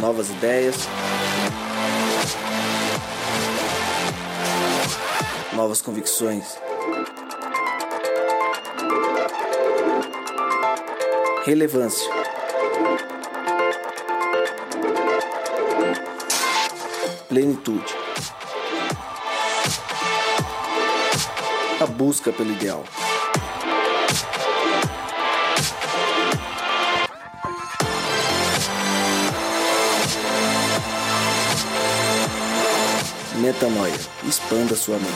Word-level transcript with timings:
novas 0.00 0.28
ideias, 0.30 0.76
novas 5.52 5.80
convicções. 5.80 6.58
Relevância. 11.44 12.10
Plenitude. 17.28 17.94
A 21.80 21.86
busca 21.86 22.32
pelo 22.32 22.50
ideal. 22.50 22.84
Metanoia. 33.46 33.94
Expanda 34.24 34.74
sua 34.74 34.96
mente. 34.96 35.06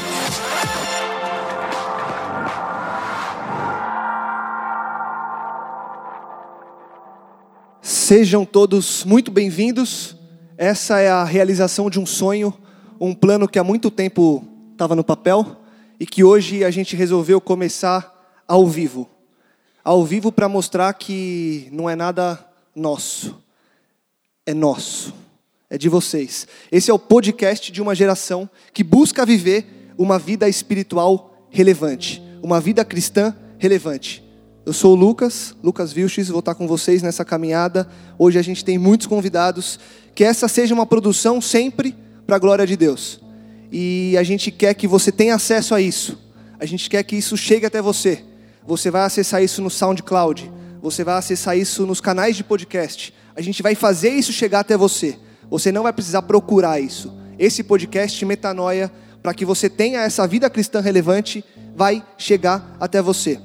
Sejam 7.83 8.45
todos 8.45 9.05
muito 9.05 9.33
bem-vindos. 9.33 10.15
Essa 10.57 11.01
é 11.01 11.11
a 11.11 11.25
realização 11.25 11.91
de 11.91 11.99
um 11.99 12.07
sonho, 12.07 12.57
um 13.01 13.13
plano 13.13 13.49
que 13.49 13.59
há 13.59 13.65
muito 13.65 13.91
tempo 13.91 14.45
estava 14.71 14.95
no 14.95 15.03
papel 15.03 15.57
e 15.99 16.07
que 16.07 16.23
hoje 16.23 16.63
a 16.63 16.71
gente 16.71 16.95
resolveu 16.95 17.41
começar 17.41 18.45
ao 18.47 18.65
vivo. 18.65 19.11
Ao 19.83 20.05
vivo 20.05 20.31
para 20.31 20.49
mostrar 20.49 20.95
que 20.95 21.69
não 21.73 21.91
é 21.91 21.97
nada 21.97 22.39
nosso, 22.77 23.43
é 24.47 24.55
nosso, 24.55 25.13
é 25.71 25.79
de 25.79 25.89
vocês. 25.89 26.49
Esse 26.71 26.91
é 26.91 26.95
o 26.95 26.99
podcast 26.99 27.71
de 27.71 27.81
uma 27.81 27.95
geração 27.95 28.51
que 28.75 28.83
busca 28.83 29.25
viver 29.25 29.93
uma 29.97 30.19
vida 30.19 30.49
espiritual 30.49 31.47
relevante, 31.49 32.21
uma 32.43 32.61
vida 32.61 32.85
cristã 32.85 33.35
relevante. 33.57 34.25
Eu 34.67 34.73
sou 34.73 34.93
o 34.93 34.97
Lucas, 34.97 35.55
Lucas 35.63 35.93
Vilches, 35.93 36.29
vou 36.29 36.41
estar 36.41 36.55
com 36.57 36.67
vocês 36.67 37.03
nessa 37.03 37.25
caminhada. 37.25 37.89
Hoje 38.19 38.39
a 38.39 38.43
gente 38.43 38.65
tem 38.65 38.77
muitos 38.79 39.07
convidados. 39.07 39.79
Que 40.15 40.25
essa 40.25 40.49
seja 40.49 40.75
uma 40.75 40.85
produção 40.85 41.41
sempre 41.41 41.97
para 42.27 42.37
a 42.37 42.39
glória 42.39 42.67
de 42.67 42.77
Deus. 42.77 43.21
E 43.71 44.17
a 44.19 44.23
gente 44.23 44.51
quer 44.51 44.75
que 44.75 44.89
você 44.89 45.13
tenha 45.13 45.37
acesso 45.37 45.75
a 45.75 45.81
isso. 45.81 46.19
A 46.59 46.67
gente 46.67 46.91
quer 46.91 47.03
que 47.05 47.17
isso 47.17 47.37
chegue 47.37 47.65
até 47.65 47.81
você. 47.81 48.25
Você 48.67 48.91
vai 48.91 49.03
acessar 49.03 49.43
isso 49.43 49.63
no 49.63 49.71
SoundCloud. 49.71 50.51
Você 50.83 51.05
vai 51.05 51.17
acessar 51.17 51.57
isso 51.57 51.87
nos 51.87 52.01
canais 52.01 52.37
de 52.37 52.45
podcast. 52.45 53.15
A 53.35 53.41
gente 53.41 53.63
vai 53.63 53.75
fazer 53.75 54.11
isso 54.11 54.33
chegar 54.33 54.61
até 54.61 54.77
você. 54.77 55.17
Você 55.51 55.73
não 55.73 55.83
vai 55.83 55.93
precisar 55.93 56.23
procurar 56.23 56.81
isso. 56.81 57.13
Esse 57.39 57.63
podcast 57.63 58.25
Metanoia, 58.25 58.91
para 59.23 59.35
que 59.35 59.45
você 59.45 59.69
tenha 59.69 60.01
essa 60.01 60.27
vida 60.27 60.49
cristã 60.49 60.81
relevante, 60.81 61.45
vai 61.75 62.03
chegar 62.17 62.77
até 62.79 63.03
você 63.03 63.39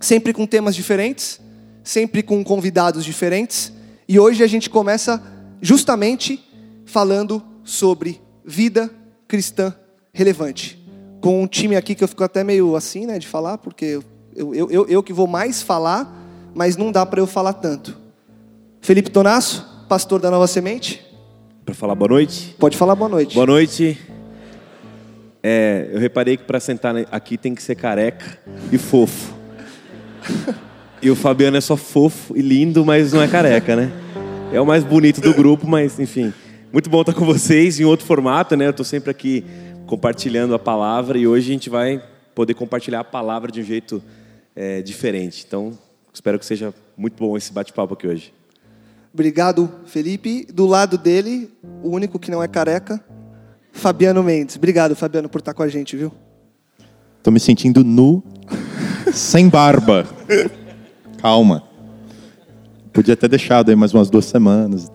sempre 0.00 0.32
com 0.32 0.46
temas 0.46 0.74
diferentes, 0.74 1.40
sempre 1.82 2.22
com 2.22 2.42
convidados 2.44 3.04
diferentes. 3.04 3.72
E 4.08 4.18
hoje 4.18 4.42
a 4.42 4.46
gente 4.46 4.70
começa 4.70 5.22
justamente 5.60 6.44
falando 6.84 7.42
sobre 7.64 8.20
vida 8.44 8.90
cristã 9.26 9.74
relevante. 10.12 10.78
Com 11.20 11.42
um 11.42 11.46
time 11.46 11.76
aqui 11.76 11.94
que 11.94 12.04
eu 12.04 12.08
fico 12.08 12.24
até 12.24 12.44
meio 12.44 12.76
assim, 12.76 13.06
né, 13.06 13.18
de 13.18 13.26
falar, 13.26 13.58
porque 13.58 14.00
eu, 14.34 14.54
eu, 14.54 14.70
eu, 14.70 14.86
eu 14.86 15.02
que 15.02 15.12
vou 15.12 15.26
mais 15.26 15.62
falar, 15.62 16.10
mas 16.54 16.76
não 16.76 16.92
dá 16.92 17.04
para 17.04 17.20
eu 17.20 17.26
falar 17.26 17.54
tanto. 17.54 17.96
Felipe 18.80 19.10
Tonasso, 19.10 19.84
pastor 19.88 20.20
da 20.20 20.30
Nova 20.30 20.46
Semente. 20.46 21.04
Para 21.68 21.74
falar 21.74 21.94
boa 21.94 22.08
noite? 22.08 22.56
Pode 22.58 22.78
falar 22.78 22.94
boa 22.94 23.10
noite. 23.10 23.34
Boa 23.34 23.44
noite. 23.44 23.98
É, 25.42 25.90
eu 25.92 26.00
reparei 26.00 26.38
que 26.38 26.44
para 26.44 26.58
sentar 26.58 26.96
aqui 27.12 27.36
tem 27.36 27.54
que 27.54 27.62
ser 27.62 27.74
careca 27.74 28.38
e 28.72 28.78
fofo. 28.78 29.34
E 31.02 31.10
o 31.10 31.14
Fabiano 31.14 31.56
é 31.56 31.60
só 31.60 31.76
fofo 31.76 32.36
e 32.36 32.40
lindo, 32.40 32.84
mas 32.84 33.12
não 33.12 33.22
é 33.22 33.28
careca, 33.28 33.76
né? 33.76 33.92
É 34.52 34.60
o 34.60 34.66
mais 34.66 34.82
bonito 34.82 35.20
do 35.20 35.32
grupo, 35.32 35.64
mas 35.64 36.00
enfim. 36.00 36.32
Muito 36.72 36.90
bom 36.90 37.02
estar 37.02 37.12
com 37.12 37.24
vocês 37.24 37.78
em 37.78 37.84
outro 37.84 38.04
formato, 38.04 38.56
né? 38.56 38.66
Eu 38.66 38.70
estou 38.70 38.84
sempre 38.84 39.10
aqui 39.10 39.44
compartilhando 39.86 40.54
a 40.54 40.58
palavra 40.58 41.16
e 41.18 41.26
hoje 41.28 41.50
a 41.50 41.52
gente 41.52 41.70
vai 41.70 42.02
poder 42.34 42.54
compartilhar 42.54 43.00
a 43.00 43.04
palavra 43.04 43.52
de 43.52 43.60
um 43.60 43.64
jeito 43.64 44.02
é, 44.56 44.80
diferente. 44.80 45.44
Então, 45.46 45.78
espero 46.12 46.38
que 46.38 46.46
seja 46.46 46.74
muito 46.96 47.22
bom 47.22 47.36
esse 47.36 47.52
bate-papo 47.52 47.92
aqui 47.92 48.08
hoje. 48.08 48.37
Obrigado, 49.18 49.68
Felipe. 49.84 50.46
Do 50.46 50.64
lado 50.64 50.96
dele, 50.96 51.50
o 51.82 51.90
único 51.90 52.20
que 52.20 52.30
não 52.30 52.40
é 52.40 52.46
careca, 52.46 53.04
Fabiano 53.72 54.22
Mendes. 54.22 54.54
Obrigado, 54.54 54.94
Fabiano, 54.94 55.28
por 55.28 55.40
estar 55.40 55.52
com 55.54 55.62
a 55.64 55.66
gente, 55.66 55.96
viu? 55.96 56.12
Estou 57.16 57.32
me 57.32 57.40
sentindo 57.40 57.82
nu, 57.82 58.22
sem 59.12 59.48
barba. 59.48 60.06
Calma. 61.20 61.64
Podia 62.92 63.16
ter 63.16 63.28
deixado 63.28 63.70
aí 63.70 63.74
mais 63.74 63.92
umas 63.92 64.08
duas 64.08 64.24
semanas. 64.24 64.88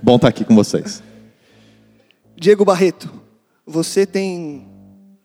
Bom 0.00 0.14
estar 0.14 0.28
aqui 0.28 0.44
com 0.44 0.54
vocês. 0.54 1.02
Diego 2.36 2.64
Barreto, 2.64 3.12
você 3.66 4.06
tem 4.06 4.68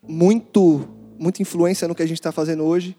muito, 0.01 0.88
muita 1.19 1.44
influência 1.44 1.88
no 1.88 1.94
que 1.94 2.01
a 2.01 2.07
gente 2.07 2.18
está 2.18 2.31
fazendo 2.31 2.63
hoje, 2.63 2.97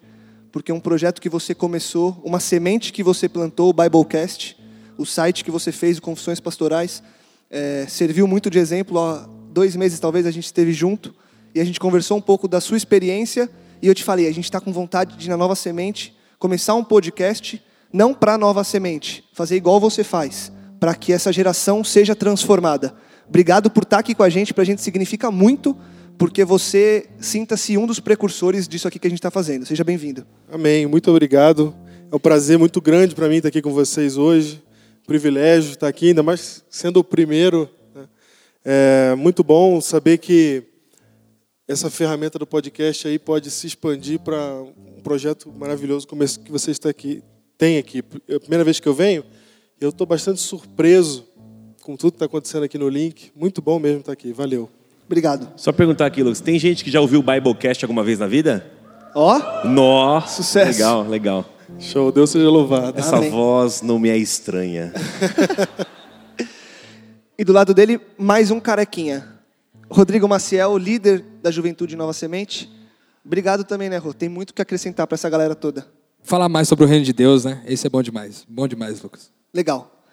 porque 0.52 0.70
é 0.70 0.74
um 0.74 0.78
projeto 0.78 1.20
que 1.20 1.28
você 1.28 1.52
começou, 1.52 2.22
uma 2.24 2.38
semente 2.38 2.92
que 2.92 3.02
você 3.02 3.28
plantou, 3.28 3.70
o 3.70 3.72
Biblecast, 3.72 4.61
o 5.02 5.06
site 5.06 5.44
que 5.44 5.50
você 5.50 5.70
fez, 5.70 5.98
o 5.98 6.02
Confissões 6.02 6.40
Pastorais, 6.40 7.02
é, 7.50 7.84
serviu 7.88 8.26
muito 8.26 8.48
de 8.48 8.58
exemplo. 8.58 8.98
Há 8.98 9.28
dois 9.52 9.76
meses, 9.76 10.00
talvez, 10.00 10.24
a 10.24 10.30
gente 10.30 10.46
esteve 10.46 10.72
junto 10.72 11.14
e 11.54 11.60
a 11.60 11.64
gente 11.64 11.78
conversou 11.78 12.16
um 12.16 12.20
pouco 12.20 12.48
da 12.48 12.60
sua 12.60 12.76
experiência. 12.76 13.50
E 13.82 13.86
eu 13.86 13.94
te 13.94 14.02
falei, 14.02 14.28
a 14.28 14.32
gente 14.32 14.44
está 14.44 14.60
com 14.60 14.72
vontade 14.72 15.16
de, 15.16 15.28
na 15.28 15.36
Nova 15.36 15.54
Semente, 15.54 16.16
começar 16.38 16.74
um 16.74 16.84
podcast, 16.84 17.62
não 17.92 18.14
para 18.14 18.34
a 18.34 18.38
Nova 18.38 18.64
Semente, 18.64 19.24
fazer 19.32 19.56
igual 19.56 19.78
você 19.78 20.02
faz, 20.02 20.50
para 20.80 20.94
que 20.94 21.12
essa 21.12 21.32
geração 21.32 21.84
seja 21.84 22.14
transformada. 22.14 22.94
Obrigado 23.28 23.70
por 23.70 23.82
estar 23.82 23.98
aqui 23.98 24.14
com 24.14 24.22
a 24.22 24.28
gente, 24.28 24.54
para 24.54 24.62
a 24.62 24.66
gente 24.66 24.80
significa 24.80 25.30
muito, 25.30 25.76
porque 26.16 26.44
você 26.44 27.06
sinta-se 27.18 27.76
um 27.76 27.86
dos 27.86 27.98
precursores 27.98 28.68
disso 28.68 28.86
aqui 28.86 28.98
que 28.98 29.06
a 29.06 29.10
gente 29.10 29.18
está 29.18 29.30
fazendo. 29.30 29.66
Seja 29.66 29.82
bem-vindo. 29.82 30.24
Amém, 30.50 30.86
muito 30.86 31.10
obrigado. 31.10 31.74
É 32.10 32.14
um 32.14 32.20
prazer 32.20 32.58
muito 32.58 32.80
grande 32.80 33.14
para 33.14 33.28
mim 33.28 33.36
estar 33.36 33.48
aqui 33.48 33.60
com 33.60 33.72
vocês 33.72 34.16
hoje. 34.16 34.62
Privilégio 35.06 35.72
estar 35.72 35.88
aqui, 35.88 36.08
ainda 36.08 36.22
mais 36.22 36.64
sendo 36.70 37.00
o 37.00 37.04
primeiro. 37.04 37.68
Né? 37.94 38.04
É 38.64 39.14
muito 39.14 39.42
bom 39.42 39.80
saber 39.80 40.18
que 40.18 40.62
essa 41.66 41.90
ferramenta 41.90 42.38
do 42.38 42.46
podcast 42.46 43.08
aí 43.08 43.18
pode 43.18 43.50
se 43.50 43.66
expandir 43.66 44.20
para 44.20 44.62
um 44.62 45.00
projeto 45.02 45.52
maravilhoso 45.52 46.06
como 46.06 46.22
esse 46.22 46.38
que 46.38 46.50
você 46.50 46.70
está 46.70 46.88
aqui, 46.88 47.22
tem 47.56 47.78
aqui. 47.78 48.02
É 48.28 48.36
a 48.36 48.40
primeira 48.40 48.64
vez 48.64 48.78
que 48.78 48.88
eu 48.88 48.94
venho, 48.94 49.24
eu 49.80 49.88
estou 49.88 50.06
bastante 50.06 50.40
surpreso 50.40 51.26
com 51.82 51.96
tudo 51.96 52.12
que 52.12 52.16
está 52.16 52.26
acontecendo 52.26 52.62
aqui 52.62 52.78
no 52.78 52.88
link. 52.88 53.32
Muito 53.34 53.60
bom 53.60 53.78
mesmo 53.78 54.00
estar 54.00 54.12
aqui. 54.12 54.32
Valeu. 54.32 54.70
Obrigado. 55.04 55.48
Só 55.56 55.72
perguntar 55.72 56.06
aqui, 56.06 56.22
Lucas, 56.22 56.40
tem 56.40 56.58
gente 56.58 56.84
que 56.84 56.90
já 56.90 57.00
ouviu 57.00 57.20
o 57.20 57.22
Biblecast 57.22 57.84
alguma 57.84 58.02
vez 58.04 58.18
na 58.18 58.26
vida? 58.26 58.64
Ó. 59.14 59.36
Oh, 59.36 59.68
Nossa, 59.68 60.42
sucesso. 60.42 60.78
Legal, 60.78 61.08
legal. 61.08 61.44
Show, 61.78 62.12
Deus 62.12 62.30
seja 62.30 62.48
louvado. 62.48 62.98
Essa 62.98 63.16
Amém. 63.16 63.30
voz 63.30 63.82
não 63.82 63.98
me 63.98 64.08
é 64.08 64.16
estranha. 64.16 64.92
e 67.38 67.44
do 67.44 67.52
lado 67.52 67.74
dele, 67.74 68.00
mais 68.16 68.50
um 68.50 68.60
carequinha. 68.60 69.28
Rodrigo 69.90 70.28
Maciel, 70.28 70.76
líder 70.78 71.24
da 71.42 71.50
Juventude 71.50 71.96
Nova 71.96 72.12
Semente. 72.12 72.70
Obrigado 73.24 73.64
também, 73.64 73.88
né, 73.88 73.98
Rô? 73.98 74.12
Tem 74.12 74.28
muito 74.28 74.54
que 74.54 74.62
acrescentar 74.62 75.06
para 75.06 75.14
essa 75.14 75.28
galera 75.28 75.54
toda. 75.54 75.86
Falar 76.22 76.48
mais 76.48 76.68
sobre 76.68 76.84
o 76.84 76.88
reino 76.88 77.04
de 77.04 77.12
Deus, 77.12 77.44
né? 77.44 77.62
Esse 77.66 77.86
é 77.86 77.90
bom 77.90 78.02
demais. 78.02 78.44
Bom 78.48 78.66
demais, 78.66 79.02
Lucas. 79.02 79.30
Legal. 79.52 80.04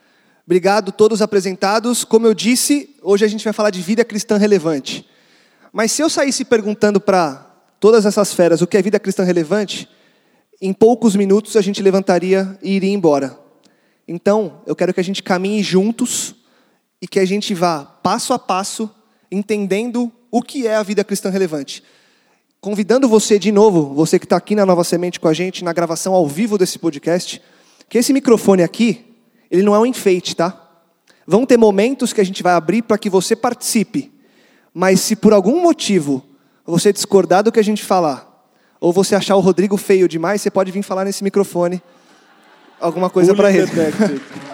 Obrigado 0.46 0.92
todos 0.92 1.22
apresentados. 1.22 2.04
Como 2.04 2.26
eu 2.26 2.34
disse, 2.34 2.96
hoje 3.02 3.24
a 3.24 3.28
gente 3.28 3.44
vai 3.44 3.54
falar 3.54 3.70
de 3.70 3.82
vida 3.82 4.04
cristã 4.04 4.38
relevante. 4.38 5.08
Mas 5.72 5.92
se 5.92 6.02
eu 6.02 6.10
saísse 6.10 6.44
perguntando 6.44 7.00
para 7.00 7.46
todas 7.80 8.06
essas 8.06 8.34
feras 8.34 8.62
o 8.62 8.68
que 8.68 8.76
é 8.76 8.82
vida 8.82 9.00
cristã 9.00 9.24
relevante, 9.24 9.88
em 10.62 10.74
poucos 10.74 11.16
minutos 11.16 11.56
a 11.56 11.62
gente 11.62 11.82
levantaria 11.82 12.58
e 12.62 12.74
iria 12.74 12.92
embora. 12.92 13.40
Então, 14.08 14.62
eu 14.66 14.76
quero 14.76 14.94
que 14.94 15.00
a 15.00 15.04
gente 15.04 15.24
caminhe 15.24 15.64
juntos 15.64 16.36
e 17.02 17.08
que 17.08 17.20
a 17.20 17.26
gente 17.26 17.54
vá 17.54 17.86
passo 17.86 18.34
a 18.34 18.40
passo 18.40 18.90
entendendo 19.32 20.12
o 20.32 20.42
que 20.42 20.68
é 20.68 20.76
a 20.76 20.84
vida 20.84 21.04
cristã 21.04 21.30
relevante. 21.30 21.84
Convidando 22.60 23.08
você 23.08 23.40
de 23.40 23.52
novo, 23.52 23.94
você 23.94 24.20
que 24.20 24.26
está 24.26 24.36
aqui 24.36 24.54
na 24.54 24.66
Nova 24.66 24.84
Semente 24.84 25.20
com 25.20 25.28
a 25.28 25.34
gente, 25.34 25.64
na 25.64 25.72
gravação 25.72 26.14
ao 26.14 26.28
vivo 26.28 26.58
desse 26.58 26.78
podcast, 26.78 27.42
que 27.88 27.98
esse 27.98 28.12
microfone 28.12 28.64
aqui, 28.64 29.16
ele 29.50 29.64
não 29.64 29.74
é 29.74 29.80
um 29.80 29.86
enfeite, 29.86 30.36
tá? 30.36 30.70
Vão 31.26 31.46
ter 31.46 31.58
momentos 31.58 32.12
que 32.12 32.20
a 32.20 32.24
gente 32.24 32.44
vai 32.44 32.54
abrir 32.54 32.82
para 32.82 32.98
que 32.98 33.10
você 33.10 33.36
participe, 33.36 34.12
mas 34.74 35.00
se 35.00 35.16
por 35.16 35.32
algum 35.32 35.62
motivo 35.62 36.24
você 36.66 36.92
discordar 36.92 37.44
do 37.44 37.52
que 37.52 37.60
a 37.60 37.64
gente 37.64 37.84
falar, 37.84 38.29
ou 38.80 38.94
você 38.94 39.16
achar 39.16 39.36
o 39.36 39.40
Rodrigo 39.40 39.78
feio 39.78 40.08
demais, 40.08 40.42
você 40.42 40.50
pode 40.50 40.72
vir 40.72 40.84
falar 40.84 41.06
nesse 41.06 41.24
microfone 41.24 41.82
alguma 42.80 43.10
coisa 43.10 43.36
para 43.36 43.52
ele. 43.52 43.68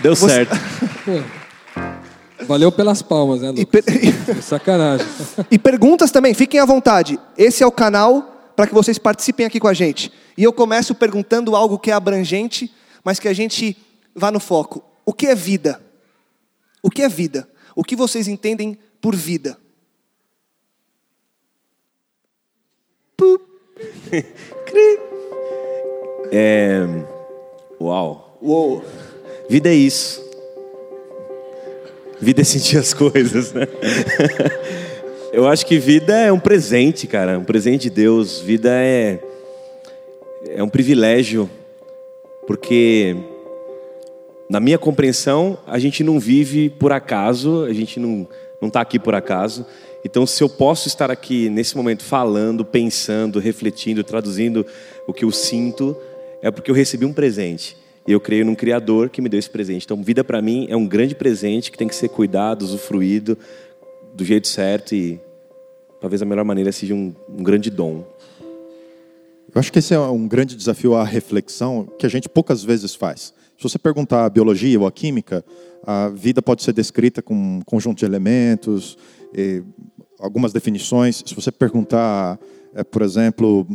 Deu 0.00 0.16
certo. 0.16 0.56
Pô, 1.04 2.44
valeu 2.46 2.72
pelas 2.72 3.02
palmas, 3.02 3.42
né, 3.42 3.52
E, 3.56 3.60
Lucas? 3.60 3.84
per- 3.84 3.94
Sacanagem. 4.42 5.06
e 5.50 5.58
perguntas 5.58 6.10
também, 6.10 6.34
fiquem 6.34 6.60
à 6.60 6.64
vontade. 6.64 7.18
Esse 7.36 7.62
é 7.62 7.66
o 7.66 7.72
canal 7.72 8.52
para 8.56 8.66
que 8.66 8.74
vocês 8.74 8.98
participem 8.98 9.46
aqui 9.46 9.60
com 9.60 9.68
a 9.68 9.74
gente. 9.74 10.12
E 10.36 10.44
eu 10.44 10.52
começo 10.52 10.94
perguntando 10.94 11.54
algo 11.54 11.78
que 11.78 11.90
é 11.90 11.94
abrangente, 11.94 12.72
mas 13.04 13.18
que 13.18 13.28
a 13.28 13.32
gente 13.32 13.76
vá 14.14 14.30
no 14.30 14.40
foco. 14.40 14.82
O 15.04 15.12
que 15.12 15.26
é 15.26 15.34
vida? 15.34 15.80
O 16.82 16.90
que 16.90 17.02
é 17.02 17.08
vida? 17.08 17.48
O 17.74 17.84
que 17.84 17.96
vocês 17.96 18.28
entendem 18.28 18.78
por 19.00 19.14
vida? 19.14 19.56
Uau. 27.80 28.36
Uou. 28.40 28.84
Vida 29.48 29.68
é 29.68 29.74
isso. 29.74 30.28
Vida 32.20 32.42
é 32.42 32.44
sentir 32.44 32.78
as 32.78 32.92
coisas, 32.92 33.52
né? 33.52 33.66
Eu 35.32 35.46
acho 35.46 35.64
que 35.64 35.78
vida 35.78 36.16
é 36.16 36.32
um 36.32 36.40
presente, 36.40 37.06
cara, 37.06 37.38
um 37.38 37.44
presente 37.44 37.82
de 37.82 37.90
Deus. 37.90 38.40
Vida 38.40 38.70
é 38.72 39.20
é 40.48 40.62
um 40.62 40.68
privilégio, 40.68 41.48
porque 42.46 43.14
na 44.48 44.58
minha 44.58 44.78
compreensão 44.78 45.58
a 45.66 45.78
gente 45.78 46.02
não 46.02 46.18
vive 46.18 46.70
por 46.70 46.92
acaso, 46.92 47.64
a 47.64 47.72
gente 47.72 48.00
não 48.00 48.26
não 48.60 48.68
está 48.68 48.80
aqui 48.80 48.98
por 48.98 49.14
acaso. 49.14 49.64
Então, 50.04 50.26
se 50.26 50.42
eu 50.42 50.48
posso 50.48 50.88
estar 50.88 51.10
aqui 51.10 51.50
nesse 51.50 51.76
momento 51.76 52.02
falando, 52.02 52.64
pensando, 52.64 53.38
refletindo, 53.38 54.02
traduzindo 54.02 54.64
o 55.06 55.12
que 55.12 55.24
eu 55.24 55.30
sinto, 55.30 55.96
é 56.42 56.50
porque 56.50 56.70
eu 56.70 56.74
recebi 56.74 57.04
um 57.04 57.12
presente. 57.12 57.76
E 58.06 58.12
eu 58.12 58.20
creio 58.20 58.44
num 58.44 58.54
Criador 58.54 59.10
que 59.10 59.20
me 59.20 59.28
deu 59.28 59.38
esse 59.38 59.50
presente. 59.50 59.84
Então, 59.84 60.02
vida 60.02 60.24
para 60.24 60.40
mim 60.40 60.66
é 60.70 60.76
um 60.76 60.86
grande 60.86 61.14
presente 61.14 61.70
que 61.70 61.76
tem 61.76 61.86
que 61.86 61.94
ser 61.94 62.08
cuidado, 62.08 62.62
usufruído 62.62 63.36
do 64.14 64.24
jeito 64.24 64.48
certo 64.48 64.94
e 64.94 65.20
talvez 66.00 66.22
a 66.22 66.24
melhor 66.24 66.44
maneira 66.44 66.72
seja 66.72 66.94
um, 66.94 67.14
um 67.28 67.42
grande 67.42 67.70
dom. 67.70 68.04
Eu 69.54 69.58
acho 69.58 69.72
que 69.72 69.80
esse 69.80 69.92
é 69.92 69.98
um 69.98 70.26
grande 70.26 70.56
desafio 70.56 70.94
à 70.94 71.04
reflexão 71.04 71.86
que 71.98 72.06
a 72.06 72.08
gente 72.08 72.28
poucas 72.28 72.64
vezes 72.64 72.94
faz. 72.94 73.34
Se 73.60 73.64
você 73.64 73.78
perguntar 73.78 74.24
a 74.24 74.30
biologia 74.30 74.80
ou 74.80 74.86
a 74.86 74.90
química, 74.90 75.44
a 75.86 76.08
vida 76.08 76.40
pode 76.40 76.62
ser 76.62 76.72
descrita 76.72 77.20
com 77.20 77.34
um 77.34 77.60
conjunto 77.60 77.98
de 77.98 78.06
elementos, 78.06 78.96
algumas 80.18 80.50
definições. 80.50 81.22
Se 81.26 81.34
você 81.34 81.52
perguntar, 81.52 82.40
eh, 82.74 82.82
por 82.82 83.02
exemplo, 83.02 83.66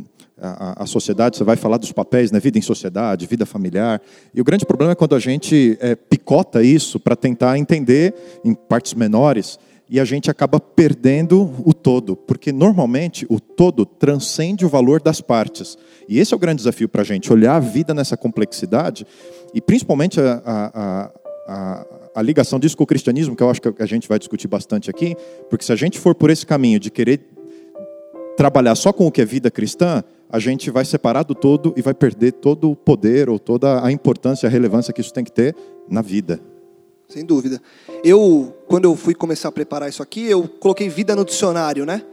a, 0.41 0.81
a 0.81 0.85
sociedade, 0.87 1.37
você 1.37 1.43
vai 1.43 1.55
falar 1.55 1.77
dos 1.77 1.91
papéis, 1.91 2.31
né? 2.31 2.39
vida 2.39 2.57
em 2.57 2.63
sociedade, 2.63 3.27
vida 3.27 3.45
familiar. 3.45 4.01
E 4.33 4.41
o 4.41 4.43
grande 4.43 4.65
problema 4.65 4.93
é 4.93 4.95
quando 4.95 5.13
a 5.13 5.19
gente 5.19 5.77
eh, 5.79 5.93
picota 5.93 6.63
isso 6.63 6.99
para 6.99 7.15
tentar 7.15 7.55
entender 7.59 8.15
em 8.43 8.55
partes 8.55 8.95
menores 8.95 9.59
e 9.89 9.99
a 9.99 10.05
gente 10.05 10.31
acaba 10.31 10.59
perdendo 10.59 11.51
o 11.63 11.73
todo, 11.73 12.15
porque 12.15 12.51
normalmente 12.51 13.25
o 13.29 13.39
todo 13.39 13.85
transcende 13.85 14.65
o 14.65 14.69
valor 14.69 15.01
das 15.01 15.21
partes. 15.21 15.77
E 16.09 16.19
esse 16.19 16.33
é 16.33 16.37
o 16.37 16.39
grande 16.39 16.57
desafio 16.57 16.89
para 16.89 17.01
a 17.01 17.05
gente, 17.05 17.31
olhar 17.31 17.55
a 17.55 17.59
vida 17.59 17.93
nessa 17.93 18.17
complexidade 18.17 19.05
e 19.53 19.61
principalmente 19.61 20.19
a, 20.19 20.41
a, 20.45 21.11
a, 21.47 21.85
a, 22.15 22.21
ligação 22.21 22.59
disso 22.59 22.75
com 22.75 22.83
o 22.83 22.87
cristianismo, 22.87 23.35
que 23.35 23.43
eu 23.43 23.49
acho 23.49 23.61
que 23.61 23.73
a 23.81 23.85
gente 23.85 24.07
vai 24.07 24.17
discutir 24.17 24.47
bastante 24.47 24.89
aqui, 24.89 25.15
porque 25.49 25.63
se 25.63 25.71
a 25.71 25.75
gente 25.75 25.99
for 25.99 26.15
por 26.15 26.29
esse 26.29 26.45
caminho 26.45 26.79
de 26.79 26.89
querer 26.89 27.21
trabalhar 28.35 28.75
só 28.75 28.91
com 28.91 29.05
o 29.07 29.11
que 29.11 29.21
é 29.21 29.25
vida 29.25 29.51
cristã, 29.51 30.03
a 30.29 30.39
gente 30.39 30.69
vai 30.71 30.83
separar 30.83 31.23
do 31.23 31.35
todo 31.35 31.73
e 31.77 31.81
vai 31.81 31.93
perder 31.93 32.33
todo 32.33 32.71
o 32.71 32.75
poder 32.75 33.29
ou 33.29 33.37
toda 33.37 33.85
a 33.85 33.91
importância, 33.91 34.47
a 34.47 34.49
relevância 34.49 34.91
que 34.91 34.99
isso 34.99 35.13
tem 35.13 35.23
que 35.23 35.31
ter 35.31 35.55
na 35.87 36.01
vida. 36.01 36.41
Sem 37.07 37.25
dúvida. 37.25 37.61
Eu, 38.03 38.55
quando 38.67 38.85
eu 38.85 38.95
fui 38.95 39.13
começar 39.13 39.49
a 39.49 39.51
preparar 39.51 39.89
isso 39.89 40.01
aqui, 40.01 40.25
eu 40.25 40.47
coloquei 40.47 40.89
vida 40.89 41.15
no 41.15 41.23
dicionário, 41.23 41.85
né? 41.85 42.03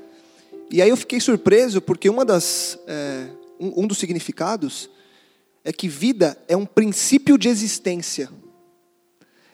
E 0.70 0.80
aí 0.80 0.88
eu 0.88 0.96
fiquei 0.96 1.20
surpreso 1.20 1.80
porque 1.80 2.08
uma 2.08 2.24
das, 2.24 2.78
é, 2.86 3.28
um, 3.58 3.82
um 3.82 3.86
dos 3.86 3.98
significados 3.98 4.88
é 5.64 5.72
que 5.72 5.88
vida 5.88 6.36
é 6.48 6.56
um 6.56 6.66
princípio 6.66 7.38
de 7.38 7.48
existência. 7.48 8.30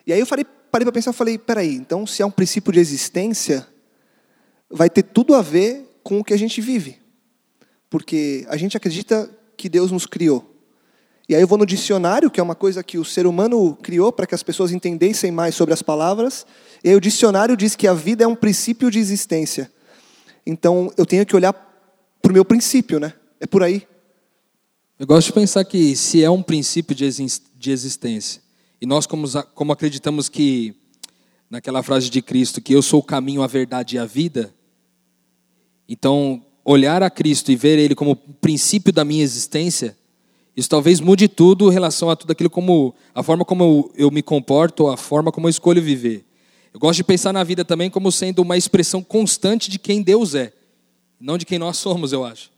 E 0.06 0.12
aí 0.12 0.20
eu 0.20 0.26
falei, 0.26 0.44
parei 0.70 0.84
para 0.84 0.92
pensar, 0.92 1.12
falei, 1.12 1.38
peraí, 1.38 1.74
então 1.74 2.06
se 2.06 2.22
é 2.22 2.26
um 2.26 2.30
princípio 2.30 2.72
de 2.72 2.80
existência, 2.80 3.66
vai 4.70 4.88
ter 4.88 5.02
tudo 5.02 5.34
a 5.34 5.42
ver 5.42 6.00
com 6.02 6.18
o 6.20 6.24
que 6.24 6.32
a 6.32 6.38
gente 6.38 6.60
vive. 6.60 6.98
Porque 7.90 8.46
a 8.48 8.56
gente 8.56 8.76
acredita 8.76 9.30
que 9.56 9.68
Deus 9.68 9.90
nos 9.90 10.06
criou. 10.06 10.57
E 11.28 11.34
aí 11.34 11.42
eu 11.42 11.46
vou 11.46 11.58
no 11.58 11.66
dicionário, 11.66 12.30
que 12.30 12.40
é 12.40 12.42
uma 12.42 12.54
coisa 12.54 12.82
que 12.82 12.96
o 12.96 13.04
ser 13.04 13.26
humano 13.26 13.76
criou 13.82 14.10
para 14.10 14.26
que 14.26 14.34
as 14.34 14.42
pessoas 14.42 14.72
entendessem 14.72 15.30
mais 15.30 15.54
sobre 15.54 15.74
as 15.74 15.82
palavras. 15.82 16.46
E 16.82 16.88
aí 16.88 16.96
o 16.96 17.00
dicionário 17.00 17.54
diz 17.54 17.76
que 17.76 17.86
a 17.86 17.92
vida 17.92 18.24
é 18.24 18.26
um 18.26 18.34
princípio 18.34 18.90
de 18.90 18.98
existência. 18.98 19.70
Então 20.46 20.90
eu 20.96 21.04
tenho 21.04 21.26
que 21.26 21.36
olhar 21.36 21.52
para 21.52 22.30
o 22.30 22.32
meu 22.32 22.46
princípio, 22.46 22.98
né? 22.98 23.12
É 23.38 23.46
por 23.46 23.62
aí. 23.62 23.86
Eu 24.98 25.06
gosto 25.06 25.26
de 25.26 25.34
pensar 25.34 25.64
que 25.64 25.94
se 25.94 26.24
é 26.24 26.30
um 26.30 26.42
princípio 26.42 26.96
de 26.96 27.04
exis- 27.04 27.42
de 27.54 27.70
existência, 27.70 28.40
e 28.80 28.86
nós 28.86 29.06
como, 29.06 29.28
como 29.54 29.72
acreditamos 29.72 30.30
que, 30.30 30.74
naquela 31.50 31.82
frase 31.82 32.08
de 32.08 32.22
Cristo, 32.22 32.60
que 32.60 32.72
eu 32.72 32.80
sou 32.80 33.00
o 33.00 33.02
caminho, 33.02 33.42
a 33.42 33.46
verdade 33.46 33.96
e 33.96 33.98
a 33.98 34.06
vida, 34.06 34.54
então 35.86 36.42
olhar 36.64 37.02
a 37.02 37.10
Cristo 37.10 37.52
e 37.52 37.56
ver 37.56 37.78
Ele 37.78 37.94
como 37.94 38.16
princípio 38.16 38.92
da 38.92 39.04
minha 39.04 39.22
existência, 39.22 39.96
isso 40.58 40.68
talvez 40.68 40.98
mude 40.98 41.28
tudo 41.28 41.70
em 41.70 41.72
relação 41.72 42.10
a 42.10 42.16
tudo 42.16 42.32
aquilo 42.32 42.50
como, 42.50 42.92
a 43.14 43.22
forma 43.22 43.44
como 43.44 43.92
eu, 43.94 44.10
me 44.10 44.24
comporto, 44.24 44.88
a 44.88 44.96
forma 44.96 45.30
como 45.30 45.46
eu 45.46 45.50
escolho 45.50 45.80
viver. 45.80 46.24
Eu 46.74 46.80
gosto 46.80 46.96
de 46.96 47.04
pensar 47.04 47.32
na 47.32 47.44
vida 47.44 47.64
também 47.64 47.88
como 47.88 48.10
sendo 48.10 48.42
uma 48.42 48.56
expressão 48.56 49.00
constante 49.00 49.70
de 49.70 49.78
quem 49.78 50.02
Deus 50.02 50.34
é, 50.34 50.52
não 51.20 51.38
de 51.38 51.46
quem 51.46 51.60
nós 51.60 51.76
somos, 51.76 52.12
eu 52.12 52.24
acho. 52.24 52.50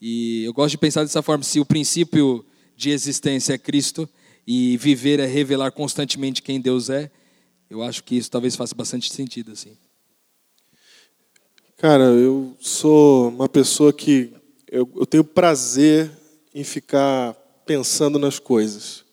E 0.00 0.44
eu 0.44 0.52
gosto 0.52 0.70
de 0.70 0.78
pensar 0.78 1.02
dessa 1.02 1.22
forma: 1.22 1.42
se 1.42 1.58
o 1.58 1.64
princípio 1.64 2.46
de 2.76 2.90
existência 2.90 3.54
é 3.54 3.58
Cristo 3.58 4.08
e 4.46 4.76
viver 4.76 5.18
é 5.18 5.26
revelar 5.26 5.72
constantemente 5.72 6.40
quem 6.40 6.60
Deus 6.60 6.88
é, 6.88 7.10
eu 7.68 7.82
acho 7.82 8.04
que 8.04 8.14
isso 8.14 8.30
talvez 8.30 8.54
faça 8.54 8.76
bastante 8.76 9.12
sentido 9.12 9.50
assim. 9.50 9.72
Cara, 11.78 12.04
eu 12.04 12.56
sou 12.60 13.30
uma 13.30 13.48
pessoa 13.48 13.92
que 13.92 14.32
eu, 14.70 14.88
eu 14.94 15.04
tenho 15.04 15.24
prazer 15.24 16.22
em 16.54 16.62
ficar 16.62 17.34
pensando 17.66 18.18
nas 18.18 18.38
coisas. 18.38 19.04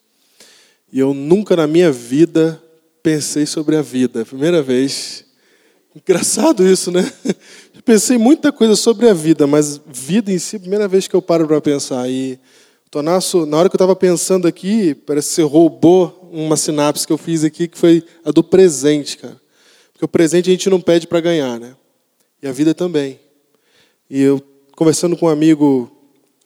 E 0.92 1.00
eu 1.00 1.14
nunca 1.14 1.56
na 1.56 1.66
minha 1.66 1.92
vida 1.92 2.62
pensei 3.02 3.46
sobre 3.46 3.76
a 3.76 3.82
vida. 3.82 4.24
Primeira 4.26 4.62
vez. 4.62 5.26
Engraçado 5.96 6.66
isso, 6.66 6.92
né? 6.92 7.12
Pensei 7.84 8.18
muita 8.18 8.52
coisa 8.52 8.76
sobre 8.76 9.10
a 9.10 9.14
vida, 9.14 9.48
mas 9.48 9.82
vida 9.88 10.32
em 10.32 10.38
si, 10.38 10.60
primeira 10.60 10.88
vez 10.88 11.08
que 11.08 11.16
eu 11.16 11.22
paro 11.22 11.48
para 11.48 11.60
pensar. 11.60 12.08
E 12.10 12.40
Tonasso, 12.92 13.46
na 13.46 13.58
hora 13.58 13.70
que 13.70 13.76
eu 13.76 13.78
estava 13.78 13.96
pensando 13.96 14.48
aqui, 14.48 14.94
parece 14.94 15.30
que 15.30 15.36
você 15.36 15.42
roubou 15.42 16.30
uma 16.32 16.56
sinapse 16.56 17.08
que 17.08 17.12
eu 17.12 17.18
fiz 17.18 17.44
aqui, 17.44 17.68
que 17.68 17.78
foi 17.78 18.04
a 18.24 18.32
do 18.32 18.44
presente, 18.44 19.18
cara. 19.18 19.40
Porque 19.92 20.06
o 20.06 20.08
presente 20.08 20.50
a 20.50 20.52
gente 20.52 20.70
não 20.70 20.80
pede 20.80 21.08
para 21.08 21.20
ganhar, 21.20 21.60
né? 21.60 21.76
E 22.42 22.48
a 22.48 22.52
vida 22.52 22.74
também. 22.74 23.20
E 24.10 24.22
eu, 24.22 24.42
conversando 24.76 25.18
com 25.18 25.26
um 25.26 25.30
amigo 25.30 25.92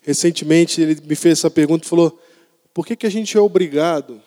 recentemente, 0.05 0.79
ele 0.79 1.01
me 1.03 1.15
fez 1.15 1.39
essa 1.39 1.49
pergunta 1.49 1.85
e 1.85 1.89
falou: 1.89 2.21
por 2.73 2.85
que, 2.85 2.95
que 2.95 3.07
a 3.07 3.09
gente 3.09 3.35
é 3.35 3.39
obrigado 3.41 4.21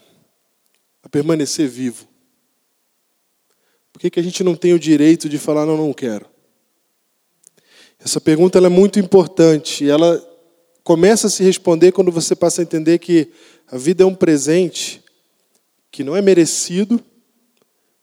a 1.02 1.08
permanecer 1.08 1.68
vivo? 1.68 2.06
Por 3.92 4.00
que, 4.00 4.10
que 4.10 4.20
a 4.20 4.22
gente 4.22 4.42
não 4.42 4.56
tem 4.56 4.74
o 4.74 4.78
direito 4.78 5.28
de 5.28 5.38
falar, 5.38 5.64
não, 5.64 5.76
não 5.76 5.92
quero? 5.92 6.26
Essa 7.98 8.20
pergunta 8.20 8.58
é 8.58 8.68
muito 8.68 8.98
importante 8.98 9.84
e 9.84 9.90
ela 9.90 10.24
começa 10.82 11.26
a 11.26 11.30
se 11.30 11.42
responder 11.42 11.92
quando 11.92 12.10
você 12.10 12.34
passa 12.34 12.60
a 12.60 12.64
entender 12.64 12.98
que 12.98 13.32
a 13.70 13.76
vida 13.76 14.02
é 14.02 14.06
um 14.06 14.14
presente 14.14 15.02
que 15.90 16.02
não 16.02 16.16
é 16.16 16.22
merecido, 16.22 17.00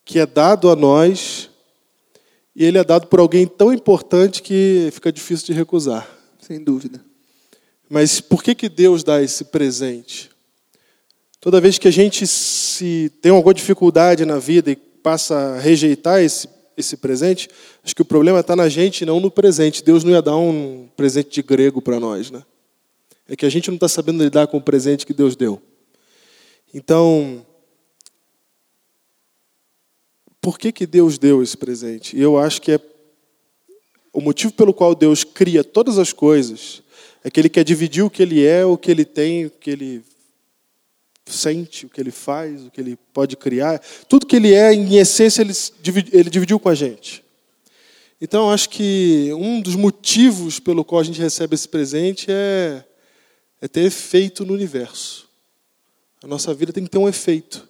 que 0.03 0.19
é 0.19 0.25
dado 0.25 0.69
a 0.69 0.75
nós 0.75 1.49
e 2.55 2.63
ele 2.63 2.77
é 2.77 2.83
dado 2.83 3.07
por 3.07 3.19
alguém 3.19 3.47
tão 3.47 3.73
importante 3.73 4.41
que 4.41 4.89
fica 4.91 5.11
difícil 5.11 5.47
de 5.47 5.53
recusar. 5.53 6.09
Sem 6.39 6.63
dúvida. 6.63 7.03
Mas 7.89 8.19
por 8.19 8.43
que, 8.43 8.55
que 8.55 8.67
Deus 8.67 9.03
dá 9.03 9.21
esse 9.21 9.45
presente? 9.45 10.29
Toda 11.39 11.61
vez 11.61 11.77
que 11.77 11.87
a 11.87 11.91
gente 11.91 12.25
se 12.25 13.11
tem 13.21 13.31
alguma 13.31 13.53
dificuldade 13.53 14.25
na 14.25 14.39
vida 14.39 14.71
e 14.71 14.75
passa 14.75 15.35
a 15.35 15.59
rejeitar 15.59 16.21
esse, 16.21 16.49
esse 16.75 16.97
presente, 16.97 17.47
acho 17.83 17.95
que 17.95 18.01
o 18.01 18.05
problema 18.05 18.39
está 18.39 18.55
na 18.55 18.67
gente 18.67 19.05
não 19.05 19.19
no 19.19 19.29
presente. 19.29 19.83
Deus 19.83 20.03
não 20.03 20.11
ia 20.11 20.21
dar 20.21 20.35
um 20.37 20.89
presente 20.97 21.29
de 21.29 21.43
grego 21.43 21.81
para 21.81 21.99
nós. 21.99 22.31
Né? 22.31 22.43
É 23.27 23.35
que 23.35 23.45
a 23.45 23.49
gente 23.49 23.69
não 23.69 23.75
está 23.75 23.87
sabendo 23.87 24.23
lidar 24.23 24.47
com 24.47 24.57
o 24.57 24.61
presente 24.61 25.05
que 25.05 25.13
Deus 25.13 25.35
deu. 25.35 25.61
Então, 26.73 27.45
por 30.41 30.57
que, 30.57 30.71
que 30.71 30.87
Deus 30.87 31.19
deu 31.19 31.43
esse 31.43 31.55
presente? 31.55 32.17
E 32.17 32.21
eu 32.21 32.37
acho 32.37 32.61
que 32.61 32.71
é 32.71 32.79
o 34.11 34.21
motivo 34.21 34.53
pelo 34.53 34.73
qual 34.73 34.95
Deus 34.95 35.23
cria 35.23 35.63
todas 35.63 35.99
as 35.99 36.11
coisas 36.11 36.81
é 37.25 37.29
que 37.29 37.41
Ele 37.41 37.49
quer 37.49 37.65
dividir 37.65 38.03
o 38.03 38.09
que 38.09 38.21
Ele 38.21 38.45
é, 38.45 38.63
o 38.63 38.77
que 38.77 38.89
Ele 38.89 39.03
tem, 39.03 39.47
o 39.47 39.49
que 39.49 39.69
Ele 39.69 40.01
sente, 41.25 41.85
o 41.85 41.89
que 41.89 41.99
ele 41.99 42.11
faz, 42.11 42.65
o 42.65 42.71
que 42.71 42.79
ele 42.79 42.97
pode 43.11 43.35
criar. 43.35 43.79
Tudo 44.07 44.25
que 44.25 44.35
ele 44.35 44.53
é, 44.53 44.73
em 44.73 44.97
essência, 44.97 45.41
ele, 45.41 45.53
ele 46.11 46.29
dividiu 46.29 46.59
com 46.59 46.69
a 46.69 46.75
gente. 46.75 47.23
Então, 48.21 48.51
acho 48.51 48.69
que 48.69 49.31
um 49.33 49.59
dos 49.59 49.75
motivos 49.75 50.59
pelo 50.59 50.85
qual 50.85 51.01
a 51.01 51.03
gente 51.03 51.19
recebe 51.19 51.55
esse 51.55 51.67
presente 51.67 52.27
é, 52.29 52.83
é 53.61 53.67
ter 53.67 53.81
efeito 53.81 54.45
no 54.45 54.53
universo. 54.53 55.27
A 56.23 56.27
nossa 56.27 56.53
vida 56.53 56.71
tem 56.71 56.83
que 56.83 56.89
ter 56.89 56.97
um 56.97 57.09
efeito. 57.09 57.67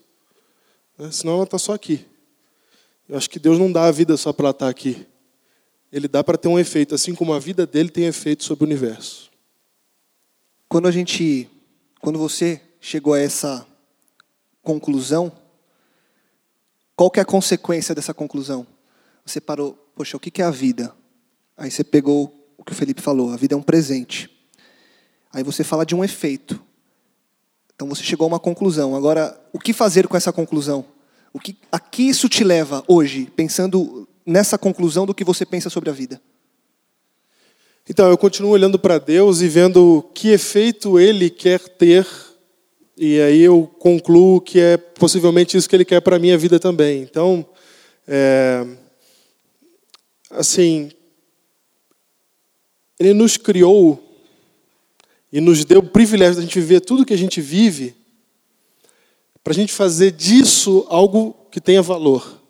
Né? 0.98 1.10
Senão 1.12 1.36
ela 1.36 1.44
está 1.44 1.58
só 1.58 1.74
aqui. 1.74 2.06
Eu 3.08 3.18
acho 3.18 3.30
que 3.30 3.40
Deus 3.40 3.58
não 3.58 3.72
dá 3.72 3.86
a 3.86 3.92
vida 3.92 4.18
só 4.18 4.32
para 4.32 4.46
ela 4.46 4.52
estar 4.52 4.66
tá 4.66 4.70
aqui. 4.70 5.06
Ele 5.92 6.08
dá 6.08 6.24
para 6.24 6.38
ter 6.38 6.48
um 6.48 6.60
efeito, 6.60 6.94
assim 6.94 7.16
como 7.16 7.34
a 7.34 7.40
vida 7.40 7.66
dele 7.66 7.90
tem 7.90 8.06
efeito 8.06 8.44
sobre 8.44 8.66
o 8.66 8.68
universo. 8.68 9.32
Quando 10.76 10.90
a 10.90 10.92
gente, 10.92 11.50
quando 12.02 12.20
você 12.20 12.62
chegou 12.82 13.14
a 13.14 13.20
essa 13.22 13.66
conclusão, 14.62 15.32
qual 16.98 17.10
que 17.10 17.18
é 17.18 17.24
a 17.24 17.26
consequência 17.26 17.96
dessa 17.96 18.14
conclusão? 18.14 18.68
Você 19.26 19.40
parou, 19.40 19.72
poxa, 19.96 20.18
o 20.18 20.20
que 20.20 20.42
é 20.42 20.44
a 20.44 20.52
vida? 20.52 20.94
Aí 21.56 21.72
você 21.72 21.82
pegou 21.82 22.54
o 22.58 22.64
que 22.66 22.74
o 22.74 22.76
Felipe 22.76 23.02
falou, 23.02 23.32
a 23.32 23.38
vida 23.38 23.56
é 23.56 23.58
um 23.58 23.62
presente. 23.62 24.30
Aí 25.32 25.44
você 25.44 25.64
fala 25.64 25.86
de 25.86 25.96
um 25.96 26.04
efeito. 26.04 26.62
Então 27.74 27.88
você 27.88 28.04
chegou 28.04 28.26
a 28.26 28.28
uma 28.28 28.40
conclusão. 28.42 28.98
Agora, 28.98 29.42
o 29.54 29.60
que 29.60 29.72
fazer 29.72 30.10
com 30.10 30.18
essa 30.18 30.34
conclusão? 30.34 30.84
O 31.32 31.40
que, 31.40 31.58
a 31.72 31.80
que 31.80 32.04
isso 32.04 32.28
te 32.28 32.44
leva 32.44 32.84
hoje, 32.86 33.32
pensando 33.34 34.06
nessa 34.26 34.58
conclusão 34.58 35.06
do 35.06 35.16
que 35.16 35.24
você 35.24 35.46
pensa 35.46 35.70
sobre 35.70 35.90
a 35.90 35.94
vida? 35.94 36.22
Então, 37.90 38.10
eu 38.10 38.18
continuo 38.18 38.52
olhando 38.52 38.80
para 38.80 38.98
Deus 38.98 39.42
e 39.42 39.48
vendo 39.48 40.04
que 40.14 40.30
efeito 40.30 41.00
Ele 41.00 41.30
quer 41.30 41.60
ter 41.60 42.06
e 42.98 43.20
aí 43.20 43.42
eu 43.42 43.70
concluo 43.78 44.40
que 44.40 44.58
é 44.58 44.78
possivelmente 44.78 45.58
isso 45.58 45.68
que 45.68 45.76
ele 45.76 45.84
quer 45.84 46.00
para 46.00 46.16
a 46.16 46.20
minha 46.20 46.38
vida 46.38 46.58
também. 46.58 47.02
Então, 47.02 47.46
é, 48.08 48.66
assim, 50.30 50.90
ele 52.98 53.14
nos 53.14 53.36
criou 53.36 54.02
e 55.30 55.42
nos 55.42 55.66
deu 55.66 55.80
o 55.80 55.90
privilégio 55.90 56.36
de 56.36 56.40
a 56.40 56.44
gente 56.44 56.60
viver 56.60 56.80
tudo 56.80 57.06
que 57.06 57.14
a 57.14 57.18
gente 57.18 57.42
vive, 57.42 57.94
para 59.44 59.52
a 59.52 59.56
gente 59.56 59.74
fazer 59.74 60.12
disso 60.12 60.86
algo 60.88 61.36
que 61.52 61.60
tenha 61.60 61.82
valor. 61.82 62.42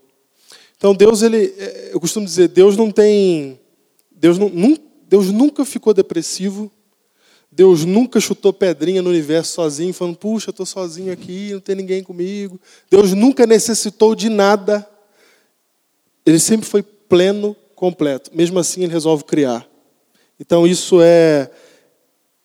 Então 0.77 0.94
Deus, 0.94 1.24
ele, 1.24 1.56
é, 1.58 1.89
eu 1.92 2.00
costumo 2.00 2.27
dizer, 2.27 2.50
Deus 2.50 2.77
não 2.77 2.92
tem, 2.92 3.60
Deus, 4.12 4.38
não, 4.38 4.77
Deus 5.07 5.31
nunca 5.31 5.63
ficou 5.63 5.93
depressivo 5.93 6.71
Deus 7.55 7.85
nunca 7.85 8.19
chutou 8.19 8.51
pedrinha 8.51 9.01
no 9.01 9.09
universo 9.09 9.53
sozinho, 9.53 9.93
falando, 9.93 10.17
puxa, 10.17 10.50
estou 10.50 10.65
sozinho 10.65 11.13
aqui, 11.13 11.53
não 11.53 11.62
tem 11.62 11.74
ninguém 11.74 12.03
comigo. 12.03 12.59
Deus 12.91 13.13
nunca 13.13 13.47
necessitou 13.47 14.13
de 14.13 14.27
nada. 14.27 14.85
Ele 16.25 16.38
sempre 16.38 16.67
foi 16.67 16.83
pleno, 16.83 17.55
completo. 17.74 18.29
Mesmo 18.33 18.59
assim, 18.59 18.83
ele 18.83 18.91
resolve 18.91 19.24
criar. 19.24 19.65
Então, 20.38 20.67
isso 20.67 21.00
é. 21.01 21.50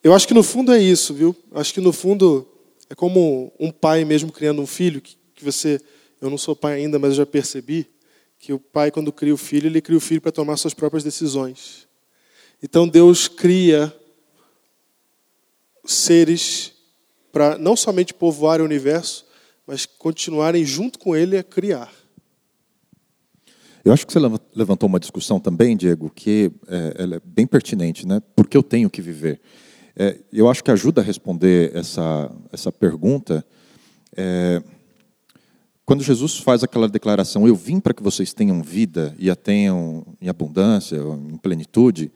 Eu 0.01 0.13
acho 0.13 0.25
que 0.25 0.33
no 0.33 0.43
fundo 0.43 0.71
é 0.71 0.81
isso, 0.81 1.13
viu? 1.13 1.35
Acho 1.51 1.73
que 1.73 1.81
no 1.81 1.91
fundo 1.91 2.47
é 2.89 2.95
como 2.95 3.51
um 3.59 3.69
pai 3.69 4.05
mesmo 4.05 4.31
criando 4.31 4.61
um 4.61 4.67
filho, 4.67 5.01
que, 5.01 5.17
você. 5.43 5.81
Eu 6.21 6.29
não 6.29 6.37
sou 6.37 6.55
pai 6.55 6.75
ainda, 6.75 6.97
mas 6.97 7.09
eu 7.09 7.15
já 7.17 7.25
percebi 7.25 7.85
que 8.39 8.53
o 8.53 8.59
pai, 8.59 8.91
quando 8.91 9.11
cria 9.11 9.33
o 9.33 9.37
filho, 9.37 9.67
ele 9.67 9.81
cria 9.81 9.97
o 9.97 10.01
filho 10.01 10.21
para 10.21 10.31
tomar 10.31 10.55
suas 10.55 10.73
próprias 10.73 11.03
decisões. 11.03 11.90
Então, 12.63 12.87
Deus 12.87 13.27
cria 13.27 13.93
seres 15.83 16.73
para 17.31 17.57
não 17.57 17.75
somente 17.75 18.13
povoar 18.13 18.61
o 18.61 18.65
universo, 18.65 19.25
mas 19.65 19.85
continuarem 19.85 20.65
junto 20.65 20.99
com 20.99 21.15
ele 21.15 21.37
a 21.37 21.43
criar. 21.43 21.91
Eu 23.83 23.91
acho 23.91 24.05
que 24.05 24.13
você 24.13 24.19
levantou 24.53 24.87
uma 24.87 24.99
discussão 24.99 25.39
também, 25.39 25.75
Diego, 25.75 26.11
que 26.13 26.51
é, 26.67 27.03
é 27.03 27.19
bem 27.25 27.47
pertinente, 27.47 28.05
né? 28.05 28.21
Por 28.35 28.47
que 28.47 28.55
eu 28.55 28.61
tenho 28.61 28.89
que 28.89 29.01
viver? 29.01 29.41
É, 29.95 30.19
eu 30.31 30.47
acho 30.49 30.63
que 30.63 30.69
ajuda 30.69 31.01
a 31.01 31.03
responder 31.03 31.75
essa, 31.75 32.31
essa 32.51 32.71
pergunta. 32.71 33.43
É, 34.15 34.61
quando 35.83 36.03
Jesus 36.03 36.37
faz 36.37 36.63
aquela 36.63 36.87
declaração, 36.87 37.47
eu 37.47 37.55
vim 37.55 37.79
para 37.79 37.93
que 37.93 38.03
vocês 38.03 38.33
tenham 38.33 38.61
vida 38.61 39.15
e 39.17 39.31
a 39.31 39.35
tenham 39.35 40.05
em 40.21 40.29
abundância, 40.29 40.97
em 40.97 41.37
plenitude, 41.37 42.11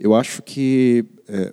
eu 0.00 0.14
acho 0.14 0.42
que 0.42 1.04
é, 1.28 1.52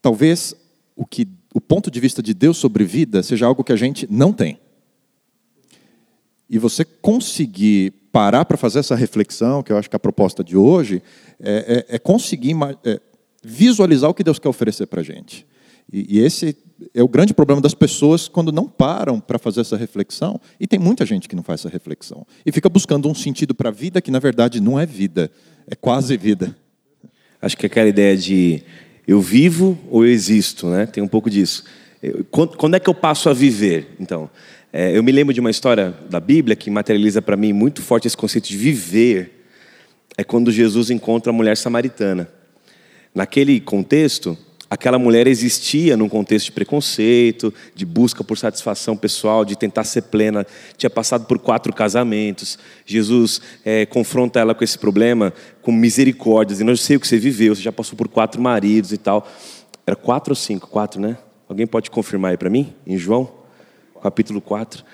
talvez 0.00 0.54
o 0.96 1.04
que 1.04 1.28
o 1.54 1.60
ponto 1.60 1.90
de 1.90 2.00
vista 2.00 2.22
de 2.22 2.32
Deus 2.32 2.56
sobre 2.56 2.84
vida 2.84 3.22
seja 3.22 3.44
algo 3.44 3.62
que 3.62 3.72
a 3.72 3.76
gente 3.76 4.06
não 4.10 4.32
tem. 4.32 4.58
E 6.48 6.58
você 6.58 6.84
conseguir 6.84 7.92
parar 8.10 8.44
para 8.44 8.56
fazer 8.56 8.78
essa 8.78 8.96
reflexão, 8.96 9.62
que 9.62 9.70
eu 9.70 9.76
acho 9.76 9.90
que 9.90 9.96
a 9.96 10.00
proposta 10.00 10.42
de 10.42 10.56
hoje, 10.56 11.02
é, 11.38 11.86
é, 11.88 11.96
é 11.96 11.98
conseguir 11.98 12.56
é, 12.84 13.00
visualizar 13.42 14.10
o 14.10 14.14
que 14.14 14.24
Deus 14.24 14.38
quer 14.38 14.48
oferecer 14.48 14.86
para 14.86 15.00
a 15.00 15.04
gente. 15.04 15.46
E, 15.92 16.18
e, 16.18 16.20
esse 16.20 16.56
é 16.94 17.02
o 17.02 17.08
grande 17.08 17.34
problema 17.34 17.60
das 17.60 17.74
pessoas 17.74 18.28
quando 18.28 18.52
não 18.52 18.68
param 18.68 19.20
para 19.20 19.38
fazer 19.38 19.60
essa 19.60 19.76
reflexão. 19.76 20.40
E 20.58 20.66
tem 20.66 20.78
muita 20.78 21.04
gente 21.04 21.28
que 21.28 21.36
não 21.36 21.42
faz 21.42 21.60
essa 21.60 21.68
reflexão. 21.68 22.26
E 22.46 22.52
fica 22.52 22.68
buscando 22.68 23.08
um 23.08 23.14
sentido 23.14 23.54
para 23.54 23.68
a 23.68 23.72
vida 23.72 24.00
que, 24.00 24.10
na 24.10 24.18
verdade, 24.18 24.60
não 24.60 24.78
é 24.78 24.86
vida, 24.86 25.30
é 25.66 25.74
quase 25.74 26.16
vida. 26.16 26.56
Acho 27.40 27.56
que 27.56 27.66
aquela 27.66 27.88
ideia 27.88 28.16
de 28.16 28.62
eu 29.06 29.20
vivo 29.20 29.78
ou 29.90 30.04
eu 30.04 30.12
existo, 30.12 30.68
né? 30.68 30.86
Tem 30.86 31.02
um 31.02 31.08
pouco 31.08 31.30
disso. 31.30 31.64
quando, 32.30 32.56
quando, 32.56 32.74
é 32.74 32.80
que 32.80 32.88
eu 32.88 32.94
passo 32.94 33.28
a 33.28 33.32
viver? 33.32 33.88
Então, 33.98 34.30
é, 34.72 34.96
eu 34.96 35.02
me 35.02 35.10
lembro 35.10 35.34
de 35.34 35.40
uma 35.40 35.50
história 35.50 35.94
da 36.08 36.20
Bíblia 36.20 36.54
que 36.54 36.70
materializa 36.70 37.20
para 37.20 37.36
mim 37.36 37.52
muito 37.52 37.82
forte 37.82 38.06
esse 38.06 38.16
conceito 38.16 38.48
de 38.48 38.56
viver. 38.56 39.46
É 40.16 40.22
quando 40.22 40.52
Jesus 40.52 40.90
encontra 40.90 41.30
a 41.30 41.32
mulher 41.32 41.56
samaritana. 41.56 42.28
Naquele 43.14 43.58
contexto, 43.58 44.38
aquela 44.70 45.00
mulher 45.00 45.26
existia 45.26 45.96
num 45.96 46.08
contexto 46.08 46.46
de 46.46 46.52
preconceito, 46.52 47.52
de 47.74 47.84
busca 47.84 48.22
por 48.22 48.38
satisfação 48.38 48.96
pessoal, 48.96 49.44
de 49.44 49.58
tentar 49.58 49.82
ser 49.82 50.02
plena, 50.02 50.46
tinha 50.76 50.88
passado 50.88 51.26
por 51.26 51.40
quatro 51.40 51.72
casamentos. 51.74 52.56
Jesus 52.86 53.40
é, 53.64 53.84
confronta 53.84 54.38
ela 54.38 54.54
com 54.54 54.62
esse 54.62 54.78
problema 54.78 55.32
com 55.60 55.72
misericórdia, 55.72 56.54
dizendo: 56.54 56.70
Eu 56.70 56.76
sei 56.76 56.96
o 56.96 57.00
que 57.00 57.08
você 57.08 57.18
viveu, 57.18 57.56
você 57.56 57.62
já 57.62 57.72
passou 57.72 57.98
por 57.98 58.06
quatro 58.06 58.40
maridos 58.40 58.92
e 58.92 58.96
tal. 58.96 59.28
Era 59.84 59.96
quatro 59.96 60.30
ou 60.30 60.36
cinco? 60.36 60.68
Quatro, 60.68 61.00
né? 61.00 61.18
Alguém 61.48 61.66
pode 61.66 61.90
confirmar 61.90 62.30
aí 62.30 62.36
para 62.36 62.48
mim? 62.48 62.72
Em 62.86 62.96
João, 62.96 63.28
capítulo 64.00 64.40
4. 64.40 64.84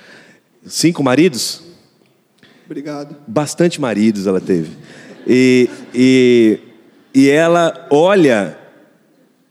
Cinco 0.67 1.05
maridos? 1.05 1.63
Obrigado. 2.65 3.15
Bastante 3.27 3.79
maridos 3.79 4.27
ela 4.27 4.41
teve. 4.41 4.71
E, 5.27 5.69
e, 5.95 6.59
e 7.15 7.29
ela 7.29 7.87
olha 7.91 8.57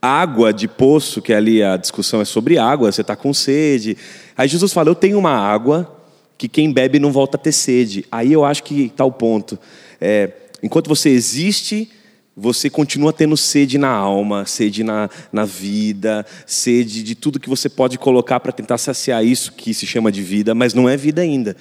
água 0.06 0.54
de 0.54 0.68
poço, 0.68 1.22
que 1.22 1.34
ali 1.34 1.64
a 1.64 1.78
discussão 1.78 2.22
é 2.22 2.26
sobre 2.26 2.58
água, 2.58 2.92
você 2.92 3.02
está 3.02 3.16
com 3.16 3.34
sede. 3.34 3.98
Aí 4.38 4.48
Jesus 4.48 4.72
fala: 4.72 4.90
Eu 4.90 4.96
tenho 4.96 5.18
uma 5.18 5.36
água 5.36 5.92
que 6.38 6.48
quem 6.48 6.72
bebe 6.72 7.00
não 7.00 7.12
volta 7.12 7.38
a 7.38 7.40
ter 7.40 7.52
sede. 7.52 8.06
Aí 8.12 8.32
eu 8.32 8.44
acho 8.44 8.64
que 8.64 8.86
está 8.86 9.06
o 9.06 9.12
ponto. 9.12 9.58
É, 10.00 10.32
enquanto 10.62 10.88
você 10.88 11.10
existe, 11.10 11.90
você 12.36 12.70
continua 12.70 13.14
tendo 13.14 13.38
sede 13.38 13.78
na 13.78 13.90
alma, 13.90 14.46
sede 14.46 14.84
na, 14.84 15.10
na 15.32 15.46
vida, 15.46 16.26
sede 16.46 17.02
de 17.02 17.16
tudo 17.16 17.40
que 17.40 17.50
você 17.50 17.70
pode 17.70 17.98
colocar 17.98 18.40
para 18.42 18.52
tentar 18.52 18.78
saciar 18.78 19.26
isso 19.26 19.54
que 19.54 19.74
se 19.74 19.88
chama 19.88 20.12
de 20.12 20.22
vida, 20.22 20.54
mas 20.54 20.74
não 20.74 20.90
é 20.90 20.98
vida 20.98 21.22
ainda. 21.22 21.56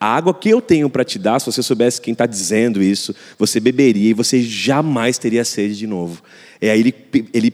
A 0.00 0.16
água 0.16 0.34
que 0.34 0.48
eu 0.48 0.60
tenho 0.60 0.88
para 0.90 1.04
te 1.04 1.18
dar, 1.18 1.38
se 1.40 1.46
você 1.46 1.62
soubesse 1.62 2.00
quem 2.00 2.12
está 2.12 2.26
dizendo 2.26 2.82
isso, 2.82 3.14
você 3.38 3.60
beberia 3.60 4.10
e 4.10 4.14
você 4.14 4.42
jamais 4.42 5.18
teria 5.18 5.44
sede 5.44 5.76
de 5.76 5.86
novo. 5.86 6.22
É 6.60 6.70
aí 6.70 6.80
ele, 6.80 6.94
ele 7.32 7.50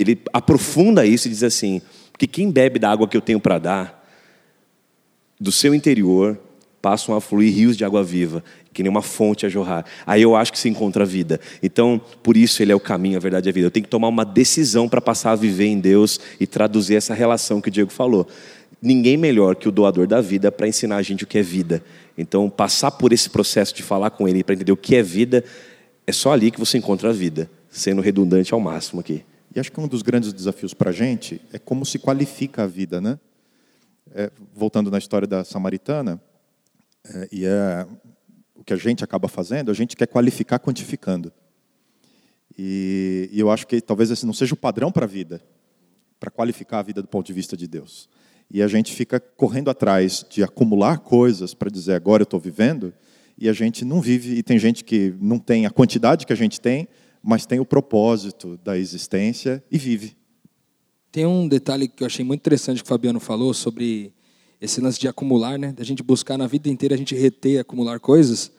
ele 0.00 0.18
aprofunda 0.32 1.04
isso 1.04 1.28
e 1.28 1.30
diz 1.30 1.42
assim: 1.42 1.80
que 2.18 2.26
quem 2.26 2.50
bebe 2.50 2.78
da 2.78 2.90
água 2.90 3.08
que 3.08 3.16
eu 3.16 3.20
tenho 3.20 3.40
para 3.40 3.58
dar, 3.58 4.06
do 5.40 5.50
seu 5.50 5.74
interior 5.74 6.38
passam 6.82 7.14
a 7.14 7.20
fluir 7.20 7.54
rios 7.54 7.76
de 7.76 7.84
água 7.84 8.02
viva, 8.02 8.42
que 8.72 8.82
nem 8.82 8.90
uma 8.90 9.02
fonte 9.02 9.44
a 9.44 9.48
jorrar. 9.48 9.84
Aí 10.06 10.22
eu 10.22 10.34
acho 10.34 10.52
que 10.52 10.58
se 10.58 10.68
encontra 10.68 11.04
a 11.04 11.06
vida. 11.06 11.40
Então, 11.62 12.00
por 12.22 12.36
isso 12.36 12.62
ele 12.62 12.72
é 12.72 12.74
o 12.74 12.80
caminho, 12.80 13.16
a 13.16 13.20
verdade 13.20 13.48
e 13.48 13.50
a 13.50 13.52
vida. 13.52 13.66
Eu 13.66 13.70
tenho 13.70 13.84
que 13.84 13.90
tomar 13.90 14.08
uma 14.08 14.24
decisão 14.24 14.88
para 14.88 15.00
passar 15.00 15.32
a 15.32 15.36
viver 15.36 15.66
em 15.66 15.78
Deus 15.78 16.20
e 16.38 16.46
traduzir 16.46 16.94
essa 16.94 17.14
relação 17.14 17.60
que 17.60 17.68
o 17.68 17.70
Diego 17.70 17.90
falou. 17.90 18.26
Ninguém 18.82 19.16
melhor 19.16 19.56
que 19.56 19.68
o 19.68 19.72
doador 19.72 20.06
da 20.06 20.20
vida 20.20 20.50
para 20.50 20.68
ensinar 20.68 20.96
a 20.96 21.02
gente 21.02 21.24
o 21.24 21.26
que 21.26 21.38
é 21.38 21.42
vida. 21.42 21.82
Então, 22.16 22.48
passar 22.48 22.90
por 22.90 23.12
esse 23.12 23.28
processo 23.28 23.74
de 23.74 23.82
falar 23.82 24.10
com 24.10 24.28
ele 24.28 24.42
para 24.42 24.54
entender 24.54 24.72
o 24.72 24.76
que 24.76 24.94
é 24.94 25.02
vida, 25.02 25.44
é 26.06 26.12
só 26.12 26.32
ali 26.32 26.50
que 26.50 26.60
você 26.60 26.78
encontra 26.78 27.10
a 27.10 27.12
vida, 27.12 27.50
sendo 27.70 28.00
redundante 28.00 28.54
ao 28.54 28.60
máximo 28.60 29.00
aqui. 29.00 29.22
E 29.54 29.58
acho 29.58 29.72
que 29.72 29.80
um 29.80 29.88
dos 29.88 30.02
grandes 30.02 30.32
desafios 30.32 30.72
para 30.72 30.90
a 30.90 30.92
gente 30.92 31.40
é 31.52 31.58
como 31.58 31.84
se 31.84 31.98
qualifica 31.98 32.62
a 32.62 32.66
vida, 32.66 33.00
né? 33.00 33.18
É, 34.12 34.30
voltando 34.54 34.90
na 34.90 34.98
história 34.98 35.26
da 35.26 35.44
samaritana, 35.44 36.20
é, 37.04 37.28
e 37.32 37.44
é 37.44 37.86
o 38.54 38.64
que 38.64 38.72
a 38.72 38.76
gente 38.76 39.02
acaba 39.02 39.28
fazendo, 39.28 39.70
a 39.70 39.74
gente 39.74 39.96
quer 39.96 40.06
qualificar 40.06 40.58
quantificando. 40.58 41.32
E, 42.58 43.28
e 43.32 43.40
eu 43.40 43.50
acho 43.50 43.66
que 43.66 43.80
talvez 43.80 44.10
esse 44.10 44.26
não 44.26 44.32
seja 44.32 44.54
o 44.54 44.56
padrão 44.56 44.90
para 44.92 45.04
a 45.04 45.08
vida, 45.08 45.40
para 46.18 46.30
qualificar 46.30 46.80
a 46.80 46.82
vida 46.82 47.00
do 47.00 47.08
ponto 47.08 47.26
de 47.26 47.32
vista 47.32 47.56
de 47.56 47.66
Deus. 47.66 48.08
E 48.50 48.62
a 48.62 48.68
gente 48.68 48.92
fica 48.92 49.20
correndo 49.20 49.70
atrás 49.70 50.24
de 50.28 50.42
acumular 50.42 50.98
coisas 50.98 51.54
para 51.54 51.70
dizer 51.70 51.94
agora 51.94 52.22
eu 52.22 52.24
estou 52.24 52.40
vivendo, 52.40 52.92
e 53.38 53.48
a 53.48 53.52
gente 53.52 53.84
não 53.84 54.00
vive. 54.00 54.34
E 54.34 54.42
tem 54.42 54.58
gente 54.58 54.84
que 54.84 55.14
não 55.18 55.38
tem 55.38 55.64
a 55.64 55.70
quantidade 55.70 56.26
que 56.26 56.32
a 56.32 56.36
gente 56.36 56.60
tem, 56.60 56.86
mas 57.22 57.46
tem 57.46 57.60
o 57.60 57.64
propósito 57.64 58.58
da 58.64 58.78
existência 58.78 59.62
e 59.70 59.78
vive. 59.78 60.16
Tem 61.12 61.26
um 61.26 61.48
detalhe 61.48 61.88
que 61.88 62.02
eu 62.02 62.06
achei 62.06 62.24
muito 62.24 62.40
interessante 62.40 62.82
que 62.82 62.84
o 62.84 62.88
Fabiano 62.88 63.20
falou 63.20 63.52
sobre 63.52 64.12
esse 64.60 64.80
lance 64.80 64.98
de 65.00 65.08
acumular, 65.08 65.58
né? 65.58 65.72
Da 65.72 65.82
gente 65.82 66.02
buscar 66.02 66.38
na 66.38 66.46
vida 66.46 66.68
inteira, 66.68 66.94
a 66.94 66.98
gente 66.98 67.14
reter, 67.14 67.60
acumular 67.60 67.98
coisas. 67.98 68.52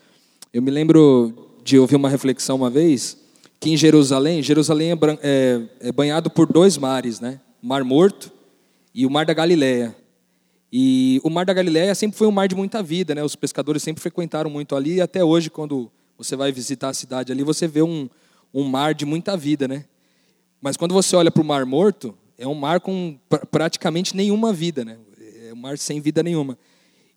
Eu 0.51 0.61
me 0.61 0.71
lembro 0.71 1.33
de 1.63 1.77
ouvir 1.79 1.95
uma 1.95 2.09
reflexão 2.09 2.57
uma 2.57 2.69
vez 2.69 3.17
que 3.59 3.69
em 3.69 3.77
Jerusalém, 3.77 4.41
Jerusalém 4.41 4.91
é, 4.91 4.97
é, 5.21 5.61
é 5.87 5.91
banhado 5.91 6.29
por 6.29 6.51
dois 6.51 6.77
mares, 6.77 7.19
né? 7.19 7.39
O 7.61 7.67
Mar 7.67 7.83
Morto 7.83 8.31
e 8.93 9.05
o 9.05 9.09
Mar 9.09 9.25
da 9.25 9.33
Galileia. 9.33 9.95
E 10.73 11.21
o 11.23 11.29
Mar 11.29 11.45
da 11.45 11.53
Galileia 11.53 11.93
sempre 11.93 12.17
foi 12.17 12.27
um 12.27 12.31
mar 12.31 12.47
de 12.47 12.55
muita 12.55 12.81
vida, 12.81 13.13
né? 13.13 13.23
Os 13.23 13.35
pescadores 13.35 13.83
sempre 13.83 14.01
frequentaram 14.01 14.49
muito 14.49 14.75
ali 14.75 14.95
e 14.95 15.01
até 15.01 15.23
hoje, 15.23 15.49
quando 15.49 15.91
você 16.17 16.35
vai 16.35 16.51
visitar 16.51 16.89
a 16.89 16.93
cidade 16.93 17.31
ali, 17.31 17.43
você 17.43 17.67
vê 17.67 17.81
um, 17.81 18.09
um 18.53 18.63
mar 18.63 18.93
de 18.93 19.05
muita 19.05 19.37
vida, 19.37 19.67
né? 19.67 19.85
Mas 20.61 20.77
quando 20.77 20.93
você 20.93 21.15
olha 21.15 21.31
para 21.31 21.41
o 21.41 21.45
Mar 21.45 21.65
Morto, 21.65 22.15
é 22.37 22.47
um 22.47 22.53
mar 22.53 22.79
com 22.79 23.17
pr 23.29 23.45
praticamente 23.47 24.15
nenhuma 24.15 24.53
vida, 24.53 24.85
né? 24.85 24.97
É 25.47 25.53
um 25.53 25.57
mar 25.57 25.77
sem 25.77 25.99
vida 25.99 26.21
nenhuma. 26.21 26.57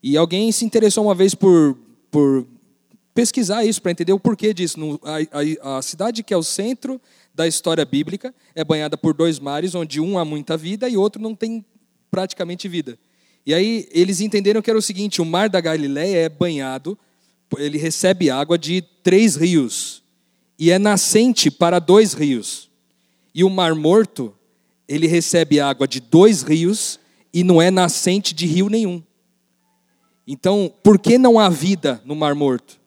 E 0.02 0.16
alguém 0.16 0.50
se 0.52 0.64
interessou 0.64 1.04
uma 1.04 1.14
vez 1.14 1.34
por, 1.34 1.78
por 2.10 2.46
pesquisar 3.14 3.64
isso, 3.64 3.80
para 3.82 3.90
entender 3.90 4.12
o 4.12 4.20
porquê 4.20 4.54
disso. 4.54 4.78
No, 4.78 5.00
a, 5.02 5.72
a, 5.74 5.78
a 5.78 5.82
cidade 5.82 6.22
que 6.22 6.32
é 6.32 6.36
o 6.36 6.42
centro 6.42 7.00
da 7.34 7.46
história 7.46 7.84
bíblica 7.84 8.34
é 8.54 8.62
banhada 8.62 8.96
por 8.96 9.14
dois 9.14 9.38
mares, 9.38 9.74
onde 9.74 10.00
um 10.00 10.18
há 10.18 10.24
muita 10.24 10.56
vida 10.56 10.88
e 10.88 10.96
outro 10.96 11.20
não 11.20 11.34
tem 11.34 11.64
praticamente 12.10 12.68
vida. 12.68 12.98
E 13.46 13.52
aí 13.52 13.88
eles 13.90 14.20
entenderam 14.20 14.62
que 14.62 14.70
era 14.70 14.78
o 14.78 14.82
seguinte: 14.82 15.20
o 15.20 15.24
mar 15.24 15.48
da 15.48 15.60
Galiléia 15.60 16.18
é 16.18 16.28
banhado, 16.28 16.98
ele 17.58 17.78
recebe 17.78 18.30
água 18.30 18.58
de 18.58 18.82
três 19.02 19.36
rios 19.36 20.03
e 20.58 20.70
é 20.70 20.78
nascente 20.78 21.50
para 21.50 21.78
dois 21.78 22.12
rios. 22.12 22.70
E 23.34 23.42
o 23.42 23.50
Mar 23.50 23.74
Morto, 23.74 24.34
ele 24.88 25.06
recebe 25.06 25.60
água 25.60 25.88
de 25.88 26.00
dois 26.00 26.42
rios 26.42 27.00
e 27.32 27.42
não 27.42 27.60
é 27.60 27.70
nascente 27.70 28.32
de 28.34 28.46
rio 28.46 28.68
nenhum. 28.68 29.02
Então, 30.26 30.72
por 30.82 30.98
que 30.98 31.18
não 31.18 31.38
há 31.38 31.48
vida 31.48 32.00
no 32.04 32.14
Mar 32.14 32.34
Morto? 32.34 32.80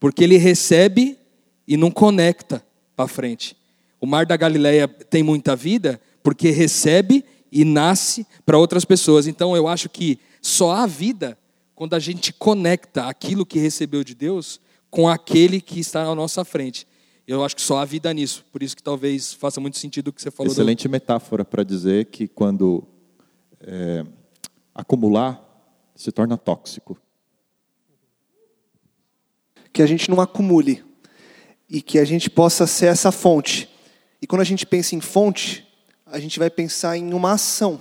Porque 0.00 0.24
ele 0.24 0.36
recebe 0.36 1.18
e 1.66 1.76
não 1.76 1.90
conecta 1.90 2.64
para 2.96 3.08
frente. 3.08 3.56
O 4.00 4.06
Mar 4.06 4.24
da 4.24 4.36
Galileia 4.36 4.86
tem 4.86 5.22
muita 5.22 5.54
vida 5.56 6.00
porque 6.22 6.50
recebe 6.50 7.24
e 7.50 7.64
nasce 7.64 8.26
para 8.46 8.58
outras 8.58 8.84
pessoas. 8.84 9.26
Então, 9.26 9.56
eu 9.56 9.66
acho 9.66 9.88
que 9.88 10.18
só 10.40 10.70
há 10.70 10.86
vida 10.86 11.36
quando 11.74 11.94
a 11.94 11.98
gente 11.98 12.32
conecta 12.32 13.06
aquilo 13.06 13.46
que 13.46 13.58
recebeu 13.58 14.02
de 14.02 14.14
Deus 14.14 14.60
com 14.90 15.08
aquele 15.08 15.60
que 15.60 15.78
está 15.78 16.02
à 16.02 16.14
nossa 16.14 16.44
frente. 16.44 16.86
Eu 17.28 17.44
acho 17.44 17.54
que 17.54 17.60
só 17.60 17.76
há 17.76 17.84
vida 17.84 18.10
nisso. 18.14 18.42
Por 18.50 18.62
isso 18.62 18.74
que 18.74 18.82
talvez 18.82 19.34
faça 19.34 19.60
muito 19.60 19.76
sentido 19.76 20.08
o 20.08 20.12
que 20.14 20.22
você 20.22 20.30
falou. 20.30 20.50
Excelente 20.50 20.88
do... 20.88 20.90
metáfora 20.90 21.44
para 21.44 21.62
dizer 21.62 22.06
que 22.06 22.26
quando 22.26 22.82
é, 23.60 24.02
acumular 24.74 25.44
se 25.94 26.10
torna 26.10 26.38
tóxico. 26.38 26.98
Que 29.70 29.82
a 29.82 29.86
gente 29.86 30.08
não 30.08 30.22
acumule 30.22 30.82
e 31.68 31.82
que 31.82 31.98
a 31.98 32.04
gente 32.06 32.30
possa 32.30 32.66
ser 32.66 32.86
essa 32.86 33.12
fonte. 33.12 33.68
E 34.22 34.26
quando 34.26 34.40
a 34.40 34.44
gente 34.44 34.64
pensa 34.64 34.94
em 34.94 35.00
fonte, 35.02 35.68
a 36.06 36.18
gente 36.18 36.38
vai 36.38 36.48
pensar 36.48 36.96
em 36.96 37.12
uma 37.12 37.32
ação. 37.32 37.78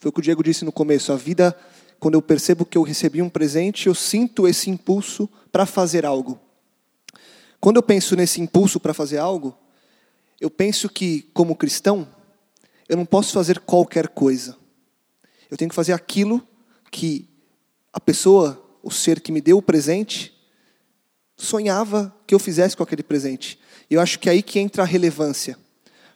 Foi 0.00 0.08
o 0.08 0.12
que 0.12 0.18
o 0.18 0.22
Diego 0.22 0.42
disse 0.42 0.64
no 0.64 0.72
começo. 0.72 1.12
A 1.12 1.16
vida, 1.16 1.56
quando 2.00 2.14
eu 2.14 2.22
percebo 2.22 2.64
que 2.64 2.76
eu 2.76 2.82
recebi 2.82 3.22
um 3.22 3.28
presente, 3.28 3.86
eu 3.86 3.94
sinto 3.94 4.48
esse 4.48 4.68
impulso 4.68 5.28
para 5.52 5.66
fazer 5.66 6.04
algo. 6.04 6.40
Quando 7.62 7.76
eu 7.76 7.82
penso 7.84 8.16
nesse 8.16 8.40
impulso 8.40 8.80
para 8.80 8.92
fazer 8.92 9.18
algo, 9.18 9.56
eu 10.40 10.50
penso 10.50 10.88
que, 10.88 11.30
como 11.32 11.54
cristão, 11.54 12.08
eu 12.88 12.96
não 12.96 13.06
posso 13.06 13.32
fazer 13.32 13.60
qualquer 13.60 14.08
coisa. 14.08 14.56
Eu 15.48 15.56
tenho 15.56 15.68
que 15.68 15.74
fazer 15.74 15.92
aquilo 15.92 16.42
que 16.90 17.28
a 17.92 18.00
pessoa, 18.00 18.60
o 18.82 18.90
ser 18.90 19.20
que 19.20 19.30
me 19.30 19.40
deu 19.40 19.58
o 19.58 19.62
presente, 19.62 20.36
sonhava 21.36 22.12
que 22.26 22.34
eu 22.34 22.40
fizesse 22.40 22.76
com 22.76 22.82
aquele 22.82 23.04
presente. 23.04 23.60
E 23.88 23.94
eu 23.94 24.00
acho 24.00 24.18
que 24.18 24.28
é 24.28 24.32
aí 24.32 24.42
que 24.42 24.58
entra 24.58 24.82
a 24.82 24.86
relevância. 24.86 25.56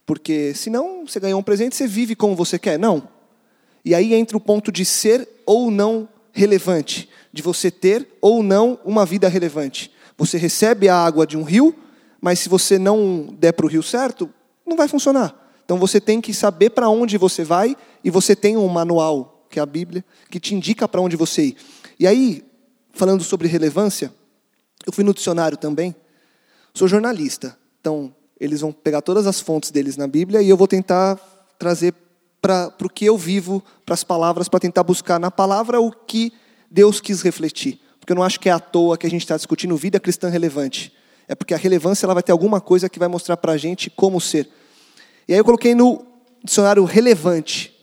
Porque 0.05 0.53
senão 0.53 1.07
você 1.07 1.21
ganhou 1.21 1.39
um 1.39 1.45
presente, 1.45 1.77
você 1.77 1.87
vive 1.87 2.17
como 2.17 2.35
você 2.35 2.59
quer. 2.59 2.77
Não. 2.77 3.09
E 3.85 3.95
aí 3.95 4.15
entra 4.15 4.37
o 4.37 4.41
ponto 4.41 4.73
de 4.73 4.85
ser 4.85 5.29
ou 5.47 5.71
não 5.71 6.09
relevante, 6.33 7.09
de 7.33 7.41
você 7.41 7.71
ter 7.71 8.09
ou 8.21 8.43
não 8.43 8.81
uma 8.85 9.07
vida 9.07 9.29
relevante. 9.29 9.95
Você 10.17 10.39
recebe 10.39 10.89
a 10.89 10.97
água 10.97 11.27
de 11.27 11.37
um 11.37 11.43
rio, 11.43 11.75
mas 12.21 12.39
se 12.39 12.49
você 12.49 12.79
não 12.79 13.35
der 13.39 13.53
para 13.53 13.67
o 13.67 13.69
rio 13.69 13.83
certo, 13.83 14.31
não 14.67 14.77
vai 14.77 14.89
funcionar. 14.89 15.35
Então 15.65 15.79
você 15.79 16.01
tem 16.01 16.21
que 16.21 16.33
saber 16.33 16.71
para 16.71 16.89
onde 16.89 17.19
você 17.19 17.45
vai 17.45 17.77
e 18.03 18.11
você 18.11 18.35
tem 18.35 18.57
um 18.57 18.69
manual, 18.69 19.47
que 19.51 19.59
é 19.59 19.63
a 19.63 19.67
Bíblia, 19.67 20.05
que 20.31 20.41
te 20.41 20.55
indica 20.55 20.89
para 20.89 21.01
onde 21.01 21.17
você 21.17 21.47
ir. 21.47 21.57
E 21.99 22.07
aí, 22.07 22.45
falando 22.93 23.23
sobre 23.23 23.49
relevância, 23.49 24.13
eu 24.87 24.93
fui 24.93 25.05
no 25.05 25.13
dicionário 25.13 25.57
também. 25.57 25.95
Sou 26.73 26.87
jornalista, 26.87 27.59
então 27.81 28.15
eles 28.39 28.61
vão 28.61 28.71
pegar 28.71 29.03
todas 29.03 29.27
as 29.27 29.41
fontes 29.41 29.71
deles 29.71 29.97
na 29.97 30.07
Bíblia 30.07 30.43
e 30.43 30.49
eu 30.49 30.57
vou 30.57 30.69
tentar 30.69 31.17
trazer 31.59 31.95
para 32.41 32.73
o 32.83 32.89
que 32.89 33.05
eu 33.05 33.19
vivo, 33.19 33.63
para 33.85 33.95
as 33.95 34.05
palavras, 34.05 34.49
para 34.49 34.61
tentar 34.61 34.85
buscar 34.85 35.19
na 35.19 35.31
palavra 35.31 35.81
o 35.81 35.91
que 35.91 36.33
Deus 36.71 37.01
quis 37.01 37.23
refletir. 37.23 37.81
Porque 38.07 38.13
eu 38.13 38.17
não 38.19 38.23
acho 38.23 38.39
que 38.39 38.49
é 38.49 38.53
à 38.53 38.61
toa 38.61 38.97
que 38.97 39.05
a 39.05 39.11
gente 39.11 39.23
está 39.23 39.37
discutindo 39.37 39.77
vida 39.77 39.99
cristã 39.99 40.29
relevante. 40.29 40.93
É 41.27 41.35
porque 41.35 41.53
a 41.53 41.57
relevância 41.57 42.07
ela 42.07 42.15
vai 42.15 42.23
ter 42.23 42.31
alguma 42.31 42.61
coisa 42.61 42.89
que 42.89 43.01
vai 43.01 43.09
mostrar 43.09 43.37
para 43.37 43.51
a 43.51 43.57
gente 43.57 43.91
como 43.91 44.21
ser. 44.21 44.49
E 45.27 45.33
aí 45.33 45.41
eu 45.41 45.45
coloquei 45.45 45.75
no 45.75 46.07
dicionário 46.45 46.85
relevante. 46.85 47.75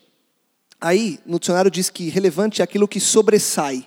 Aí, 0.80 1.20
no 1.26 1.40
dicionário 1.40 1.70
diz 1.70 1.90
que 1.90 2.08
relevante 2.08 2.62
é 2.62 2.64
aquilo 2.64 2.88
que 2.88 3.02
sobressai. 3.02 3.86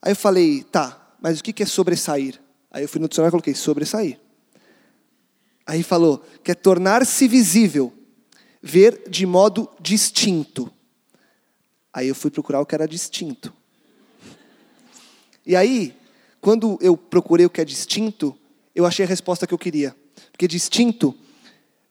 Aí 0.00 0.12
eu 0.12 0.16
falei, 0.16 0.62
tá, 0.62 1.16
mas 1.20 1.40
o 1.40 1.42
que 1.42 1.64
é 1.64 1.66
sobressair? 1.66 2.40
Aí 2.70 2.84
eu 2.84 2.88
fui 2.88 3.00
no 3.00 3.08
dicionário 3.08 3.30
e 3.30 3.32
coloquei 3.32 3.56
sobressair. 3.56 4.20
Aí 5.66 5.82
falou 5.82 6.24
que 6.44 6.52
é 6.52 6.54
tornar-se 6.54 7.26
visível, 7.26 7.92
ver 8.62 9.02
de 9.10 9.26
modo 9.26 9.68
distinto. 9.80 10.72
Aí 11.92 12.06
eu 12.06 12.14
fui 12.14 12.30
procurar 12.30 12.60
o 12.60 12.66
que 12.66 12.76
era 12.76 12.86
distinto. 12.86 13.52
E 15.46 15.56
aí, 15.56 15.94
quando 16.40 16.78
eu 16.80 16.96
procurei 16.96 17.46
o 17.46 17.50
que 17.50 17.60
é 17.60 17.64
distinto, 17.64 18.36
eu 18.74 18.86
achei 18.86 19.04
a 19.04 19.08
resposta 19.08 19.46
que 19.46 19.54
eu 19.54 19.58
queria. 19.58 19.94
Porque 20.30 20.48
distinto 20.48 21.14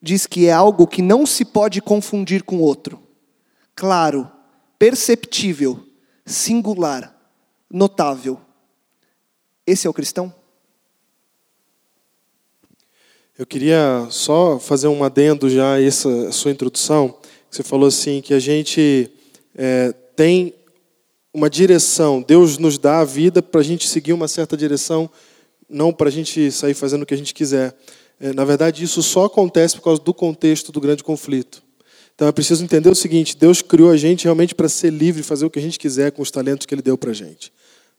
diz 0.01 0.25
que 0.25 0.47
é 0.47 0.51
algo 0.51 0.87
que 0.87 1.01
não 1.01 1.25
se 1.25 1.45
pode 1.45 1.81
confundir 1.81 2.43
com 2.43 2.59
outro. 2.59 3.01
Claro, 3.75 4.29
perceptível, 4.79 5.85
singular, 6.25 7.15
notável. 7.69 8.39
Esse 9.65 9.85
é 9.85 9.89
o 9.89 9.93
cristão? 9.93 10.33
Eu 13.37 13.45
queria 13.45 14.07
só 14.09 14.59
fazer 14.59 14.87
um 14.87 15.03
adendo 15.03 15.49
já 15.49 15.75
a 15.75 15.81
essa 15.81 16.31
sua 16.31 16.51
introdução. 16.51 17.17
Você 17.49 17.63
falou 17.63 17.87
assim 17.87 18.21
que 18.21 18.33
a 18.33 18.39
gente 18.39 19.11
é, 19.55 19.93
tem 20.15 20.53
uma 21.33 21.49
direção. 21.49 22.21
Deus 22.21 22.57
nos 22.57 22.77
dá 22.77 22.99
a 22.99 23.05
vida 23.05 23.41
para 23.41 23.61
a 23.61 23.63
gente 23.63 23.87
seguir 23.87 24.13
uma 24.13 24.27
certa 24.27 24.57
direção, 24.57 25.09
não 25.69 25.93
para 25.93 26.09
a 26.09 26.11
gente 26.11 26.51
sair 26.51 26.73
fazendo 26.73 27.03
o 27.03 27.05
que 27.05 27.13
a 27.13 27.17
gente 27.17 27.33
quiser. 27.33 27.75
É, 28.19 28.33
na 28.33 28.43
verdade, 28.43 28.83
isso 28.83 29.01
só 29.01 29.25
acontece 29.25 29.75
por 29.75 29.83
causa 29.83 30.01
do 30.01 30.13
contexto 30.13 30.71
do 30.71 30.81
grande 30.81 31.03
conflito. 31.03 31.63
Então 32.13 32.27
é 32.27 32.31
preciso 32.31 32.63
entender 32.63 32.89
o 32.89 32.95
seguinte: 32.95 33.35
Deus 33.35 33.61
criou 33.61 33.89
a 33.89 33.97
gente 33.97 34.25
realmente 34.25 34.53
para 34.53 34.69
ser 34.69 34.91
livre, 34.91 35.23
fazer 35.23 35.45
o 35.45 35.49
que 35.49 35.57
a 35.57 35.61
gente 35.61 35.79
quiser 35.79 36.11
com 36.11 36.21
os 36.21 36.29
talentos 36.29 36.65
que 36.65 36.75
Ele 36.75 36.81
deu 36.81 36.97
para 36.97 37.11
a 37.11 37.13
gente. 37.13 37.51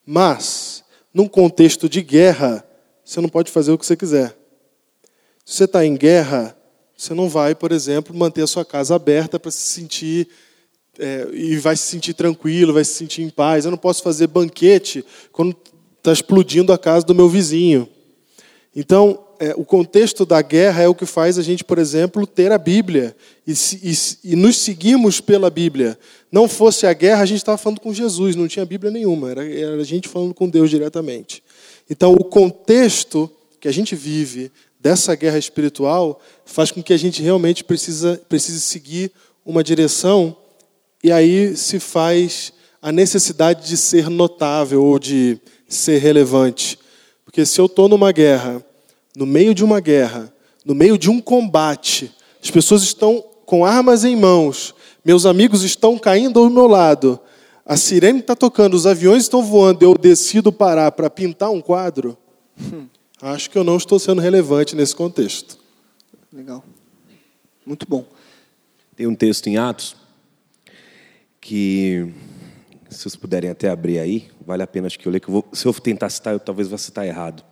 Mas, 0.06 0.84
num 1.12 1.26
contexto 1.26 1.88
de 1.88 2.02
guerra, 2.02 2.64
você 3.04 3.20
não 3.20 3.28
pode 3.28 3.50
fazer 3.50 3.72
o 3.72 3.78
que 3.78 3.86
você 3.86 3.96
quiser. 3.96 4.36
Se 5.44 5.56
você 5.56 5.64
está 5.64 5.84
em 5.84 5.96
guerra, 5.96 6.56
você 6.96 7.14
não 7.14 7.28
vai, 7.28 7.54
por 7.54 7.72
exemplo, 7.72 8.14
manter 8.14 8.42
a 8.42 8.46
sua 8.46 8.64
casa 8.64 8.94
aberta 8.94 9.40
para 9.40 9.50
se 9.50 9.62
sentir 9.62 10.28
é, 10.98 11.28
e 11.32 11.56
vai 11.56 11.76
se 11.76 11.84
sentir 11.84 12.14
tranquilo, 12.14 12.72
vai 12.72 12.84
se 12.84 12.94
sentir 12.94 13.22
em 13.22 13.30
paz. 13.30 13.64
Eu 13.64 13.70
não 13.70 13.78
posso 13.78 14.02
fazer 14.02 14.26
banquete 14.26 15.04
quando 15.30 15.56
está 15.98 16.12
explodindo 16.12 16.72
a 16.72 16.78
casa 16.78 17.06
do 17.06 17.14
meu 17.14 17.28
vizinho. 17.28 17.88
Então, 18.74 19.18
é, 19.38 19.54
o 19.56 19.64
contexto 19.64 20.24
da 20.24 20.40
guerra 20.40 20.82
é 20.82 20.88
o 20.88 20.94
que 20.94 21.04
faz 21.04 21.38
a 21.38 21.42
gente, 21.42 21.64
por 21.64 21.78
exemplo, 21.78 22.26
ter 22.26 22.52
a 22.52 22.58
Bíblia 22.58 23.16
e, 23.46 23.52
e, 23.52 24.32
e 24.32 24.36
nos 24.36 24.56
seguirmos 24.56 25.20
pela 25.20 25.50
Bíblia. 25.50 25.98
Não 26.30 26.48
fosse 26.48 26.86
a 26.86 26.92
guerra, 26.92 27.22
a 27.22 27.26
gente 27.26 27.38
estava 27.38 27.58
falando 27.58 27.80
com 27.80 27.92
Jesus, 27.92 28.36
não 28.36 28.48
tinha 28.48 28.64
Bíblia 28.64 28.90
nenhuma, 28.90 29.30
era, 29.30 29.44
era 29.44 29.74
a 29.76 29.84
gente 29.84 30.08
falando 30.08 30.32
com 30.32 30.48
Deus 30.48 30.70
diretamente. 30.70 31.42
Então, 31.90 32.12
o 32.12 32.24
contexto 32.24 33.30
que 33.60 33.68
a 33.68 33.72
gente 33.72 33.94
vive 33.94 34.50
dessa 34.78 35.14
guerra 35.14 35.38
espiritual 35.38 36.20
faz 36.44 36.70
com 36.70 36.82
que 36.82 36.92
a 36.92 36.96
gente 36.96 37.22
realmente 37.22 37.62
precisa, 37.62 38.20
precise 38.28 38.60
seguir 38.60 39.12
uma 39.44 39.62
direção 39.62 40.36
e 41.02 41.10
aí 41.10 41.56
se 41.56 41.80
faz 41.80 42.52
a 42.80 42.92
necessidade 42.92 43.66
de 43.66 43.76
ser 43.76 44.08
notável 44.08 44.84
ou 44.84 44.98
de 44.98 45.38
ser 45.68 45.98
relevante. 45.98 46.78
Porque 47.24 47.44
se 47.44 47.60
eu 47.60 47.66
estou 47.66 47.88
numa 47.88 48.12
guerra, 48.12 48.64
no 49.16 49.26
meio 49.26 49.54
de 49.54 49.64
uma 49.64 49.80
guerra, 49.80 50.32
no 50.64 50.74
meio 50.74 50.96
de 50.96 51.10
um 51.10 51.20
combate, 51.20 52.12
as 52.42 52.50
pessoas 52.50 52.82
estão 52.82 53.24
com 53.44 53.64
armas 53.64 54.04
em 54.04 54.16
mãos, 54.16 54.74
meus 55.04 55.26
amigos 55.26 55.62
estão 55.62 55.98
caindo 55.98 56.38
ao 56.38 56.48
meu 56.48 56.66
lado, 56.66 57.18
a 57.66 57.76
sirene 57.76 58.20
está 58.20 58.34
tocando, 58.36 58.74
os 58.74 58.86
aviões 58.86 59.22
estão 59.22 59.42
voando, 59.42 59.84
eu 59.84 59.94
decido 59.94 60.52
parar 60.52 60.92
para 60.92 61.10
pintar 61.10 61.50
um 61.50 61.60
quadro, 61.60 62.16
acho 63.20 63.50
que 63.50 63.58
eu 63.58 63.64
não 63.64 63.76
estou 63.76 63.98
sendo 63.98 64.20
relevante 64.20 64.76
nesse 64.76 64.94
contexto. 64.94 65.58
Legal. 66.32 66.64
Muito 67.66 67.86
bom. 67.88 68.04
Tem 68.96 69.06
um 69.06 69.14
texto 69.14 69.46
em 69.48 69.56
Atos 69.56 70.01
que, 71.42 72.08
se 72.88 73.00
vocês 73.00 73.16
puderem 73.16 73.50
até 73.50 73.68
abrir 73.68 73.98
aí, 73.98 74.30
vale 74.46 74.62
a 74.62 74.66
pena 74.66 74.86
acho 74.86 74.96
que 74.96 75.06
eu 75.06 75.12
ler, 75.12 75.18
que 75.18 75.28
eu 75.28 75.32
vou, 75.32 75.48
se 75.52 75.66
eu 75.66 75.74
tentar 75.74 76.08
citar, 76.08 76.32
eu 76.32 76.40
talvez 76.40 76.68
vá 76.68 76.78
citar 76.78 77.04
errado. 77.04 77.44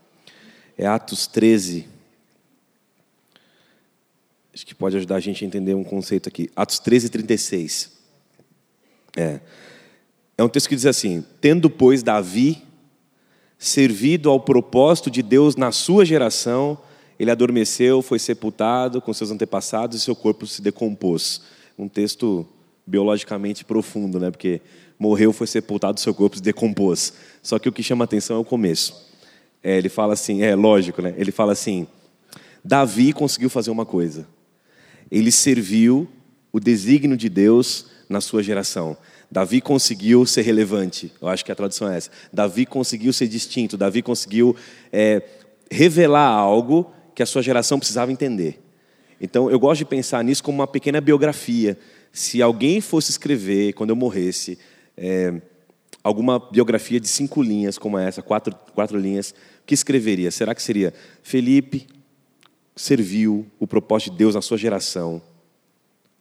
É 0.79 0.87
Atos 0.87 1.27
13. 1.27 1.87
Acho 4.55 4.65
que 4.65 4.75
pode 4.75 4.97
ajudar 4.97 5.17
a 5.17 5.21
gente 5.21 5.45
a 5.45 5.47
entender 5.47 5.75
um 5.75 5.83
conceito 5.83 6.29
aqui. 6.29 6.49
Atos 6.55 6.79
13, 6.79 7.09
36. 7.11 7.99
É. 9.17 9.41
É 10.39 10.45
um 10.45 10.49
texto 10.49 10.69
que 10.69 10.77
diz 10.77 10.87
assim: 10.87 11.25
Tendo, 11.41 11.69
pois, 11.69 12.03
Davi 12.03 12.63
servido 13.59 14.31
ao 14.31 14.41
propósito 14.41 15.11
de 15.11 15.23
Deus 15.23 15.57
na 15.57 15.71
sua 15.73 16.05
geração, 16.07 16.79
ele 17.19 17.31
adormeceu, 17.31 18.01
foi 18.01 18.19
sepultado 18.19 19.03
com 19.03 19.13
seus 19.13 19.31
antepassados 19.31 19.99
e 19.99 20.01
seu 20.01 20.17
corpo 20.17 20.47
se 20.47 20.63
decompôs. 20.63 21.43
Um 21.77 21.89
texto 21.89 22.49
biologicamente 22.91 23.65
profundo, 23.65 24.19
né? 24.19 24.31
Porque 24.31 24.61
morreu, 24.99 25.33
foi 25.33 25.47
sepultado, 25.47 26.01
seu 26.01 26.13
corpo 26.13 26.37
se 26.37 26.43
decompôs. 26.43 27.15
Só 27.43 27.59
que 27.59 27.69
o 27.69 27.73
que 27.73 27.83
chama 27.83 28.05
atenção 28.05 28.37
é 28.37 28.39
o 28.41 28.45
começo. 28.45 29.09
É, 29.63 29.79
ele 29.79 29.89
fala 29.89 30.13
assim, 30.13 30.43
é 30.43 30.55
lógico, 30.57 31.01
né? 31.01 31.15
Ele 31.17 31.31
fala 31.31 31.53
assim: 31.53 31.87
Davi 32.65 33.13
conseguiu 33.13 33.49
fazer 33.49 33.71
uma 33.71 33.87
coisa. 33.87 34.27
Ele 35.11 35.31
serviu 35.31 36.09
o 36.53 36.59
desígnio 36.59 37.17
de 37.17 37.29
Deus 37.29 37.87
na 38.09 38.21
sua 38.21 38.43
geração. 38.43 38.97
Davi 39.31 39.61
conseguiu 39.61 40.27
ser 40.27 40.43
relevante. 40.43 41.13
Eu 41.23 41.29
acho 41.29 41.45
que 41.45 41.53
a 41.53 41.55
tradução 41.55 41.89
é 41.89 41.97
essa. 41.97 42.11
Davi 42.33 42.67
conseguiu 42.67 43.13
ser 43.13 43.29
distinto. 43.29 43.77
Davi 43.77 44.03
conseguiu 44.03 44.57
é, 44.93 45.23
revelar 45.71 46.29
algo 46.29 46.91
que 47.15 47.23
a 47.23 47.27
sua 47.27 47.41
geração 47.41 47.79
precisava 47.79 48.11
entender. 48.11 48.61
Então, 49.21 49.51
eu 49.51 49.61
gosto 49.61 49.81
de 49.81 49.85
pensar 49.85 50.25
nisso 50.25 50.43
como 50.43 50.59
uma 50.59 50.67
pequena 50.67 51.01
biografia. 51.01 51.79
Se 52.13 52.43
alguém 52.43 52.81
fosse 52.81 53.11
escrever, 53.11 53.73
quando 53.73 53.91
eu 53.91 53.97
morresse, 53.97 54.59
é, 54.97 55.41
alguma 56.03 56.39
biografia 56.39 56.99
de 56.99 57.09
cinco 57.09 57.43
linhas, 57.43 57.79
como 57.79 57.99
essa, 57.99 58.23
quatro, 58.23 58.55
quatro 58.75 58.99
linhas, 58.99 59.31
o 59.63 59.67
que 59.67 59.75
escreveria? 59.75 60.31
Será 60.31 60.55
que 60.55 60.63
seria 60.63 60.93
Felipe 61.23 61.87
serviu 62.75 63.47
o 63.59 63.67
propósito 63.67 64.13
de 64.13 64.19
Deus 64.19 64.35
na 64.35 64.43
sua 64.43 64.59
geração? 64.59 65.23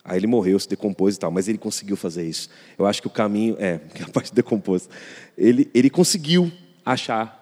Aí 0.04 0.18
ele 0.18 0.28
morreu, 0.28 0.60
se 0.60 0.68
decompôs 0.68 1.16
e 1.16 1.20
tal, 1.20 1.32
mas 1.32 1.48
ele 1.48 1.58
conseguiu 1.58 1.96
fazer 1.96 2.26
isso. 2.28 2.50
Eu 2.78 2.86
acho 2.86 3.02
que 3.02 3.08
o 3.08 3.12
caminho, 3.12 3.56
é, 3.60 3.80
a 4.02 4.10
parte 4.10 4.34
decompôs, 4.34 4.90
ele, 5.38 5.70
ele 5.74 5.90
conseguiu 5.90 6.52
achar 6.86 7.40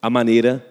a 0.00 0.10
maneira 0.10 0.66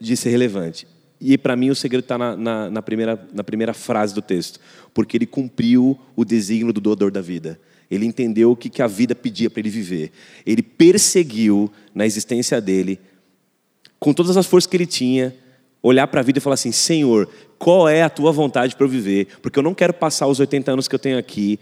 de 0.00 0.16
ser 0.16 0.30
relevante. 0.30 0.86
E 1.20 1.36
para 1.36 1.54
mim 1.54 1.70
o 1.70 1.74
segredo 1.74 2.02
está 2.02 2.16
na, 2.16 2.36
na, 2.36 2.70
na, 2.70 2.82
primeira, 2.82 3.28
na 3.32 3.44
primeira 3.44 3.74
frase 3.74 4.14
do 4.14 4.22
texto, 4.22 4.58
porque 4.94 5.16
ele 5.16 5.26
cumpriu 5.26 5.98
o 6.16 6.24
desígnio 6.24 6.72
do 6.72 6.80
doador 6.80 7.10
da 7.10 7.20
vida. 7.20 7.60
Ele 7.90 8.06
entendeu 8.06 8.52
o 8.52 8.56
que, 8.56 8.70
que 8.70 8.80
a 8.80 8.86
vida 8.86 9.14
pedia 9.14 9.50
para 9.50 9.60
ele 9.60 9.68
viver. 9.68 10.12
Ele 10.46 10.62
perseguiu 10.62 11.70
na 11.94 12.06
existência 12.06 12.60
dele, 12.60 12.98
com 13.98 14.14
todas 14.14 14.36
as 14.36 14.46
forças 14.46 14.70
que 14.70 14.76
ele 14.76 14.86
tinha, 14.86 15.34
olhar 15.82 16.06
para 16.06 16.20
a 16.20 16.22
vida 16.22 16.38
e 16.38 16.40
falar 16.40 16.54
assim: 16.54 16.72
Senhor, 16.72 17.28
qual 17.58 17.88
é 17.88 18.02
a 18.02 18.08
tua 18.08 18.32
vontade 18.32 18.74
para 18.76 18.86
eu 18.86 18.90
viver? 18.90 19.26
Porque 19.42 19.58
eu 19.58 19.62
não 19.62 19.74
quero 19.74 19.92
passar 19.92 20.26
os 20.26 20.40
80 20.40 20.72
anos 20.72 20.88
que 20.88 20.94
eu 20.94 20.98
tenho 20.98 21.18
aqui 21.18 21.58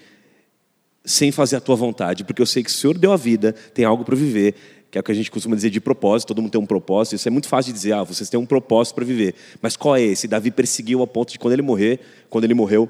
sem 1.04 1.32
fazer 1.32 1.56
a 1.56 1.60
tua 1.60 1.74
vontade, 1.74 2.22
porque 2.22 2.42
eu 2.42 2.46
sei 2.46 2.62
que 2.62 2.68
o 2.68 2.72
Senhor 2.72 2.98
deu 2.98 3.12
a 3.12 3.16
vida, 3.16 3.54
tem 3.72 3.84
algo 3.84 4.04
para 4.04 4.14
viver, 4.14 4.54
que 4.98 5.00
é 5.00 5.00
o 5.00 5.04
que 5.04 5.12
a 5.12 5.14
gente 5.14 5.30
costuma 5.30 5.54
dizer 5.54 5.70
de 5.70 5.80
propósito, 5.80 6.28
todo 6.28 6.42
mundo 6.42 6.50
tem 6.50 6.60
um 6.60 6.66
propósito, 6.66 7.14
isso 7.14 7.28
é 7.28 7.30
muito 7.30 7.48
fácil 7.48 7.72
de 7.72 7.78
dizer, 7.78 7.92
ah, 7.92 8.02
vocês 8.02 8.28
têm 8.28 8.38
um 8.38 8.46
propósito 8.46 8.94
para 8.94 9.04
viver. 9.04 9.34
Mas 9.62 9.76
qual 9.76 9.96
é 9.96 10.02
esse? 10.02 10.26
Davi 10.26 10.50
perseguiu 10.50 11.02
a 11.02 11.06
ponto 11.06 11.32
de 11.32 11.38
quando 11.38 11.52
ele 11.52 11.62
morrer, 11.62 12.00
quando 12.28 12.44
ele 12.44 12.54
morreu, 12.54 12.88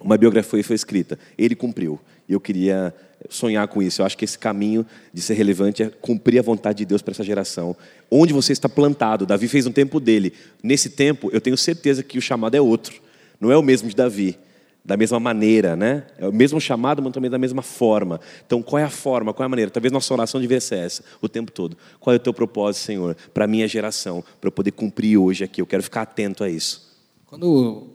uma 0.00 0.16
biografia 0.16 0.62
foi 0.64 0.74
escrita. 0.74 1.18
Ele 1.38 1.54
cumpriu. 1.54 1.98
E 2.28 2.32
eu 2.32 2.40
queria 2.40 2.94
sonhar 3.28 3.66
com 3.68 3.82
isso. 3.82 4.02
Eu 4.02 4.06
acho 4.06 4.18
que 4.18 4.24
esse 4.24 4.38
caminho 4.38 4.84
de 5.12 5.20
ser 5.20 5.34
relevante 5.34 5.82
é 5.82 5.88
cumprir 5.88 6.38
a 6.38 6.42
vontade 6.42 6.78
de 6.78 6.84
Deus 6.84 7.02
para 7.02 7.12
essa 7.12 7.22
geração. 7.22 7.76
Onde 8.10 8.32
você 8.32 8.52
está 8.52 8.68
plantado, 8.68 9.26
Davi 9.26 9.46
fez 9.46 9.66
um 9.66 9.72
tempo 9.72 10.00
dele. 10.00 10.32
Nesse 10.62 10.90
tempo, 10.90 11.30
eu 11.32 11.40
tenho 11.40 11.56
certeza 11.56 12.02
que 12.02 12.18
o 12.18 12.22
chamado 12.22 12.56
é 12.56 12.60
outro. 12.60 13.00
Não 13.40 13.52
é 13.52 13.56
o 13.56 13.62
mesmo 13.62 13.88
de 13.88 13.94
Davi. 13.94 14.38
Da 14.84 14.96
mesma 14.96 15.20
maneira, 15.20 15.76
né? 15.76 16.06
É 16.18 16.26
o 16.26 16.32
mesmo 16.32 16.60
chamado, 16.60 17.00
mas 17.00 17.12
também 17.12 17.30
da 17.30 17.38
mesma 17.38 17.62
forma. 17.62 18.20
Então, 18.44 18.60
qual 18.62 18.80
é 18.80 18.84
a 18.84 18.90
forma, 18.90 19.32
qual 19.32 19.44
é 19.44 19.46
a 19.46 19.48
maneira? 19.48 19.70
Talvez 19.70 19.92
nossa 19.92 20.12
oração 20.12 20.40
deveria 20.40 20.60
ser 20.60 20.78
essa, 20.78 21.04
o 21.20 21.28
tempo 21.28 21.52
todo. 21.52 21.76
Qual 22.00 22.12
é 22.12 22.16
o 22.16 22.20
teu 22.20 22.34
propósito, 22.34 22.82
Senhor, 22.84 23.16
para 23.32 23.44
a 23.44 23.48
minha 23.48 23.68
geração, 23.68 24.24
para 24.40 24.48
eu 24.48 24.52
poder 24.52 24.72
cumprir 24.72 25.16
hoje 25.16 25.44
aqui? 25.44 25.62
Eu 25.62 25.66
quero 25.66 25.82
ficar 25.84 26.02
atento 26.02 26.42
a 26.42 26.50
isso. 26.50 26.90
Quando 27.26 27.86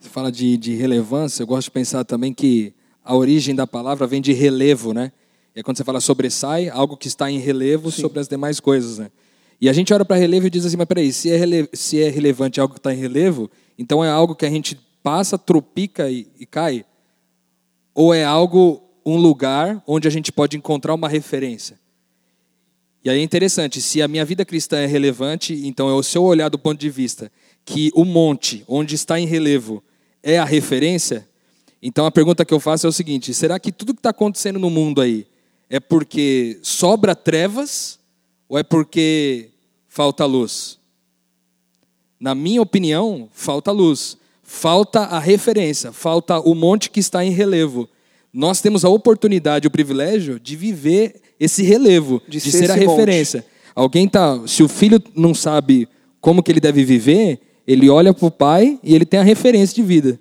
você 0.00 0.08
fala 0.08 0.32
de, 0.32 0.56
de 0.56 0.74
relevância, 0.74 1.44
eu 1.44 1.46
gosto 1.46 1.66
de 1.66 1.70
pensar 1.70 2.04
também 2.04 2.34
que 2.34 2.74
a 3.04 3.14
origem 3.14 3.54
da 3.54 3.66
palavra 3.66 4.06
vem 4.06 4.20
de 4.20 4.32
relevo, 4.32 4.92
né? 4.92 5.12
E 5.54 5.60
é 5.60 5.62
quando 5.62 5.76
você 5.76 5.84
fala 5.84 6.00
sobressai, 6.00 6.68
algo 6.68 6.96
que 6.96 7.06
está 7.08 7.30
em 7.30 7.38
relevo 7.38 7.90
Sim. 7.90 8.02
sobre 8.02 8.18
as 8.18 8.26
demais 8.26 8.58
coisas, 8.58 8.98
né? 8.98 9.10
E 9.60 9.68
a 9.68 9.72
gente 9.72 9.94
olha 9.94 10.04
para 10.04 10.16
relevo 10.16 10.48
e 10.48 10.50
diz 10.50 10.66
assim, 10.66 10.76
mas 10.76 10.86
peraí, 10.88 11.12
se 11.12 11.30
é, 11.30 11.36
rele 11.36 11.68
se 11.72 12.02
é 12.02 12.08
relevante 12.08 12.60
algo 12.60 12.74
que 12.74 12.80
está 12.80 12.92
em 12.92 12.96
relevo, 12.96 13.48
então 13.78 14.04
é 14.04 14.10
algo 14.10 14.34
que 14.34 14.44
a 14.44 14.50
gente 14.50 14.76
passa, 15.02 15.36
tropica 15.38 16.10
e, 16.10 16.28
e 16.38 16.46
cai? 16.46 16.84
Ou 17.94 18.14
é 18.14 18.24
algo, 18.24 18.82
um 19.04 19.16
lugar 19.16 19.82
onde 19.86 20.06
a 20.06 20.10
gente 20.10 20.30
pode 20.32 20.56
encontrar 20.56 20.94
uma 20.94 21.08
referência? 21.08 21.80
E 23.04 23.10
aí 23.10 23.18
é 23.18 23.22
interessante, 23.22 23.80
se 23.80 24.00
a 24.00 24.06
minha 24.06 24.24
vida 24.24 24.44
cristã 24.44 24.78
é 24.78 24.86
relevante, 24.86 25.54
então 25.66 25.88
é 25.88 25.92
o 25.92 26.02
seu 26.02 26.22
olhar 26.22 26.48
do 26.48 26.58
ponto 26.58 26.78
de 26.78 26.88
vista 26.88 27.32
que 27.64 27.90
o 27.94 28.04
monte 28.04 28.64
onde 28.68 28.94
está 28.94 29.18
em 29.18 29.26
relevo 29.26 29.82
é 30.22 30.38
a 30.38 30.44
referência, 30.44 31.28
então 31.82 32.06
a 32.06 32.12
pergunta 32.12 32.44
que 32.44 32.54
eu 32.54 32.60
faço 32.60 32.86
é 32.86 32.88
o 32.88 32.92
seguinte: 32.92 33.34
será 33.34 33.58
que 33.58 33.72
tudo 33.72 33.92
que 33.92 33.98
está 33.98 34.10
acontecendo 34.10 34.58
no 34.58 34.70
mundo 34.70 35.00
aí 35.00 35.26
é 35.68 35.80
porque 35.80 36.60
sobra 36.62 37.16
trevas 37.16 37.98
ou 38.48 38.56
é 38.56 38.62
porque 38.62 39.50
falta 39.88 40.24
luz? 40.24 40.78
Na 42.20 42.36
minha 42.36 42.62
opinião, 42.62 43.28
falta 43.32 43.72
luz, 43.72 44.16
falta 44.52 45.00
a 45.00 45.18
referência, 45.18 45.92
falta 45.92 46.38
o 46.38 46.54
monte 46.54 46.90
que 46.90 47.00
está 47.00 47.24
em 47.24 47.30
relevo. 47.30 47.88
Nós 48.30 48.60
temos 48.60 48.84
a 48.84 48.88
oportunidade, 48.88 49.66
o 49.66 49.70
privilégio 49.70 50.38
de 50.38 50.54
viver 50.54 51.16
esse 51.40 51.62
relevo, 51.62 52.20
de, 52.28 52.38
de 52.38 52.52
ser, 52.52 52.66
ser 52.66 52.70
a 52.70 52.74
referência. 52.74 53.38
Monte. 53.38 53.48
Alguém 53.74 54.06
tá, 54.06 54.40
se 54.46 54.62
o 54.62 54.68
filho 54.68 55.02
não 55.16 55.34
sabe 55.34 55.88
como 56.20 56.42
que 56.42 56.52
ele 56.52 56.60
deve 56.60 56.84
viver, 56.84 57.40
ele 57.66 57.88
olha 57.88 58.12
para 58.12 58.26
o 58.26 58.30
pai 58.30 58.78
e 58.84 58.94
ele 58.94 59.06
tem 59.06 59.18
a 59.18 59.22
referência 59.22 59.74
de 59.74 59.82
vida. 59.82 60.20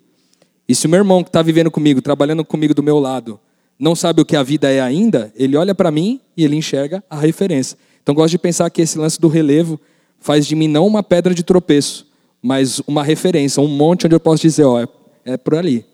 E 0.67 0.74
se 0.74 0.88
o 0.88 0.89
meu 0.89 1.00
irmão 1.00 1.24
que 1.24 1.30
está 1.30 1.41
vivendo 1.41 1.70
comigo, 1.70 2.02
trabalhando 2.02 2.44
comigo 2.46 2.74
do 2.74 2.82
meu 2.82 3.00
lado, 3.00 3.38
não 3.78 3.96
sabe 3.96 4.22
o 4.22 4.26
que 4.26 4.38
a 4.38 4.44
vida 4.44 4.72
é 4.72 4.80
ainda, 4.80 5.32
ele 5.36 5.58
olha 5.58 5.76
para 5.76 5.91
mim 5.91 6.22
e 6.38 6.46
ele 6.46 6.56
enxerga 6.56 7.04
a 7.10 7.20
referência. 7.20 7.78
Então 8.02 8.15
gosto 8.15 8.32
de 8.32 8.38
pensar 8.39 8.70
que 8.70 8.82
esse 8.82 8.98
lance 8.98 9.20
do 9.20 9.28
relevo 9.28 9.80
faz 10.20 10.48
de 10.48 10.56
mim 10.56 10.70
não 10.70 10.88
uma 10.88 11.04
pedra 11.04 11.36
de 11.36 11.44
tropeço, 11.44 12.08
mas 12.41 12.80
uma 12.88 13.04
referência, 13.04 13.62
um 13.62 13.67
monte 13.67 14.06
onde 14.06 14.15
eu 14.15 14.19
posso 14.19 14.41
dizer, 14.41 14.63
ó, 14.63 14.80
é, 14.82 14.88
é 15.25 15.38
por 15.38 15.56
ali. 15.56 15.86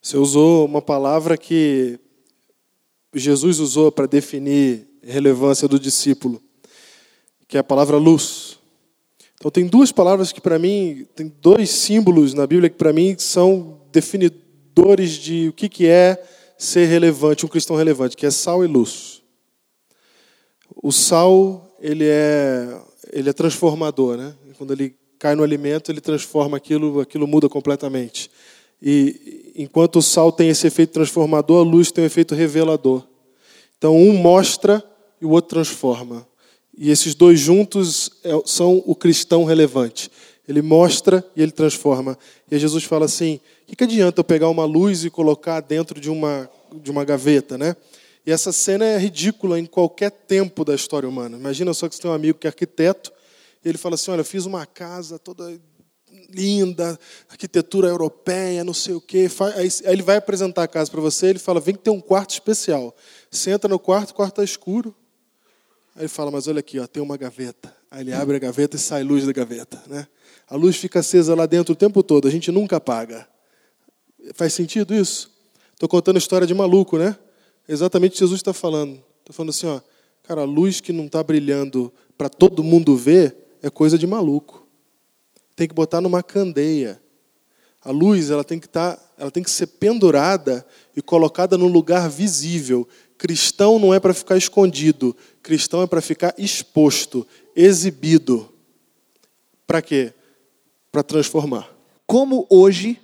Você 0.00 0.16
usou 0.16 0.64
uma 0.64 0.80
palavra 0.80 1.36
que 1.36 1.98
Jesus 3.14 3.60
usou 3.60 3.92
para 3.92 4.06
definir 4.06 4.88
relevância 5.02 5.68
do 5.68 5.78
discípulo, 5.78 6.40
que 7.46 7.56
é 7.56 7.60
a 7.60 7.64
palavra 7.64 7.96
luz. 7.98 8.58
Então 9.34 9.50
tem 9.50 9.66
duas 9.66 9.92
palavras 9.92 10.32
que 10.32 10.40
para 10.40 10.58
mim, 10.58 11.06
tem 11.14 11.32
dois 11.40 11.68
símbolos 11.70 12.32
na 12.32 12.46
Bíblia 12.46 12.70
que 12.70 12.76
para 12.76 12.92
mim 12.92 13.14
são 13.18 13.80
definidores 13.92 15.10
de 15.10 15.48
o 15.48 15.52
que, 15.52 15.68
que 15.68 15.86
é 15.86 16.20
ser 16.56 16.86
relevante, 16.86 17.44
um 17.44 17.48
cristão 17.48 17.76
relevante, 17.76 18.16
que 18.16 18.24
é 18.24 18.30
sal 18.30 18.64
e 18.64 18.68
luz. 18.68 19.22
O 20.82 20.90
sal, 20.90 21.76
ele 21.80 22.06
é, 22.06 22.80
ele 23.12 23.28
é 23.28 23.32
transformador, 23.32 24.16
né? 24.16 24.34
Quando 24.56 24.72
ele 24.72 24.94
cai 25.22 25.36
no 25.36 25.44
alimento, 25.44 25.92
ele 25.92 26.00
transforma 26.00 26.56
aquilo, 26.56 26.98
aquilo 26.98 27.28
muda 27.28 27.48
completamente. 27.48 28.28
E 28.82 29.52
enquanto 29.54 30.00
o 30.00 30.02
sal 30.02 30.32
tem 30.32 30.48
esse 30.48 30.66
efeito 30.66 30.92
transformador, 30.92 31.64
a 31.64 31.70
luz 31.70 31.92
tem 31.92 32.02
um 32.02 32.06
efeito 32.08 32.34
revelador. 32.34 33.04
Então 33.78 33.96
um 33.96 34.14
mostra 34.14 34.82
e 35.20 35.24
o 35.24 35.30
outro 35.30 35.50
transforma. 35.50 36.26
E 36.76 36.90
esses 36.90 37.14
dois 37.14 37.38
juntos 37.38 38.10
é, 38.24 38.32
são 38.44 38.82
o 38.84 38.96
cristão 38.96 39.44
relevante. 39.44 40.10
Ele 40.48 40.60
mostra 40.60 41.24
e 41.36 41.42
ele 41.42 41.52
transforma. 41.52 42.18
E 42.50 42.58
Jesus 42.58 42.82
fala 42.82 43.04
assim: 43.04 43.38
o 43.62 43.66
que, 43.66 43.76
que 43.76 43.84
adianta 43.84 44.18
eu 44.18 44.24
pegar 44.24 44.48
uma 44.48 44.64
luz 44.64 45.04
e 45.04 45.10
colocar 45.10 45.60
dentro 45.60 46.00
de 46.00 46.10
uma 46.10 46.50
de 46.82 46.90
uma 46.90 47.04
gaveta, 47.04 47.56
né? 47.56 47.76
E 48.26 48.32
essa 48.32 48.50
cena 48.50 48.84
é 48.84 48.98
ridícula 48.98 49.56
em 49.56 49.66
qualquer 49.66 50.10
tempo 50.10 50.64
da 50.64 50.74
história 50.74 51.08
humana. 51.08 51.36
Imagina 51.38 51.72
só 51.72 51.88
que 51.88 51.94
você 51.94 52.02
tem 52.02 52.10
um 52.10 52.14
amigo 52.14 52.40
que 52.40 52.48
é 52.48 52.50
arquiteto, 52.50 53.12
ele 53.64 53.78
fala 53.78 53.94
assim: 53.94 54.10
Olha, 54.10 54.20
eu 54.20 54.24
fiz 54.24 54.46
uma 54.46 54.66
casa 54.66 55.18
toda 55.18 55.60
linda, 56.28 56.98
arquitetura 57.28 57.88
europeia, 57.88 58.64
não 58.64 58.74
sei 58.74 58.94
o 58.94 59.00
quê. 59.00 59.28
Aí 59.56 59.68
ele 59.84 60.02
vai 60.02 60.16
apresentar 60.16 60.62
a 60.64 60.68
casa 60.68 60.90
para 60.90 61.00
você, 61.00 61.26
ele 61.28 61.38
fala: 61.38 61.60
Vem 61.60 61.74
que 61.74 61.82
tem 61.82 61.92
um 61.92 62.00
quarto 62.00 62.30
especial. 62.30 62.94
Você 63.30 63.50
entra 63.50 63.68
no 63.68 63.78
quarto, 63.78 64.10
o 64.10 64.14
quarto 64.14 64.32
está 64.32 64.44
escuro. 64.44 64.94
Aí 65.94 66.02
ele 66.02 66.08
fala: 66.08 66.30
Mas 66.30 66.46
olha 66.48 66.60
aqui, 66.60 66.78
ó, 66.78 66.86
tem 66.86 67.02
uma 67.02 67.16
gaveta. 67.16 67.74
Aí 67.90 68.00
ele 68.02 68.12
abre 68.12 68.36
a 68.36 68.38
gaveta 68.38 68.76
e 68.76 68.78
sai 68.78 69.02
luz 69.02 69.26
da 69.26 69.32
gaveta. 69.32 69.82
Né? 69.86 70.06
A 70.48 70.56
luz 70.56 70.76
fica 70.76 71.00
acesa 71.00 71.34
lá 71.34 71.46
dentro 71.46 71.72
o 71.72 71.76
tempo 71.76 72.02
todo, 72.02 72.26
a 72.26 72.30
gente 72.30 72.50
nunca 72.50 72.76
apaga. 72.76 73.28
Faz 74.34 74.52
sentido 74.52 74.94
isso? 74.94 75.30
Estou 75.74 75.88
contando 75.88 76.16
a 76.16 76.18
história 76.18 76.46
de 76.46 76.54
maluco, 76.54 76.96
né? 76.96 77.16
Exatamente 77.68 78.12
o 78.12 78.14
que 78.14 78.18
Jesus 78.20 78.38
está 78.38 78.52
falando. 78.52 79.02
Está 79.20 79.32
falando 79.32 79.50
assim, 79.50 79.66
ó, 79.66 79.80
cara, 80.22 80.42
a 80.42 80.44
luz 80.44 80.80
que 80.80 80.92
não 80.92 81.06
está 81.06 81.22
brilhando 81.22 81.92
para 82.16 82.28
todo 82.28 82.62
mundo 82.62 82.96
ver 82.96 83.36
é 83.62 83.70
coisa 83.70 83.96
de 83.96 84.06
maluco. 84.06 84.66
Tem 85.54 85.68
que 85.68 85.74
botar 85.74 86.00
numa 86.00 86.22
candeia. 86.22 87.00
A 87.80 87.90
luz 87.90 88.30
ela 88.30 88.44
tem 88.44 88.58
que 88.58 88.66
estar, 88.66 88.96
tá, 88.96 89.02
ela 89.16 89.30
tem 89.30 89.42
que 89.42 89.50
ser 89.50 89.66
pendurada 89.66 90.66
e 90.96 91.00
colocada 91.00 91.56
num 91.56 91.68
lugar 91.68 92.10
visível. 92.10 92.86
Cristão 93.16 93.78
não 93.78 93.94
é 93.94 94.00
para 94.00 94.12
ficar 94.12 94.36
escondido. 94.36 95.16
Cristão 95.42 95.82
é 95.82 95.86
para 95.86 96.00
ficar 96.00 96.34
exposto, 96.36 97.26
exibido. 97.54 98.52
Para 99.66 99.80
quê? 99.80 100.12
Para 100.90 101.02
transformar. 101.02 101.70
Como 102.06 102.46
hoje, 102.50 103.00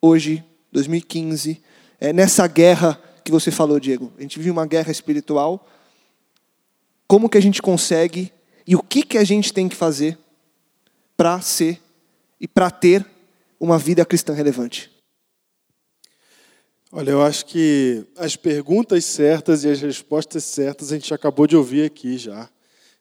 hoje, 0.00 0.44
2015, 0.70 1.60
é, 2.00 2.12
nessa 2.12 2.46
guerra 2.46 3.00
que 3.24 3.30
você 3.30 3.50
falou, 3.50 3.78
Diego. 3.78 4.12
A 4.18 4.22
gente 4.22 4.38
vive 4.38 4.50
uma 4.50 4.66
guerra 4.66 4.90
espiritual. 4.90 5.68
Como 7.06 7.28
que 7.28 7.38
a 7.38 7.42
gente 7.42 7.62
consegue 7.62 8.32
e 8.66 8.76
o 8.76 8.82
que 8.82 9.02
que 9.02 9.18
a 9.18 9.24
gente 9.24 9.52
tem 9.52 9.68
que 9.68 9.76
fazer 9.76 10.18
para 11.16 11.40
ser 11.40 11.80
e 12.40 12.48
para 12.48 12.70
ter 12.70 13.04
uma 13.58 13.78
vida 13.78 14.04
cristã 14.04 14.32
relevante? 14.32 14.90
Olha, 16.90 17.10
eu 17.10 17.22
acho 17.22 17.46
que 17.46 18.04
as 18.18 18.36
perguntas 18.36 19.04
certas 19.04 19.64
e 19.64 19.68
as 19.68 19.80
respostas 19.80 20.44
certas 20.44 20.92
a 20.92 20.96
gente 20.96 21.14
acabou 21.14 21.46
de 21.46 21.56
ouvir 21.56 21.84
aqui 21.84 22.18
já. 22.18 22.50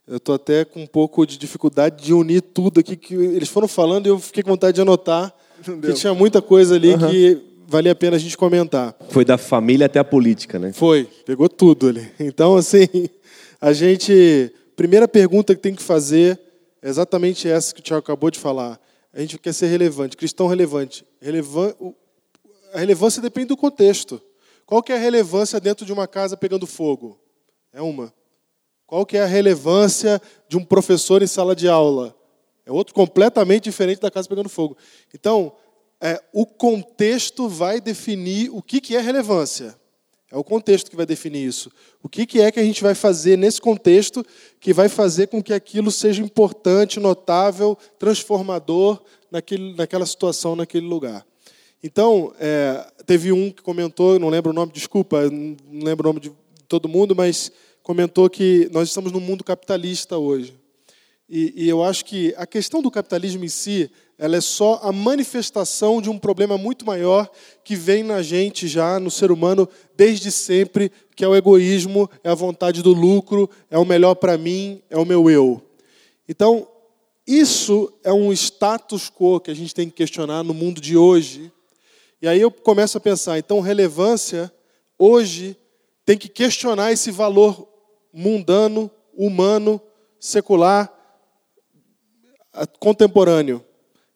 Eu 0.07 0.17
estou 0.17 0.35
até 0.35 0.63
com 0.63 0.81
um 0.81 0.87
pouco 0.87 1.25
de 1.25 1.37
dificuldade 1.37 2.03
de 2.03 2.13
unir 2.13 2.41
tudo 2.41 2.79
aqui 2.79 2.95
que 2.95 3.13
eles 3.13 3.49
foram 3.49 3.67
falando 3.67 4.07
e 4.07 4.09
eu 4.09 4.17
fiquei 4.17 4.43
com 4.43 4.51
vontade 4.51 4.75
de 4.75 4.81
anotar, 4.81 5.33
porque 5.63 5.93
tinha 5.93 6.13
muita 6.13 6.41
coisa 6.41 6.75
ali 6.75 6.93
uhum. 6.93 7.09
que 7.09 7.41
valia 7.67 7.91
a 7.91 7.95
pena 7.95 8.15
a 8.17 8.19
gente 8.19 8.37
comentar. 8.37 8.95
Foi 9.09 9.23
da 9.23 9.37
família 9.37 9.85
até 9.85 9.99
a 9.99 10.03
política, 10.03 10.59
né? 10.59 10.73
Foi, 10.73 11.05
pegou 11.25 11.47
tudo 11.47 11.87
ali. 11.87 12.11
Então, 12.19 12.55
assim, 12.57 12.87
a 13.59 13.71
gente. 13.73 14.51
Primeira 14.81 15.07
pergunta 15.07 15.53
que 15.53 15.61
tem 15.61 15.75
que 15.75 15.83
fazer 15.83 16.39
é 16.81 16.89
exatamente 16.89 17.47
essa 17.47 17.71
que 17.71 17.81
o 17.81 17.83
Tiago 17.83 17.99
acabou 17.99 18.31
de 18.31 18.39
falar. 18.39 18.81
A 19.13 19.19
gente 19.19 19.37
quer 19.37 19.53
ser 19.53 19.67
relevante, 19.67 20.17
cristão 20.17 20.47
relevante. 20.47 21.05
Relevan... 21.21 21.71
A 22.73 22.79
relevância 22.79 23.21
depende 23.21 23.49
do 23.49 23.57
contexto. 23.57 24.19
Qual 24.65 24.81
que 24.81 24.91
é 24.91 24.95
a 24.95 24.99
relevância 24.99 25.59
dentro 25.59 25.85
de 25.85 25.93
uma 25.93 26.07
casa 26.07 26.35
pegando 26.35 26.65
fogo? 26.65 27.19
É 27.71 27.79
uma. 27.79 28.11
Qual 28.87 29.05
que 29.05 29.17
é 29.17 29.21
a 29.21 29.27
relevância 29.27 30.19
de 30.49 30.57
um 30.57 30.65
professor 30.65 31.21
em 31.21 31.27
sala 31.27 31.55
de 31.55 31.67
aula? 31.67 32.15
É 32.65 32.71
outro 32.71 32.95
completamente 32.95 33.65
diferente 33.65 34.01
da 34.01 34.09
casa 34.09 34.27
pegando 34.27 34.49
fogo. 34.49 34.75
Então, 35.13 35.53
é, 36.01 36.19
o 36.33 36.43
contexto 36.43 37.47
vai 37.47 37.79
definir 37.79 38.49
o 38.49 38.63
que, 38.63 38.81
que 38.81 38.95
é 38.95 38.99
relevância. 38.99 39.79
É 40.31 40.37
o 40.37 40.43
contexto 40.43 40.89
que 40.89 40.95
vai 40.95 41.05
definir 41.05 41.45
isso. 41.45 41.69
O 42.01 42.07
que, 42.07 42.39
é 42.39 42.51
que 42.51 42.59
a 42.59 42.63
gente 42.63 42.81
vai 42.81 42.95
fazer 42.95 43.37
nesse 43.37 43.59
contexto 43.59 44.25
que 44.61 44.71
vai 44.73 44.87
fazer 44.87 45.27
com 45.27 45.43
que 45.43 45.53
aquilo 45.53 45.91
seja 45.91 46.23
importante, 46.23 47.01
notável, 47.01 47.77
transformador 47.99 49.01
naquele, 49.29 49.73
naquela 49.75 50.05
situação, 50.05 50.55
naquele 50.55 50.87
lugar. 50.87 51.25
Então, 51.83 52.33
é, 52.39 52.85
teve 53.05 53.31
um 53.31 53.51
que 53.51 53.61
comentou, 53.61 54.17
não 54.19 54.29
lembro 54.29 54.51
o 54.51 54.53
nome, 54.53 54.71
desculpa, 54.71 55.29
não 55.29 55.83
lembro 55.83 56.07
o 56.07 56.13
nome 56.13 56.19
de 56.19 56.31
todo 56.67 56.87
mundo, 56.87 57.13
mas 57.13 57.51
comentou 57.83 58.29
que 58.29 58.69
nós 58.71 58.87
estamos 58.87 59.11
num 59.11 59.19
mundo 59.19 59.43
capitalista 59.43 60.17
hoje. 60.17 60.53
E, 61.27 61.53
e 61.55 61.69
eu 61.69 61.83
acho 61.83 62.05
que 62.05 62.33
a 62.37 62.45
questão 62.45 62.81
do 62.81 62.91
capitalismo 62.91 63.43
em 63.43 63.49
si, 63.49 63.89
ela 64.21 64.37
é 64.37 64.41
só 64.41 64.79
a 64.83 64.91
manifestação 64.91 65.99
de 65.99 66.07
um 66.07 66.19
problema 66.19 66.55
muito 66.55 66.85
maior 66.85 67.27
que 67.63 67.75
vem 67.75 68.03
na 68.03 68.21
gente 68.21 68.67
já, 68.67 68.99
no 68.99 69.09
ser 69.09 69.31
humano, 69.31 69.67
desde 69.97 70.31
sempre, 70.31 70.91
que 71.15 71.25
é 71.25 71.27
o 71.27 71.35
egoísmo, 71.35 72.07
é 72.23 72.29
a 72.29 72.35
vontade 72.35 72.83
do 72.83 72.93
lucro, 72.93 73.49
é 73.67 73.79
o 73.79 73.83
melhor 73.83 74.13
para 74.13 74.37
mim, 74.37 74.79
é 74.91 74.95
o 74.95 75.05
meu 75.05 75.27
eu. 75.27 75.59
Então, 76.29 76.67
isso 77.25 77.91
é 78.03 78.13
um 78.13 78.31
status 78.31 79.09
quo 79.09 79.39
que 79.39 79.49
a 79.49 79.55
gente 79.55 79.73
tem 79.73 79.89
que 79.89 79.95
questionar 79.95 80.43
no 80.43 80.53
mundo 80.53 80.79
de 80.79 80.95
hoje. 80.95 81.51
E 82.21 82.27
aí 82.27 82.39
eu 82.39 82.51
começo 82.51 82.99
a 82.99 83.01
pensar, 83.01 83.39
então, 83.39 83.59
relevância, 83.59 84.53
hoje, 84.99 85.57
tem 86.05 86.15
que 86.15 86.29
questionar 86.29 86.91
esse 86.91 87.09
valor 87.09 87.67
mundano, 88.13 88.91
humano, 89.17 89.81
secular, 90.19 90.93
contemporâneo. 92.79 93.65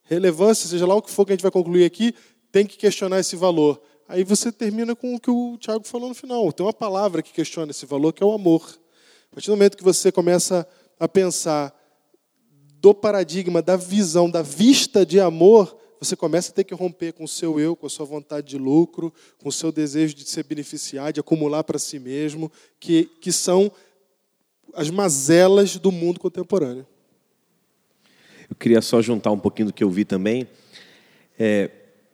Relevância, 0.06 0.70
seja 0.70 0.86
lá 0.86 0.96
o 0.96 1.02
que 1.02 1.12
for 1.12 1.26
que 1.26 1.34
a 1.34 1.36
gente 1.36 1.42
vai 1.42 1.52
concluir 1.52 1.84
aqui, 1.84 2.14
tem 2.52 2.66
que 2.66 2.78
questionar 2.78 3.20
esse 3.20 3.36
valor. 3.36 3.82
Aí 4.08 4.24
você 4.24 4.52
termina 4.52 4.96
com 4.96 5.16
o 5.16 5.20
que 5.20 5.32
o 5.32 5.58
Tiago 5.58 5.84
falou 5.84 6.10
no 6.10 6.16
final. 6.16 6.52
Tem 6.54 6.66
uma 6.66 6.74
palavra 6.74 7.22
que 7.22 7.34
questiona 7.34 7.72
esse 7.72 7.86
valor, 7.86 8.14
que 8.14 8.24
é 8.24 8.26
o 8.26 8.32
amor. 8.32 8.80
A 9.32 9.36
partir 9.36 9.48
do 9.48 9.54
momento 9.54 9.76
que 9.76 9.84
você 9.84 10.12
começa 10.12 10.68
a 11.00 11.08
pensar 11.08 11.76
do 12.80 12.94
paradigma, 12.94 13.62
da 13.62 13.76
visão, 13.76 14.30
da 14.30 14.44
vista 14.44 15.06
de 15.06 15.20
amor, 15.20 15.76
você 16.00 16.16
começa 16.16 16.52
a 16.52 16.54
ter 16.54 16.64
que 16.64 16.74
romper 16.74 17.14
com 17.14 17.24
o 17.24 17.28
seu 17.28 17.60
eu, 17.60 17.76
com 17.76 17.88
a 17.88 17.90
sua 17.90 18.06
vontade 18.06 18.48
de 18.48 18.58
lucro, 18.58 19.12
com 19.40 19.50
o 19.50 19.52
seu 19.52 19.72
desejo 19.72 20.14
de 20.14 20.30
se 20.30 20.44
beneficiar, 20.44 21.12
de 21.12 21.20
acumular 21.20 21.64
para 21.64 21.80
si 21.80 21.98
mesmo, 21.98 22.52
que, 22.80 23.06
que 23.20 23.32
são 23.32 23.72
as 24.74 24.90
mazelas 24.92 25.78
do 25.78 25.92
mundo 25.92 26.20
contemporâneo. 26.20 26.86
Eu 28.50 28.56
queria 28.56 28.82
só 28.82 29.02
juntar 29.02 29.32
um 29.32 29.40
pouquinho 29.40 29.68
do 29.68 29.74
que 29.74 29.84
eu 29.84 29.90
vi 29.90 30.06
também. 30.06 30.48
É, 31.38 31.70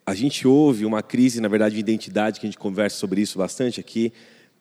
a 0.06 0.14
gente 0.14 0.48
ouve 0.48 0.86
uma 0.86 1.02
crise, 1.02 1.42
na 1.42 1.48
verdade, 1.48 1.76
de 1.76 1.82
identidade, 1.82 2.40
que 2.40 2.46
a 2.46 2.50
gente 2.50 2.58
conversa 2.58 2.98
sobre 2.98 3.22
isso 3.22 3.38
bastante 3.38 3.80
aqui. 3.80 4.12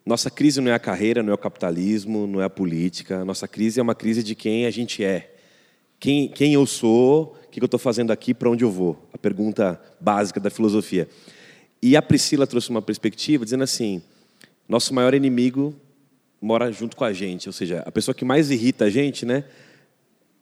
Nossa 0.04 0.30
crise 0.30 0.60
não 0.60 0.70
é 0.70 0.74
a 0.74 0.78
carreira, 0.78 1.22
não 1.22 1.30
é 1.30 1.34
o 1.34 1.38
capitalismo, 1.38 2.26
não 2.26 2.40
é 2.40 2.44
a 2.44 2.50
política. 2.50 3.24
Nossa 3.24 3.46
crise 3.46 3.78
é 3.78 3.82
uma 3.82 3.94
crise 3.94 4.22
de 4.22 4.34
quem 4.34 4.66
a 4.66 4.70
gente 4.70 5.04
é. 5.04 5.34
Quem, 5.98 6.28
quem 6.28 6.54
eu 6.54 6.66
sou, 6.66 7.36
o 7.46 7.50
que 7.50 7.60
eu 7.60 7.66
estou 7.66 7.78
fazendo 7.78 8.10
aqui, 8.10 8.32
para 8.32 8.50
onde 8.50 8.64
eu 8.64 8.70
vou? 8.70 9.08
A 9.12 9.18
pergunta 9.18 9.80
básica 10.00 10.40
da 10.40 10.50
filosofia. 10.50 11.08
E 11.82 11.96
a 11.96 12.02
Priscila 12.02 12.46
trouxe 12.46 12.70
uma 12.70 12.82
perspectiva 12.82 13.44
dizendo 13.44 13.64
assim: 13.64 14.02
nosso 14.68 14.94
maior 14.94 15.14
inimigo 15.14 15.74
mora 16.40 16.72
junto 16.72 16.96
com 16.96 17.04
a 17.04 17.12
gente, 17.12 17.48
ou 17.48 17.52
seja, 17.52 17.82
a 17.84 17.92
pessoa 17.92 18.14
que 18.14 18.24
mais 18.24 18.50
irrita 18.50 18.86
a 18.86 18.90
gente, 18.90 19.26
né? 19.26 19.44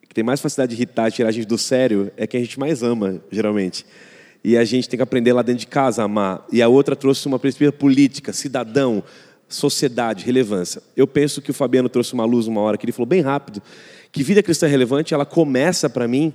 Que 0.08 0.14
tem 0.14 0.24
mais 0.24 0.40
facilidade 0.40 0.74
de 0.74 0.80
irritar, 0.80 1.12
tirar 1.12 1.28
a 1.28 1.32
gente 1.32 1.46
do 1.46 1.58
sério, 1.58 2.10
é 2.16 2.26
quem 2.26 2.40
a 2.40 2.44
gente 2.44 2.58
mais 2.58 2.82
ama, 2.82 3.20
geralmente. 3.30 3.84
E 4.42 4.56
a 4.56 4.64
gente 4.64 4.88
tem 4.88 4.96
que 4.96 5.02
aprender 5.02 5.32
lá 5.32 5.42
dentro 5.42 5.60
de 5.60 5.66
casa 5.66 6.02
a 6.02 6.04
amar. 6.04 6.46
E 6.52 6.62
a 6.62 6.68
outra 6.68 6.96
trouxe 6.96 7.26
uma 7.26 7.38
perspectiva 7.38 7.72
política, 7.72 8.32
cidadão, 8.32 9.02
sociedade, 9.48 10.24
relevância. 10.24 10.82
Eu 10.96 11.06
penso 11.06 11.42
que 11.42 11.50
o 11.50 11.54
Fabiano 11.54 11.88
trouxe 11.88 12.14
uma 12.14 12.24
luz 12.24 12.46
uma 12.46 12.60
hora 12.60 12.78
que 12.78 12.84
ele 12.84 12.92
falou 12.92 13.06
bem 13.06 13.20
rápido 13.20 13.62
que 14.10 14.22
vida 14.22 14.42
cristã 14.42 14.66
relevante 14.66 15.14
ela 15.14 15.26
começa 15.26 15.88
para 15.88 16.08
mim 16.08 16.32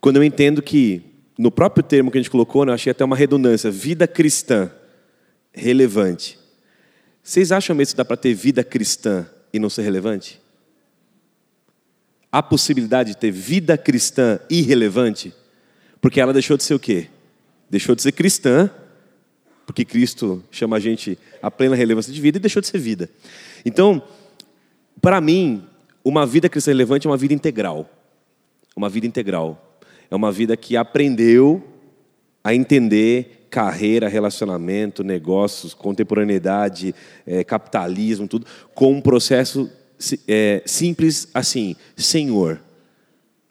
quando 0.00 0.16
eu 0.16 0.24
entendo 0.24 0.60
que 0.60 1.02
no 1.38 1.50
próprio 1.50 1.82
termo 1.82 2.10
que 2.10 2.18
a 2.18 2.20
gente 2.20 2.30
colocou, 2.30 2.64
né, 2.64 2.70
eu 2.70 2.74
achei 2.74 2.90
até 2.90 3.04
uma 3.04 3.16
redundância, 3.16 3.70
vida 3.70 4.06
cristã 4.06 4.70
relevante. 5.52 6.38
Vocês 7.22 7.52
acham 7.52 7.74
mesmo 7.74 7.92
que 7.92 7.96
dá 7.98 8.04
para 8.04 8.16
ter 8.16 8.34
vida 8.34 8.64
cristã 8.64 9.26
e 9.52 9.58
não 9.58 9.70
ser 9.70 9.82
relevante? 9.82 10.41
A 12.32 12.42
possibilidade 12.42 13.10
de 13.10 13.18
ter 13.18 13.30
vida 13.30 13.76
cristã 13.76 14.40
irrelevante, 14.48 15.34
porque 16.00 16.18
ela 16.18 16.32
deixou 16.32 16.56
de 16.56 16.64
ser 16.64 16.72
o 16.72 16.80
quê? 16.80 17.08
Deixou 17.68 17.94
de 17.94 18.00
ser 18.00 18.12
cristã, 18.12 18.70
porque 19.66 19.84
Cristo 19.84 20.42
chama 20.50 20.76
a 20.76 20.80
gente 20.80 21.18
a 21.42 21.50
plena 21.50 21.76
relevância 21.76 22.10
de 22.10 22.20
vida 22.20 22.38
e 22.38 22.40
deixou 22.40 22.62
de 22.62 22.68
ser 22.68 22.78
vida. 22.78 23.10
Então, 23.66 24.02
para 25.00 25.20
mim, 25.20 25.62
uma 26.02 26.26
vida 26.26 26.48
cristã 26.48 26.70
relevante 26.70 27.06
é 27.06 27.10
uma 27.10 27.16
vida 27.18 27.34
integral. 27.34 27.88
Uma 28.74 28.88
vida 28.88 29.06
integral. 29.06 29.78
É 30.10 30.16
uma 30.16 30.32
vida 30.32 30.56
que 30.56 30.76
aprendeu 30.76 31.62
a 32.42 32.54
entender 32.54 33.46
carreira, 33.50 34.08
relacionamento, 34.08 35.04
negócios, 35.04 35.74
contemporaneidade, 35.74 36.94
é, 37.26 37.44
capitalismo, 37.44 38.26
tudo, 38.26 38.46
com 38.74 38.92
um 38.92 39.00
processo 39.00 39.70
é, 40.26 40.62
simples 40.66 41.28
assim: 41.32 41.76
Senhor, 41.96 42.60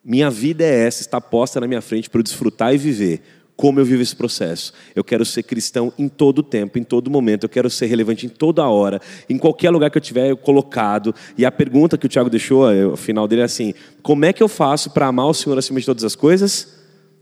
minha 0.04 0.30
vida 0.30 0.64
é 0.64 0.88
essa, 0.88 1.02
está 1.02 1.22
posta 1.22 1.60
na 1.60 1.68
minha 1.68 1.82
frente 1.82 2.10
para 2.10 2.20
eu 2.20 2.24
desfrutar 2.24 2.74
e 2.74 2.78
viver. 2.78 3.22
como 3.56 3.80
eu 3.80 3.86
vivo 3.86 4.02
esse 4.02 4.16
processo. 4.16 4.74
Eu 4.96 5.04
quero 5.04 5.24
ser 5.24 5.44
cristão 5.44 5.94
em 5.96 6.10
todo 6.10 6.42
tempo, 6.42 6.80
em 6.80 6.84
todo 6.84 7.12
momento. 7.12 7.44
Eu 7.44 7.50
quero 7.50 7.70
ser 7.70 7.86
relevante 7.86 8.26
em 8.26 8.30
toda 8.30 8.68
hora, 8.68 9.00
em 9.30 9.38
qualquer 9.38 9.70
lugar 9.70 9.92
que 9.92 10.00
eu 10.00 10.02
tiver 10.02 10.36
colocado. 10.38 11.14
E 11.38 11.46
a 11.46 11.52
pergunta 11.52 11.96
que 11.96 12.08
o 12.08 12.10
Tiago 12.10 12.28
deixou, 12.28 12.66
o 12.92 12.98
final 12.98 13.28
dele 13.28 13.44
é 13.44 13.46
assim: 13.46 13.76
como 14.02 14.26
é 14.26 14.34
que 14.34 14.42
eu 14.42 14.48
faço 14.48 14.90
para 14.90 15.06
amar 15.06 15.28
o 15.28 15.34
Senhor 15.34 15.56
acima 15.60 15.80
de 15.80 15.86
todas 15.86 16.04
as 16.04 16.16
coisas 16.16 16.80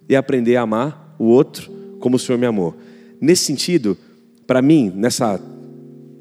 e 0.07 0.15
aprender 0.15 0.55
a 0.55 0.61
amar 0.61 1.15
o 1.19 1.25
outro 1.25 1.69
como 1.99 2.15
o 2.15 2.19
Senhor 2.19 2.37
me 2.37 2.45
amou? 2.45 2.73
Nesse 3.19 3.43
sentido, 3.43 3.97
para 4.47 4.61
mim, 4.61 4.93
nessa 4.95 5.41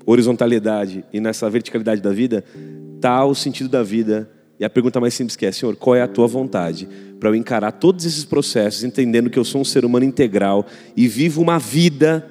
horizontalidade 0.04 1.04
e 1.12 1.20
nessa 1.20 1.48
verticalidade 1.48 2.00
da 2.00 2.10
vida, 2.10 2.44
está 2.98 3.24
o 3.24 3.34
sentido 3.34 3.68
da 3.68 3.82
vida. 3.82 4.28
E 4.60 4.64
a 4.64 4.70
pergunta 4.70 5.00
mais 5.00 5.14
simples 5.14 5.36
que 5.36 5.46
é, 5.46 5.52
Senhor, 5.52 5.76
qual 5.76 5.94
é 5.94 6.02
a 6.02 6.08
tua 6.08 6.26
vontade? 6.26 6.88
Para 7.18 7.30
eu 7.30 7.34
encarar 7.34 7.72
todos 7.72 8.04
esses 8.04 8.24
processos, 8.24 8.82
entendendo 8.84 9.30
que 9.30 9.38
eu 9.38 9.44
sou 9.44 9.60
um 9.60 9.64
ser 9.64 9.84
humano 9.84 10.04
integral 10.04 10.66
e 10.96 11.06
vivo 11.06 11.40
uma 11.40 11.58
vida 11.58 12.28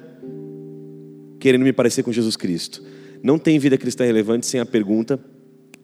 querendo 1.40 1.62
me 1.62 1.72
parecer 1.72 2.02
com 2.02 2.12
Jesus 2.12 2.36
Cristo. 2.36 2.82
Não 3.22 3.38
tem 3.38 3.58
vida 3.58 3.78
cristã 3.78 4.04
relevante 4.04 4.46
sem 4.46 4.60
a 4.60 4.66
pergunta, 4.66 5.18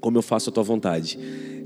como 0.00 0.18
eu 0.18 0.22
faço 0.22 0.50
a 0.50 0.52
tua 0.52 0.62
vontade? 0.62 1.18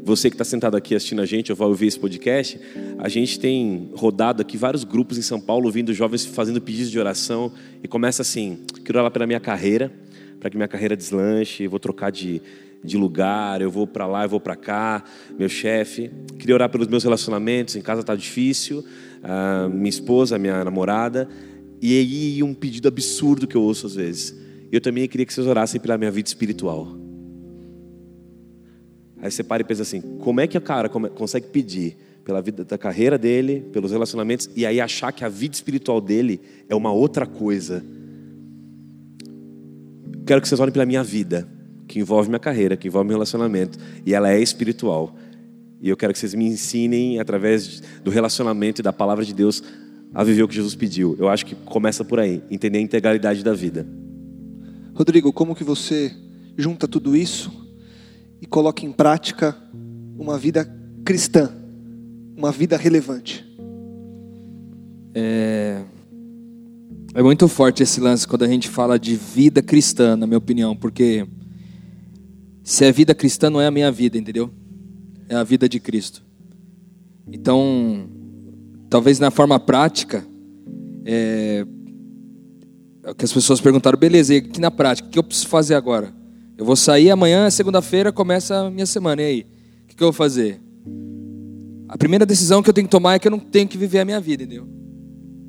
Você 0.05 0.31
que 0.31 0.35
está 0.35 0.45
sentado 0.45 0.77
aqui 0.77 0.95
assistindo 0.95 1.21
a 1.21 1.27
gente, 1.27 1.51
ou 1.51 1.57
vai 1.57 1.67
ouvir 1.67 1.89
esse 1.89 1.99
podcast, 1.99 2.59
a 2.99 3.09
gente 3.09 3.39
tem 3.39 3.91
rodado 3.95 4.41
aqui 4.41 4.57
vários 4.57 4.85
grupos 4.85 5.19
em 5.19 5.23
São 5.23 5.41
Paulo, 5.41 5.67
ouvindo 5.67 5.93
jovens 5.93 6.25
fazendo 6.25 6.61
pedidos 6.61 6.91
de 6.91 6.99
oração, 6.99 7.53
e 7.83 7.89
começa 7.89 8.23
assim, 8.23 8.61
quero 8.85 9.01
orar 9.01 9.11
pela 9.11 9.27
minha 9.27 9.41
carreira, 9.41 9.93
para 10.39 10.49
que 10.49 10.57
minha 10.57 10.69
carreira 10.69 10.97
deslanche, 10.97 11.67
vou 11.67 11.81
trocar 11.81 12.11
de, 12.11 12.41
de 12.83 12.97
lugar, 12.97 13.61
eu 13.61 13.71
vou 13.71 13.87
para 13.87 14.07
lá, 14.07 14.25
eu 14.25 14.29
vou 14.29 14.41
para 14.41 14.57
cá, 14.57 15.05
meu 15.39 15.49
chefe. 15.49 16.11
Queria 16.39 16.55
orar 16.55 16.71
pelos 16.71 16.87
meus 16.87 17.03
relacionamentos, 17.05 17.77
em 17.77 17.83
casa 17.83 18.01
está 18.01 18.15
difícil, 18.15 18.85
minha 19.73 19.89
esposa, 19.89 20.39
minha 20.39 20.65
namorada. 20.65 21.29
E 21.81 21.99
aí 21.99 22.43
um 22.43 22.55
pedido 22.55 22.89
absurdo 22.89 23.47
que 23.47 23.57
eu 23.57 23.63
ouço 23.63 23.87
às 23.87 23.95
vezes. 23.95 24.35
Eu 24.71 24.81
também 24.81 25.07
queria 25.09 25.25
que 25.25 25.33
vocês 25.33 25.47
orassem 25.47 25.81
pela 25.81 25.97
minha 25.97 26.11
vida 26.11 26.29
espiritual. 26.29 26.97
Aí 29.21 29.31
você 29.31 29.43
para 29.43 29.63
e 29.63 29.65
pensa 29.65 29.83
assim, 29.83 30.01
como 30.01 30.41
é 30.41 30.47
que 30.47 30.57
o 30.57 30.61
cara 30.61 30.89
consegue 30.89 31.49
pedir 31.49 31.97
pela 32.25 32.41
vida 32.41 32.65
da 32.65 32.79
carreira 32.79 33.19
dele, 33.19 33.65
pelos 33.73 33.91
relacionamentos, 33.91 34.49
e 34.55 34.67
aí 34.67 34.81
achar 34.81 35.11
que 35.11 35.25
a 35.25 35.29
vida 35.29 35.55
espiritual 35.55 36.01
dele 36.01 36.41
é 36.69 36.75
uma 36.77 36.93
outra 36.93 37.27
coisa? 37.27 37.85
Quero 40.27 40.41
que 40.41 40.47
vocês 40.47 40.61
orem 40.61 40.73
pela 40.73 40.85
minha 40.85 41.03
vida, 41.03 41.49
que 41.89 41.99
envolve 41.99 42.29
minha 42.29 42.39
carreira, 42.39 42.77
que 42.77 42.87
envolve 42.87 43.09
meu 43.09 43.17
relacionamento, 43.17 43.79
e 44.05 44.15
ela 44.15 44.31
é 44.31 44.41
espiritual. 44.41 45.17
E 45.81 45.89
eu 45.89 45.97
quero 45.97 46.13
que 46.13 46.19
vocês 46.19 46.35
me 46.35 46.47
ensinem, 46.47 47.19
através 47.19 47.83
do 48.05 48.11
relacionamento 48.11 48.81
e 48.81 48.85
da 48.85 48.93
palavra 48.93 49.25
de 49.25 49.33
Deus, 49.33 49.63
a 50.13 50.23
viver 50.23 50.43
o 50.43 50.49
que 50.49 50.55
Jesus 50.55 50.75
pediu. 50.75 51.17
Eu 51.19 51.29
acho 51.29 51.47
que 51.47 51.55
começa 51.55 52.05
por 52.05 52.21
aí, 52.21 52.43
entender 52.51 52.79
a 52.79 52.83
integralidade 52.83 53.43
da 53.43 53.55
vida. 53.55 53.87
Rodrigo, 54.95 55.33
como 55.33 55.55
que 55.55 55.65
você 55.65 56.13
junta 56.57 56.87
tudo 56.87 57.17
isso 57.17 57.51
e 58.41 58.47
coloca 58.47 58.85
em 58.85 58.93
prática 58.93 59.57
uma 60.19 60.37
vida 60.37 60.65
cristã, 61.05 61.51
uma 62.37 62.51
vida 62.51 62.77
relevante? 62.77 63.47
É, 65.15 65.83
é 67.15 67.23
muito 67.23 67.49
forte 67.49 67.83
esse 67.83 68.01
lance 68.01 68.27
quando 68.27 68.43
a 68.43 68.49
gente 68.49 68.69
fala 68.69 68.99
de 68.99 69.15
vida 69.15 69.63
cristã, 69.63 70.17
na 70.17 70.27
minha 70.27 70.39
opinião, 70.39 70.77
porque 70.77 71.27
se 72.69 72.85
é 72.85 72.93
vida 72.93 73.15
cristã 73.15 73.49
não 73.49 73.61
é 73.61 73.67
a 73.67 73.71
minha 73.71 73.91
vida, 73.91 74.19
entendeu? 74.19 74.51
É 75.29 75.35
a 75.35 75.43
vida 75.43 75.69
de 75.69 75.81
Cristo. 75.81 76.23
Então, 77.33 78.09
talvez 78.91 79.19
na 79.19 79.31
forma 79.31 79.59
prática, 79.59 80.27
é, 81.05 81.65
é 83.05 83.15
que 83.15 83.25
as 83.25 83.33
pessoas 83.33 83.61
perguntaram, 83.61 83.99
beleza, 83.99 84.35
e 84.35 84.39
aqui 84.39 84.61
na 84.61 84.71
prática, 84.71 85.09
o 85.09 85.11
que 85.11 85.19
eu 85.19 85.23
preciso 85.23 85.49
fazer 85.49 85.75
agora? 85.75 86.13
Eu 86.57 86.65
vou 86.65 86.77
sair 86.77 87.11
amanhã, 87.11 87.49
segunda-feira, 87.51 88.13
começa 88.13 88.67
a 88.67 88.71
minha 88.71 88.87
semana, 88.87 89.23
e 89.23 89.25
aí? 89.25 89.47
O 89.85 89.97
que 89.97 90.03
eu 90.03 90.09
vou 90.09 90.13
fazer? 90.13 90.61
A 91.89 91.97
primeira 91.97 92.27
decisão 92.27 92.63
que 92.63 92.69
eu 92.69 92.75
tenho 92.75 92.87
que 92.87 92.91
tomar 92.91 93.15
é 93.15 93.19
que 93.19 93.27
eu 93.27 93.33
não 93.33 93.39
tenho 93.39 93.67
que 93.67 93.79
viver 93.79 94.01
a 94.01 94.05
minha 94.05 94.21
vida, 94.21 94.43
entendeu? 94.43 94.69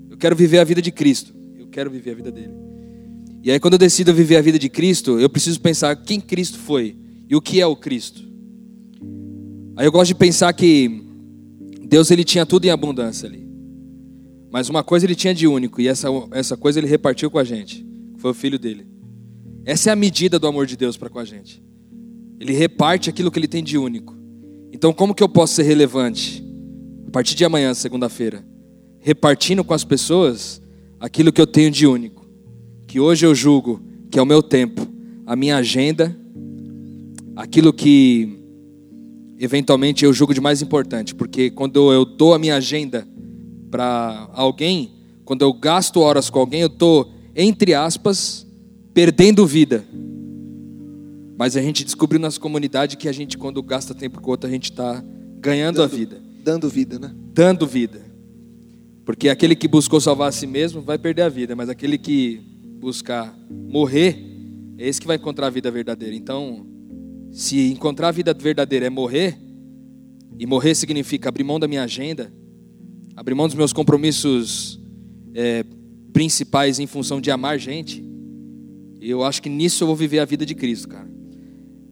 Eu 0.10 0.18
quero 0.18 0.36
viver 0.36 0.60
a 0.60 0.64
vida 0.64 0.82
de 0.82 0.92
Cristo 0.92 1.38
quero 1.70 1.90
viver 1.90 2.12
a 2.12 2.16
vida 2.16 2.32
dele. 2.32 2.54
E 3.42 3.52
aí, 3.52 3.60
quando 3.60 3.74
eu 3.74 3.80
decido 3.80 4.14
viver 4.14 4.36
a 4.36 4.42
vida 4.42 4.60
de 4.60 4.68
Cristo, 4.70 5.20
eu 5.20 5.30
preciso 5.30 5.62
pensar 5.62 5.96
quem 5.96 6.20
Cristo 6.20 6.58
foi 6.58 6.98
e 7.30 7.36
o 7.36 7.42
que 7.42 7.62
é 7.62 7.68
o 7.68 7.76
Cristo. 7.76 8.28
Aí 9.78 9.86
eu 9.86 9.92
gosto 9.92 10.08
de 10.08 10.16
pensar 10.16 10.52
que 10.52 11.04
Deus 11.88 12.10
ele 12.10 12.24
tinha 12.24 12.46
tudo 12.46 12.66
em 12.66 12.70
abundância 12.70 13.30
ali. 13.30 13.48
Mas 14.52 14.68
uma 14.68 14.84
coisa 14.84 15.06
ele 15.06 15.16
tinha 15.16 15.34
de 15.34 15.48
único, 15.48 15.80
e 15.80 15.88
essa, 15.88 16.08
essa 16.32 16.58
coisa 16.58 16.80
ele 16.80 16.88
repartiu 16.88 17.30
com 17.30 17.38
a 17.38 17.44
gente. 17.44 17.86
Foi 18.18 18.32
o 18.32 18.34
filho 18.34 18.58
dele. 18.58 18.88
Essa 19.64 19.92
é 19.92 19.94
a 19.94 19.96
medida 19.96 20.40
do 20.40 20.48
amor 20.48 20.66
de 20.66 20.76
Deus 20.76 20.98
para 20.98 21.10
com 21.10 21.20
a 21.20 21.26
gente. 21.26 21.64
Ele 22.40 22.54
reparte 22.54 23.10
aquilo 23.10 23.30
que 23.30 23.38
ele 23.38 23.48
tem 23.48 23.64
de 23.64 23.78
único. 23.78 24.18
Então, 24.74 24.92
como 24.92 25.14
que 25.14 25.22
eu 25.22 25.30
posso 25.30 25.54
ser 25.54 25.64
relevante? 25.64 26.44
A 27.08 27.12
partir 27.12 27.36
de 27.36 27.46
amanhã, 27.46 27.74
segunda-feira, 27.74 28.44
repartindo 29.00 29.64
com 29.64 29.74
as 29.74 29.84
pessoas 29.84 30.62
aquilo 31.00 31.32
que 31.32 31.42
eu 31.42 31.48
tenho 31.48 31.70
de 31.70 31.86
único, 31.86 32.28
que 32.88 33.00
hoje 33.00 33.26
eu 33.26 33.36
julgo 33.36 33.82
que 34.10 34.18
é 34.18 34.22
o 34.22 34.26
meu 34.26 34.42
tempo, 34.42 34.88
a 35.26 35.36
minha 35.36 35.58
agenda, 35.58 36.19
aquilo 37.40 37.72
que 37.72 38.38
eventualmente 39.40 40.04
eu 40.04 40.12
julgo 40.12 40.34
de 40.34 40.42
mais 40.42 40.62
importante, 40.62 41.16
porque 41.16 41.50
quando 41.50 41.94
eu 41.94 42.04
dou 42.04 42.34
a 42.34 42.40
minha 42.40 42.58
agenda 42.58 43.08
para 43.72 44.30
alguém, 44.34 44.92
quando 45.24 45.42
eu 45.44 45.54
gasto 45.54 46.02
horas 46.02 46.30
com 46.30 46.40
alguém, 46.40 46.60
eu 46.62 46.68
estou, 46.68 47.10
entre 47.34 47.74
aspas, 47.74 48.46
perdendo 48.94 49.48
vida. 49.48 49.86
Mas 51.38 51.56
a 51.56 51.62
gente 51.62 51.86
descobriu 51.86 52.20
nas 52.20 52.38
comunidades 52.38 52.98
que 52.98 53.08
a 53.08 53.14
gente, 53.14 53.38
quando 53.38 53.64
gasta 53.64 53.96
tempo 53.96 54.20
com 54.20 54.32
outro, 54.32 54.50
a 54.50 54.52
gente 54.52 54.72
está 54.72 55.02
ganhando 55.40 55.78
dando, 55.78 55.86
a 55.86 55.88
vida. 55.88 56.22
Dando 56.44 56.70
vida, 56.70 57.00
né? 57.00 57.16
Dando 57.34 57.66
vida. 57.66 58.02
Porque 59.06 59.30
aquele 59.30 59.56
que 59.56 59.68
buscou 59.70 60.02
salvar 60.02 60.28
a 60.28 60.32
si 60.34 60.46
mesmo 60.46 60.82
vai 60.82 60.98
perder 60.98 61.22
a 61.22 61.30
vida, 61.30 61.56
mas 61.56 61.70
aquele 61.70 61.98
que 61.98 62.42
buscar 62.82 63.34
morrer, 63.50 64.18
é 64.78 64.90
esse 64.90 65.00
que 65.00 65.08
vai 65.08 65.16
encontrar 65.16 65.48
a 65.48 65.50
vida 65.50 65.72
verdadeira. 65.72 66.14
Então, 66.14 66.68
se 67.32 67.72
encontrar 67.72 68.10
a 68.10 68.12
vida 68.12 68.34
verdadeira 68.34 68.86
é 68.86 68.90
morrer, 68.90 69.38
e 70.38 70.46
morrer 70.46 70.74
significa 70.76 71.30
abrir 71.30 71.44
mão 71.44 71.60
da 71.60 71.68
minha 71.68 71.84
agenda, 71.84 72.32
abrir 73.16 73.36
mão 73.36 73.48
dos 73.48 73.56
meus 73.56 73.74
compromissos 73.74 74.80
é, 75.34 75.64
principais 76.14 76.80
em 76.80 76.88
função 76.88 77.20
de 77.20 77.30
amar 77.30 77.60
gente, 77.60 78.04
eu 79.02 79.24
acho 79.24 79.42
que 79.42 79.50
nisso 79.50 79.84
eu 79.84 79.88
vou 79.88 79.96
viver 79.96 80.20
a 80.20 80.26
vida 80.26 80.46
de 80.46 80.56
Cristo, 80.56 80.90
cara. 80.90 81.10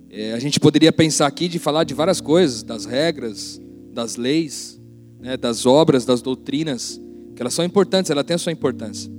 É, 0.09 0.33
a 0.33 0.39
gente 0.39 0.59
poderia 0.59 0.91
pensar 0.91 1.27
aqui 1.27 1.47
de 1.47 1.59
falar 1.59 1.83
de 1.83 1.93
várias 1.93 2.19
coisas, 2.19 2.63
das 2.63 2.85
regras, 2.85 3.61
das 3.93 4.15
leis, 4.15 4.81
né, 5.19 5.37
das 5.37 5.65
obras, 5.65 6.05
das 6.05 6.21
doutrinas, 6.21 6.99
que 7.35 7.41
elas 7.41 7.53
são 7.53 7.63
importantes, 7.63 8.09
ela 8.09 8.23
tem 8.23 8.35
a 8.35 8.37
sua 8.37 8.51
importância. 8.51 9.11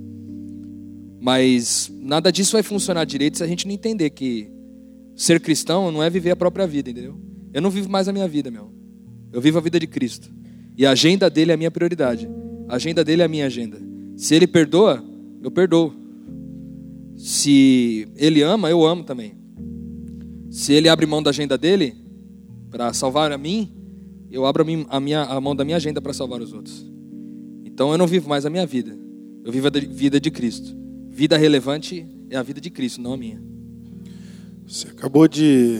Mas 1.21 1.91
nada 1.99 2.31
disso 2.31 2.53
vai 2.53 2.63
funcionar 2.63 3.05
direito 3.05 3.37
se 3.37 3.43
a 3.43 3.47
gente 3.47 3.67
não 3.67 3.73
entender 3.73 4.09
que 4.09 4.49
ser 5.19 5.41
cristão 5.41 5.91
não 5.91 6.01
é 6.01 6.09
viver 6.09 6.31
a 6.31 6.35
própria 6.35 6.65
vida, 6.65 6.89
entendeu? 6.89 7.19
Eu 7.53 7.61
não 7.61 7.69
vivo 7.69 7.89
mais 7.89 8.07
a 8.07 8.13
minha 8.13 8.25
vida, 8.25 8.49
meu. 8.49 8.71
Eu 9.33 9.41
vivo 9.41 9.57
a 9.57 9.61
vida 9.61 9.77
de 9.77 9.85
Cristo. 9.85 10.31
E 10.77 10.85
a 10.85 10.91
agenda 10.91 11.29
dele 11.29 11.51
é 11.51 11.55
a 11.55 11.57
minha 11.57 11.69
prioridade. 11.69 12.29
A 12.69 12.75
agenda 12.75 13.03
dele 13.03 13.21
é 13.21 13.25
a 13.25 13.27
minha 13.27 13.45
agenda. 13.45 13.77
Se 14.15 14.33
ele 14.33 14.47
perdoa, 14.47 15.03
eu 15.43 15.51
perdoo. 15.51 15.93
Se 17.17 18.07
ele 18.15 18.41
ama, 18.41 18.69
eu 18.69 18.85
amo 18.85 19.03
também. 19.03 19.35
Se 20.49 20.71
ele 20.71 20.87
abre 20.87 21.05
mão 21.05 21.21
da 21.21 21.31
agenda 21.31 21.57
dele 21.57 21.95
para 22.71 22.93
salvar 22.93 23.29
a 23.33 23.37
mim, 23.37 23.73
eu 24.31 24.45
abro 24.45 24.65
a, 24.87 24.99
minha, 25.01 25.23
a 25.23 25.41
mão 25.41 25.53
da 25.53 25.65
minha 25.65 25.75
agenda 25.75 26.01
para 26.01 26.13
salvar 26.13 26.41
os 26.41 26.53
outros. 26.53 26.89
Então 27.65 27.91
eu 27.91 27.97
não 27.97 28.07
vivo 28.07 28.29
mais 28.29 28.45
a 28.45 28.49
minha 28.49 28.65
vida. 28.65 28.97
Eu 29.43 29.51
vivo 29.51 29.67
a 29.67 29.71
vida 29.71 30.17
de 30.17 30.31
Cristo. 30.31 30.73
Vida 31.09 31.37
relevante 31.37 32.07
é 32.29 32.37
a 32.37 32.43
vida 32.43 32.61
de 32.61 32.69
Cristo, 32.69 33.01
não 33.01 33.13
a 33.13 33.17
minha. 33.17 33.58
Você 34.69 34.87
acabou 34.87 35.27
de 35.27 35.79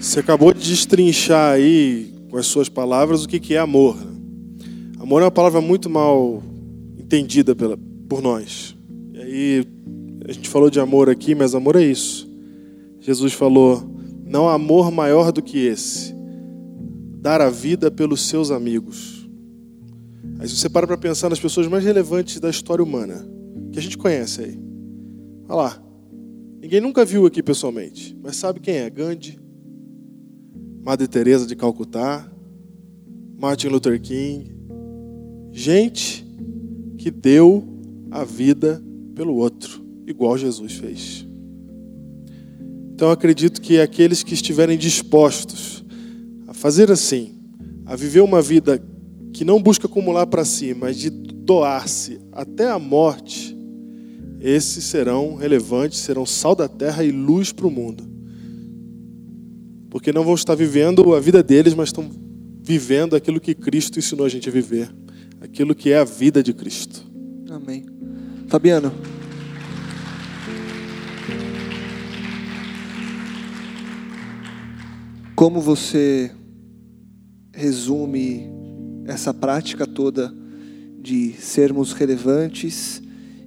Você 0.00 0.20
acabou 0.20 0.54
de 0.54 0.66
destrinchar 0.66 1.52
aí 1.52 2.14
com 2.30 2.38
as 2.38 2.46
suas 2.46 2.70
palavras 2.70 3.24
o 3.24 3.28
que 3.28 3.54
é 3.54 3.58
amor. 3.58 3.94
Né? 3.94 4.12
Amor 4.98 5.20
é 5.20 5.26
uma 5.26 5.30
palavra 5.30 5.60
muito 5.60 5.90
mal 5.90 6.42
entendida 6.98 7.54
pela, 7.54 7.76
por 8.08 8.22
nós. 8.22 8.74
E 9.12 9.20
aí 9.20 9.66
a 10.26 10.32
gente 10.32 10.48
falou 10.48 10.70
de 10.70 10.80
amor 10.80 11.10
aqui, 11.10 11.34
mas 11.34 11.54
amor 11.54 11.76
é 11.76 11.84
isso. 11.84 12.26
Jesus 13.00 13.34
falou: 13.34 13.86
não 14.24 14.48
há 14.48 14.54
amor 14.54 14.90
maior 14.90 15.30
do 15.30 15.42
que 15.42 15.58
esse. 15.58 16.14
Dar 17.20 17.42
a 17.42 17.50
vida 17.50 17.90
pelos 17.90 18.22
seus 18.22 18.50
amigos. 18.50 19.23
Aí 20.38 20.48
você 20.48 20.68
para 20.68 20.86
para 20.86 20.96
pensar 20.96 21.30
nas 21.30 21.40
pessoas 21.40 21.66
mais 21.66 21.84
relevantes 21.84 22.40
da 22.40 22.50
história 22.50 22.82
humana, 22.82 23.26
que 23.72 23.78
a 23.78 23.82
gente 23.82 23.96
conhece 23.96 24.42
aí. 24.42 24.58
Olha 25.48 25.54
lá. 25.54 25.82
Ninguém 26.60 26.80
nunca 26.80 27.04
viu 27.04 27.26
aqui 27.26 27.42
pessoalmente, 27.42 28.16
mas 28.22 28.36
sabe 28.36 28.58
quem 28.58 28.76
é? 28.76 28.88
Gandhi. 28.88 29.38
Madre 30.82 31.06
Teresa 31.06 31.46
de 31.46 31.54
Calcutá, 31.54 32.30
Martin 33.38 33.68
Luther 33.68 34.00
King, 34.00 34.54
gente 35.52 36.26
que 36.96 37.10
deu 37.10 37.62
a 38.10 38.24
vida 38.24 38.82
pelo 39.14 39.34
outro, 39.34 39.84
igual 40.06 40.36
Jesus 40.38 40.74
fez. 40.74 41.26
Então 42.94 43.10
acredito 43.10 43.60
que 43.60 43.80
aqueles 43.80 44.22
que 44.22 44.34
estiverem 44.34 44.78
dispostos 44.78 45.84
a 46.46 46.54
fazer 46.54 46.90
assim, 46.90 47.34
a 47.84 47.96
viver 47.96 48.20
uma 48.20 48.40
vida 48.40 48.82
que 49.34 49.44
não 49.44 49.60
busca 49.60 49.88
acumular 49.88 50.28
para 50.28 50.44
si, 50.44 50.72
mas 50.72 50.96
de 50.96 51.10
doar-se 51.10 52.20
até 52.30 52.70
a 52.70 52.78
morte, 52.78 53.54
esses 54.40 54.84
serão 54.84 55.34
relevantes, 55.34 55.98
serão 55.98 56.24
sal 56.24 56.54
da 56.54 56.68
terra 56.68 57.02
e 57.02 57.10
luz 57.10 57.50
para 57.50 57.66
o 57.66 57.70
mundo. 57.70 58.04
Porque 59.90 60.12
não 60.12 60.22
vão 60.22 60.34
estar 60.34 60.54
vivendo 60.54 61.12
a 61.14 61.20
vida 61.20 61.42
deles, 61.42 61.74
mas 61.74 61.88
estão 61.88 62.08
vivendo 62.62 63.16
aquilo 63.16 63.40
que 63.40 63.56
Cristo 63.56 63.98
ensinou 63.98 64.24
a 64.24 64.28
gente 64.28 64.48
a 64.48 64.52
viver, 64.52 64.94
aquilo 65.40 65.74
que 65.74 65.90
é 65.90 65.98
a 65.98 66.04
vida 66.04 66.40
de 66.40 66.54
Cristo. 66.54 67.04
Amém. 67.50 67.84
Fabiano. 68.46 68.92
Como 75.34 75.60
você 75.60 76.30
resume 77.52 78.54
essa 79.06 79.32
prática 79.32 79.86
toda 79.86 80.34
de 81.00 81.32
sermos 81.32 81.92
relevantes 81.92 83.02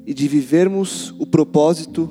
e 0.06 0.14
de 0.14 0.28
vivermos 0.28 1.14
o 1.18 1.26
propósito 1.26 2.10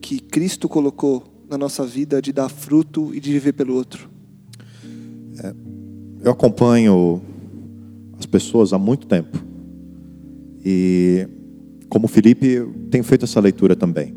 que 0.00 0.20
Cristo 0.20 0.68
colocou 0.68 1.44
na 1.48 1.58
nossa 1.58 1.84
vida 1.84 2.22
de 2.22 2.32
dar 2.32 2.48
fruto 2.48 3.14
e 3.14 3.20
de 3.20 3.32
viver 3.32 3.52
pelo 3.52 3.74
outro? 3.74 4.08
Eu 6.22 6.32
acompanho 6.32 7.20
as 8.18 8.26
pessoas 8.26 8.72
há 8.72 8.78
muito 8.78 9.06
tempo. 9.06 9.38
E, 10.64 11.26
como 11.88 12.06
Felipe, 12.06 12.62
tenho 12.90 13.02
feito 13.02 13.24
essa 13.24 13.40
leitura 13.40 13.74
também. 13.74 14.14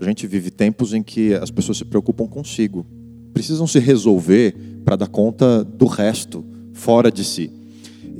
A 0.00 0.04
gente 0.04 0.26
vive 0.26 0.50
tempos 0.50 0.94
em 0.94 1.02
que 1.02 1.34
as 1.34 1.50
pessoas 1.50 1.78
se 1.78 1.84
preocupam 1.84 2.26
consigo. 2.26 2.84
Precisam 3.32 3.66
se 3.66 3.78
resolver 3.78 4.54
para 4.84 4.96
dar 4.96 5.08
conta 5.08 5.62
do 5.62 5.86
resto, 5.86 6.44
fora 6.72 7.10
de 7.12 7.24
si. 7.24 7.50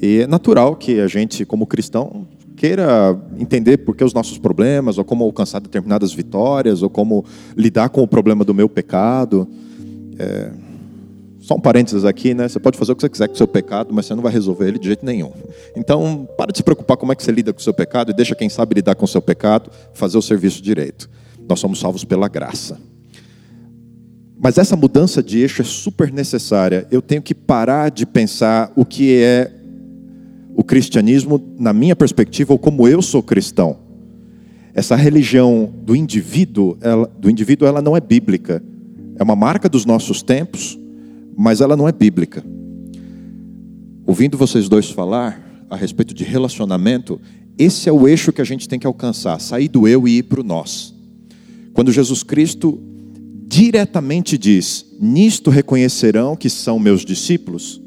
E 0.05 0.21
é 0.21 0.27
natural 0.27 0.77
que 0.77 1.01
a 1.01 1.07
gente, 1.07 1.47
como 1.47 1.67
cristão, 1.67 2.29
queira 2.57 3.19
entender 3.39 3.79
por 3.79 3.97
que 3.97 4.05
os 4.05 4.13
nossos 4.13 4.37
problemas, 4.37 4.99
ou 4.99 5.05
como 5.05 5.25
alcançar 5.25 5.61
determinadas 5.61 6.13
vitórias, 6.13 6.83
ou 6.83 6.91
como 6.91 7.25
lidar 7.57 7.89
com 7.89 8.03
o 8.03 8.07
problema 8.07 8.45
do 8.45 8.53
meu 8.53 8.69
pecado. 8.69 9.49
É, 10.19 10.51
só 11.41 11.55
um 11.55 11.61
parênteses 11.61 12.05
aqui, 12.05 12.35
né? 12.35 12.47
Você 12.47 12.61
pode 12.61 12.77
fazer 12.77 12.93
o 12.93 12.97
que 12.97 13.01
você 13.01 13.09
quiser 13.09 13.29
com 13.29 13.35
o 13.35 13.37
seu 13.39 13.49
pecado, 13.49 13.95
mas 13.95 14.05
você 14.05 14.15
não 14.15 14.23
vai 14.23 14.31
resolver 14.31 14.69
ele 14.69 14.79
de 14.79 14.89
jeito 14.89 15.07
nenhum. 15.07 15.33
Então, 15.75 16.29
para 16.37 16.53
de 16.53 16.59
se 16.59 16.63
preocupar 16.63 16.99
como 16.99 17.11
é 17.11 17.17
que 17.17 17.23
você 17.23 17.33
lida 17.33 17.51
com 17.55 17.61
o 17.61 17.63
seu 17.63 17.73
pecado 17.73 18.11
e 18.11 18.15
deixa 18.15 18.35
quem 18.35 18.51
sabe 18.51 18.75
lidar 18.75 18.97
com 18.97 19.07
o 19.07 19.09
seu 19.09 19.23
pecado 19.23 19.71
fazer 19.95 20.19
o 20.19 20.23
serviço 20.23 20.63
direito. 20.63 21.09
Nós 21.49 21.61
somos 21.61 21.81
salvos 21.81 22.05
pela 22.05 22.29
graça. 22.29 22.79
Mas 24.39 24.59
essa 24.59 24.77
mudança 24.77 25.23
de 25.23 25.39
eixo 25.39 25.63
é 25.63 25.65
super 25.65 26.13
necessária. 26.13 26.87
Eu 26.91 27.01
tenho 27.01 27.23
que 27.23 27.35
parar 27.35 27.91
de 27.91 28.05
pensar 28.05 28.71
o 28.77 28.85
que 28.85 29.23
é 29.23 29.64
o 30.55 30.63
cristianismo 30.63 31.43
na 31.59 31.73
minha 31.73 31.97
perspectiva 31.97 32.53
ou 32.53 32.59
como 32.59 32.87
eu 32.87 33.03
sou 33.03 33.23
cristão. 33.23 33.79
Essa 34.73 34.97
religião 34.97 35.73
do 35.83 35.95
indivíduo, 35.95 36.77
ela, 36.81 37.11
do 37.19 37.31
indivíduo, 37.31 37.67
ela 37.67 37.83
não 37.83 37.97
é 37.97 38.01
bíblica. 38.01 38.63
É 39.17 39.23
uma 39.23 39.37
marca 39.37 39.69
dos 39.69 39.85
nossos 39.85 40.23
tempos, 40.23 40.79
mas 41.37 41.61
ela 41.61 41.77
não 41.77 41.89
é 41.89 41.93
bíblica. 41.93 42.45
Ouvindo 44.07 44.37
vocês 44.37 44.69
dois 44.69 44.91
falar 44.91 45.67
a 45.71 45.77
respeito 45.77 46.13
de 46.13 46.25
relacionamento, 46.25 47.21
esse 47.57 47.89
é 47.89 47.93
o 47.93 48.07
eixo 48.09 48.33
que 48.33 48.41
a 48.41 48.45
gente 48.45 48.69
tem 48.69 48.79
que 48.79 48.87
alcançar, 48.87 49.41
sair 49.41 49.69
do 49.69 49.87
eu 49.87 50.07
e 50.09 50.19
ir 50.19 50.25
para 50.25 50.41
o 50.41 50.45
nós. 50.45 50.95
Quando 51.73 51.93
Jesus 51.93 52.23
Cristo 52.23 52.81
diretamente 53.47 54.37
diz: 54.37 54.87
Nisto 55.01 55.51
reconhecerão 55.51 56.37
que 56.37 56.51
são 56.51 56.79
meus 56.79 57.05
discípulos, 57.05 57.81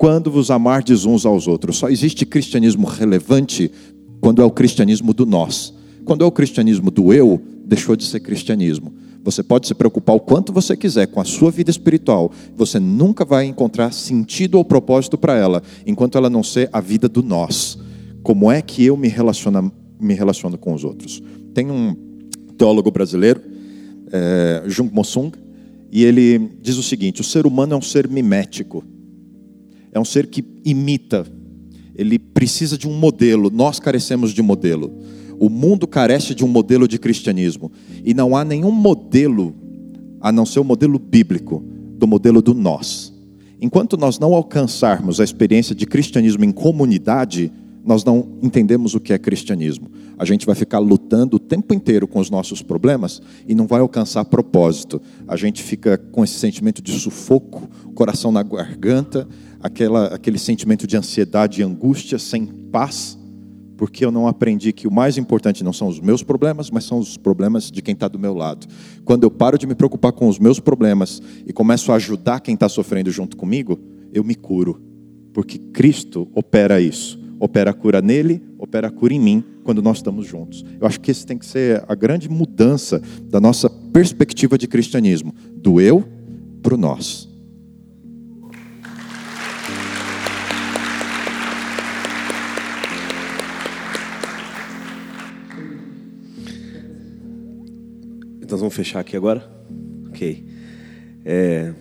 quando 0.00 0.30
vos 0.30 0.50
amardes 0.50 1.04
uns 1.04 1.26
aos 1.26 1.46
outros. 1.46 1.76
Só 1.76 1.90
existe 1.90 2.24
cristianismo 2.24 2.86
relevante 2.86 3.70
quando 4.18 4.40
é 4.40 4.44
o 4.46 4.50
cristianismo 4.50 5.12
do 5.12 5.26
nós. 5.26 5.74
Quando 6.06 6.24
é 6.24 6.26
o 6.26 6.32
cristianismo 6.32 6.90
do 6.90 7.12
eu, 7.12 7.38
deixou 7.66 7.94
de 7.94 8.06
ser 8.06 8.20
cristianismo. 8.20 8.94
Você 9.22 9.42
pode 9.42 9.66
se 9.66 9.74
preocupar 9.74 10.16
o 10.16 10.20
quanto 10.20 10.54
você 10.54 10.74
quiser 10.74 11.08
com 11.08 11.20
a 11.20 11.24
sua 11.26 11.50
vida 11.50 11.70
espiritual, 11.70 12.32
você 12.56 12.80
nunca 12.80 13.26
vai 13.26 13.44
encontrar 13.44 13.92
sentido 13.92 14.54
ou 14.54 14.64
propósito 14.64 15.18
para 15.18 15.36
ela, 15.36 15.62
enquanto 15.86 16.16
ela 16.16 16.30
não 16.30 16.42
ser 16.42 16.70
a 16.72 16.80
vida 16.80 17.06
do 17.06 17.22
nós. 17.22 17.78
Como 18.22 18.50
é 18.50 18.62
que 18.62 18.82
eu 18.82 18.96
me 18.96 19.08
relaciono, 19.08 19.70
me 20.00 20.14
relaciono 20.14 20.56
com 20.56 20.72
os 20.72 20.82
outros? 20.82 21.22
Tem 21.52 21.70
um 21.70 21.94
teólogo 22.56 22.90
brasileiro, 22.90 23.42
é, 24.10 24.62
Jung 24.66 24.90
Mosung, 24.94 25.30
e 25.92 26.04
ele 26.04 26.52
diz 26.62 26.78
o 26.78 26.82
seguinte: 26.82 27.20
o 27.20 27.24
ser 27.24 27.46
humano 27.46 27.74
é 27.74 27.76
um 27.76 27.82
ser 27.82 28.08
mimético, 28.08 28.82
é 29.92 29.98
um 29.98 30.04
ser 30.04 30.26
que 30.26 30.44
imita, 30.64 31.26
ele 31.94 32.18
precisa 32.18 32.78
de 32.78 32.88
um 32.88 32.94
modelo, 32.94 33.50
nós 33.50 33.78
carecemos 33.78 34.32
de 34.32 34.42
modelo. 34.42 34.92
O 35.38 35.48
mundo 35.48 35.86
carece 35.86 36.34
de 36.34 36.44
um 36.44 36.48
modelo 36.48 36.86
de 36.86 36.98
cristianismo. 36.98 37.72
E 38.04 38.12
não 38.12 38.36
há 38.36 38.44
nenhum 38.44 38.70
modelo, 38.70 39.54
a 40.20 40.30
não 40.30 40.44
ser 40.44 40.60
o 40.60 40.64
modelo 40.64 40.98
bíblico, 40.98 41.64
do 41.96 42.06
modelo 42.06 42.42
do 42.42 42.54
nós. 42.54 43.12
Enquanto 43.60 43.96
nós 43.96 44.18
não 44.18 44.34
alcançarmos 44.34 45.20
a 45.20 45.24
experiência 45.24 45.74
de 45.74 45.86
cristianismo 45.86 46.44
em 46.44 46.52
comunidade, 46.52 47.52
nós 47.84 48.04
não 48.04 48.38
entendemos 48.42 48.94
o 48.94 49.00
que 49.00 49.12
é 49.12 49.18
cristianismo. 49.18 49.90
A 50.18 50.24
gente 50.24 50.44
vai 50.44 50.54
ficar 50.54 50.78
lutando 50.78 51.36
o 51.36 51.40
tempo 51.40 51.74
inteiro 51.74 52.06
com 52.06 52.20
os 52.20 52.30
nossos 52.30 52.62
problemas 52.62 53.20
e 53.46 53.54
não 53.54 53.66
vai 53.66 53.80
alcançar 53.80 54.24
propósito. 54.24 55.00
A 55.26 55.36
gente 55.36 55.62
fica 55.62 55.96
com 55.96 56.22
esse 56.22 56.34
sentimento 56.34 56.82
de 56.82 56.92
sufoco, 56.92 57.68
coração 57.94 58.30
na 58.30 58.42
garganta, 58.42 59.26
aquela, 59.60 60.06
aquele 60.14 60.38
sentimento 60.38 60.86
de 60.86 60.96
ansiedade 60.96 61.60
e 61.60 61.64
angústia, 61.64 62.18
sem 62.18 62.46
paz 62.46 63.18
porque 63.80 64.04
eu 64.04 64.10
não 64.10 64.28
aprendi 64.28 64.74
que 64.74 64.86
o 64.86 64.92
mais 64.92 65.16
importante 65.16 65.64
não 65.64 65.72
são 65.72 65.88
os 65.88 65.98
meus 66.00 66.22
problemas, 66.22 66.70
mas 66.70 66.84
são 66.84 66.98
os 66.98 67.16
problemas 67.16 67.70
de 67.70 67.80
quem 67.80 67.94
está 67.94 68.08
do 68.08 68.18
meu 68.18 68.34
lado. 68.34 68.66
Quando 69.06 69.24
eu 69.24 69.30
paro 69.30 69.56
de 69.56 69.66
me 69.66 69.74
preocupar 69.74 70.12
com 70.12 70.28
os 70.28 70.38
meus 70.38 70.60
problemas 70.60 71.22
e 71.46 71.50
começo 71.50 71.90
a 71.90 71.94
ajudar 71.94 72.40
quem 72.40 72.52
está 72.52 72.68
sofrendo 72.68 73.10
junto 73.10 73.38
comigo, 73.38 73.80
eu 74.12 74.22
me 74.22 74.34
curo, 74.34 74.82
porque 75.32 75.56
Cristo 75.56 76.28
opera 76.34 76.78
isso. 76.78 77.18
Opera 77.38 77.70
a 77.70 77.72
cura 77.72 78.02
nele, 78.02 78.42
opera 78.58 78.88
a 78.88 78.90
cura 78.90 79.14
em 79.14 79.18
mim, 79.18 79.42
quando 79.64 79.80
nós 79.80 79.96
estamos 79.96 80.26
juntos. 80.26 80.62
Eu 80.78 80.86
acho 80.86 81.00
que 81.00 81.10
esse 81.10 81.24
tem 81.24 81.38
que 81.38 81.46
ser 81.46 81.82
a 81.88 81.94
grande 81.94 82.28
mudança 82.28 83.00
da 83.30 83.40
nossa 83.40 83.70
perspectiva 83.70 84.58
de 84.58 84.68
cristianismo, 84.68 85.34
do 85.56 85.80
eu 85.80 86.04
para 86.62 86.74
o 86.74 86.76
nós. 86.76 87.29
Então 98.50 98.58
vamos 98.58 98.74
fechar 98.74 98.98
aqui 98.98 99.16
agora? 99.16 99.48
Ok. 100.08 100.44
É, 101.24 101.72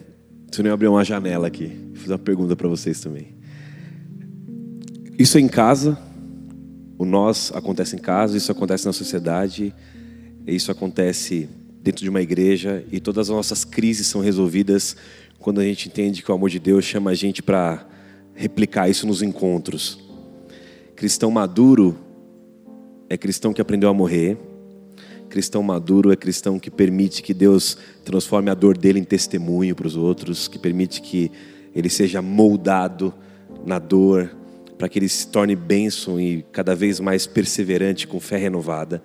se 0.52 0.62
eu 0.62 0.64
não 0.64 0.72
abrir 0.72 0.88
uma 0.88 1.04
janela 1.04 1.48
aqui, 1.48 1.66
vou 1.66 1.96
fazer 1.96 2.12
uma 2.12 2.20
pergunta 2.20 2.56
para 2.56 2.68
vocês 2.68 3.00
também. 3.00 3.34
Isso 5.18 5.40
é 5.40 5.42
em 5.42 5.48
casa, 5.48 5.98
o 6.96 7.06
nós 7.06 7.52
acontece 7.56 7.96
em 7.96 8.00
casa, 8.00 8.38
isso 8.38 8.52
acontece 8.52 8.86
na 8.86 8.94
sociedade, 8.94 9.74
isso 10.46 10.72
acontece 10.72 11.50
dentro 11.82 12.04
de 12.04 12.10
uma 12.12 12.22
igreja 12.22 12.86
e 12.92 13.00
todas 13.00 13.32
as 13.32 13.36
nossas 13.36 13.66
crises 13.66 14.06
são 14.06 14.22
resolvidas 14.22 14.96
quando 15.40 15.62
a 15.62 15.64
gente 15.64 15.88
entende 15.88 16.22
que 16.22 16.32
o 16.32 16.36
amor 16.36 16.52
de 16.52 16.60
Deus 16.60 16.86
chama 16.86 17.10
a 17.10 17.16
gente 17.16 17.42
para 17.42 17.84
replicar 18.36 18.88
isso 18.88 19.08
nos 19.08 19.24
encontros. 19.24 19.98
Cristão 20.96 21.32
maduro 21.32 21.98
é 23.10 23.18
cristão 23.18 23.54
que 23.54 23.60
aprendeu 23.60 23.90
a 23.90 23.94
morrer. 23.96 24.38
Cristão 25.30 25.62
maduro 25.62 26.12
é 26.12 26.16
cristão 26.16 26.58
que 26.58 26.72
permite 26.72 27.22
que 27.22 27.34
Deus 27.34 27.78
transforme 28.04 28.50
a 28.50 28.56
dor 28.56 28.78
dele 28.78 29.00
em 29.00 29.04
testemunho 29.04 29.76
para 29.76 29.86
os 29.86 29.96
outros, 29.96 30.48
que 30.48 30.58
permite 30.58 31.02
que 31.02 31.32
ele 31.76 31.90
seja 31.90 32.22
moldado 32.22 33.14
na 33.66 33.78
dor, 33.78 34.36
para 34.78 34.90
que 34.90 34.98
ele 34.98 35.08
se 35.08 35.28
torne 35.28 35.56
bênção 35.56 36.20
e 36.20 36.44
cada 36.52 36.74
vez 36.74 37.00
mais 37.00 37.28
perseverante 37.28 38.08
com 38.08 38.20
fé 38.20 38.38
renovada. 38.38 39.04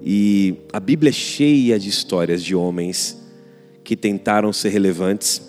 E 0.00 0.54
a 0.72 0.80
Bíblia 0.80 1.10
é 1.10 1.12
cheia 1.12 1.78
de 1.78 1.88
histórias 1.88 2.42
de 2.42 2.54
homens 2.54 3.20
que 3.84 3.94
tentaram 3.94 4.52
ser 4.52 4.70
relevantes 4.70 5.42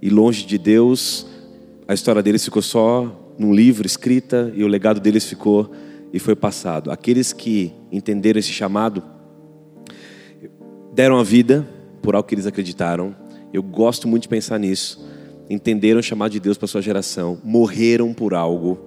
e 0.00 0.08
longe 0.08 0.46
de 0.46 0.58
Deus, 0.58 1.26
a 1.86 1.92
história 1.92 2.22
deles 2.22 2.44
ficou 2.44 2.62
só 2.62 3.34
num 3.38 3.52
livro 3.52 3.86
escrita 3.86 4.52
e 4.54 4.64
o 4.64 4.66
legado 4.66 5.00
deles 5.00 5.24
ficou 5.24 5.70
e 6.14 6.20
foi 6.20 6.36
passado. 6.36 6.92
Aqueles 6.92 7.32
que 7.32 7.72
entenderam 7.90 8.38
esse 8.38 8.52
chamado 8.52 9.02
deram 10.94 11.18
a 11.18 11.24
vida 11.24 11.68
por 12.00 12.14
algo 12.14 12.28
que 12.28 12.36
eles 12.36 12.46
acreditaram 12.46 13.16
Eu 13.52 13.64
gosto 13.64 14.06
muito 14.06 14.22
de 14.22 14.28
pensar 14.28 14.58
nisso. 14.58 15.04
Entenderam 15.50 15.98
o 15.98 16.02
chamado 16.02 16.30
de 16.30 16.38
Deus 16.38 16.56
para 16.56 16.68
sua 16.68 16.80
geração, 16.80 17.40
morreram 17.42 18.14
por 18.14 18.32
algo. 18.32 18.78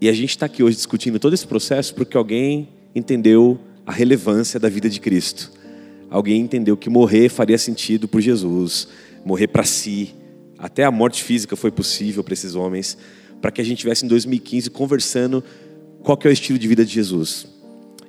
E 0.00 0.08
a 0.08 0.12
gente 0.12 0.30
está 0.30 0.46
aqui 0.46 0.64
hoje 0.64 0.76
discutindo 0.76 1.20
todo 1.20 1.32
esse 1.32 1.46
processo 1.46 1.94
porque 1.94 2.16
alguém 2.16 2.68
entendeu 2.92 3.56
a 3.86 3.92
relevância 3.92 4.58
da 4.58 4.68
vida 4.68 4.90
de 4.90 5.00
Cristo. 5.00 5.52
Alguém 6.10 6.40
entendeu 6.40 6.76
que 6.76 6.90
morrer 6.90 7.28
faria 7.28 7.56
sentido 7.56 8.08
por 8.08 8.20
Jesus, 8.20 8.88
morrer 9.24 9.46
para 9.46 9.62
si. 9.62 10.12
Até 10.58 10.82
a 10.82 10.90
morte 10.90 11.22
física 11.22 11.54
foi 11.54 11.70
possível 11.70 12.24
para 12.24 12.34
esses 12.34 12.56
homens, 12.56 12.98
para 13.42 13.50
que 13.50 13.60
a 13.60 13.64
gente 13.64 13.78
tivesse 13.78 14.06
em 14.06 14.08
2015 14.08 14.70
conversando 14.70 15.42
qual 16.02 16.16
que 16.16 16.28
é 16.28 16.30
o 16.30 16.32
estilo 16.32 16.58
de 16.58 16.68
vida 16.68 16.84
de 16.84 16.92
Jesus. 16.92 17.46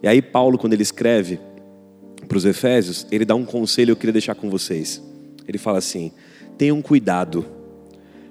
E 0.02 0.08
aí 0.08 0.22
Paulo, 0.22 0.58
quando 0.60 0.74
ele 0.74 0.84
escreve 0.84 1.40
para 2.28 2.38
os 2.38 2.46
Efésios, 2.46 3.08
ele 3.12 3.26
dá 3.26 3.34
um 3.34 3.44
conselho 3.44 3.88
que 3.88 3.92
eu 3.92 3.96
queria 3.98 4.14
deixar 4.14 4.36
com 4.36 4.50
vocês. 4.50 5.02
Ele 5.48 5.58
fala 5.58 5.80
assim: 5.80 6.12
tenham 6.58 6.82
cuidado 6.82 7.46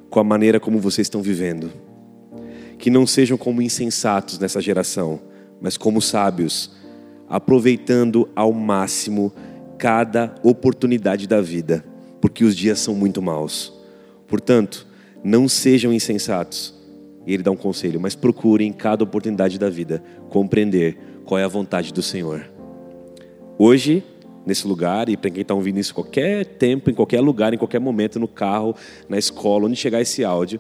com 0.09 0.21
a 0.21 0.25
maneira 0.25 0.61
como 0.61 0.79
vocês 0.79 1.07
estão 1.07 1.23
vivendo, 1.23 1.73
que 2.79 2.89
não 2.89 3.07
sejam 3.07 3.37
como 3.37 3.61
insensatos 3.61 4.39
nessa 4.39 4.61
geração, 4.61 5.21
mas 5.61 5.77
como 5.77 6.01
sábios, 6.01 6.71
aproveitando 7.29 8.29
ao 8.37 8.53
máximo 8.53 9.33
cada 9.77 10.35
oportunidade 10.43 11.27
da 11.27 11.41
vida, 11.41 11.85
porque 12.21 12.45
os 12.45 12.55
dias 12.55 12.79
são 12.79 12.95
muito 12.95 13.21
maus. 13.21 13.73
Portanto, 14.29 14.87
não 15.25 15.49
sejam 15.49 15.93
insensatos. 15.93 16.82
E 17.27 17.35
ele 17.35 17.43
dá 17.43 17.51
um 17.51 17.57
conselho, 17.57 18.01
mas 18.01 18.15
procurem 18.15 18.73
cada 18.73 19.05
oportunidade 19.05 19.59
da 19.59 19.71
vida 19.71 20.03
compreender 20.29 20.99
qual 21.25 21.39
é 21.39 21.45
a 21.45 21.49
vontade 21.49 21.93
do 21.93 22.03
Senhor. 22.03 22.51
Hoje, 23.59 24.03
nesse 24.45 24.67
lugar, 24.67 25.09
e 25.09 25.17
para 25.17 25.31
quem 25.31 25.43
está 25.43 25.55
ouvindo 25.55 25.79
isso 25.79 25.95
qualquer 25.95 26.45
tempo, 26.45 26.91
em 26.91 26.95
qualquer 26.95 27.21
lugar, 27.21 27.55
em 27.55 27.59
qualquer 27.59 27.79
momento, 27.79 28.19
no 28.19 28.27
carro, 28.27 28.75
na 29.09 29.19
escola, 29.19 29.67
onde 29.67 29.77
chegar 29.77 30.01
esse 30.01 30.25
áudio, 30.25 30.59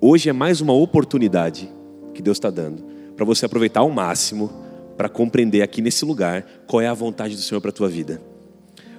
hoje 0.00 0.28
é 0.28 0.32
mais 0.32 0.60
uma 0.60 0.72
oportunidade 0.72 1.68
que 2.14 2.22
Deus 2.22 2.36
está 2.36 2.50
dando 2.50 2.84
para 3.18 3.24
você 3.24 3.44
aproveitar 3.44 3.80
ao 3.80 3.90
máximo 3.90 4.48
para 4.96 5.08
compreender 5.08 5.62
aqui 5.62 5.82
nesse 5.82 6.04
lugar 6.04 6.46
qual 6.68 6.80
é 6.80 6.86
a 6.86 6.94
vontade 6.94 7.34
do 7.34 7.40
Senhor 7.40 7.60
para 7.60 7.70
a 7.70 7.72
tua 7.72 7.88
vida. 7.88 8.22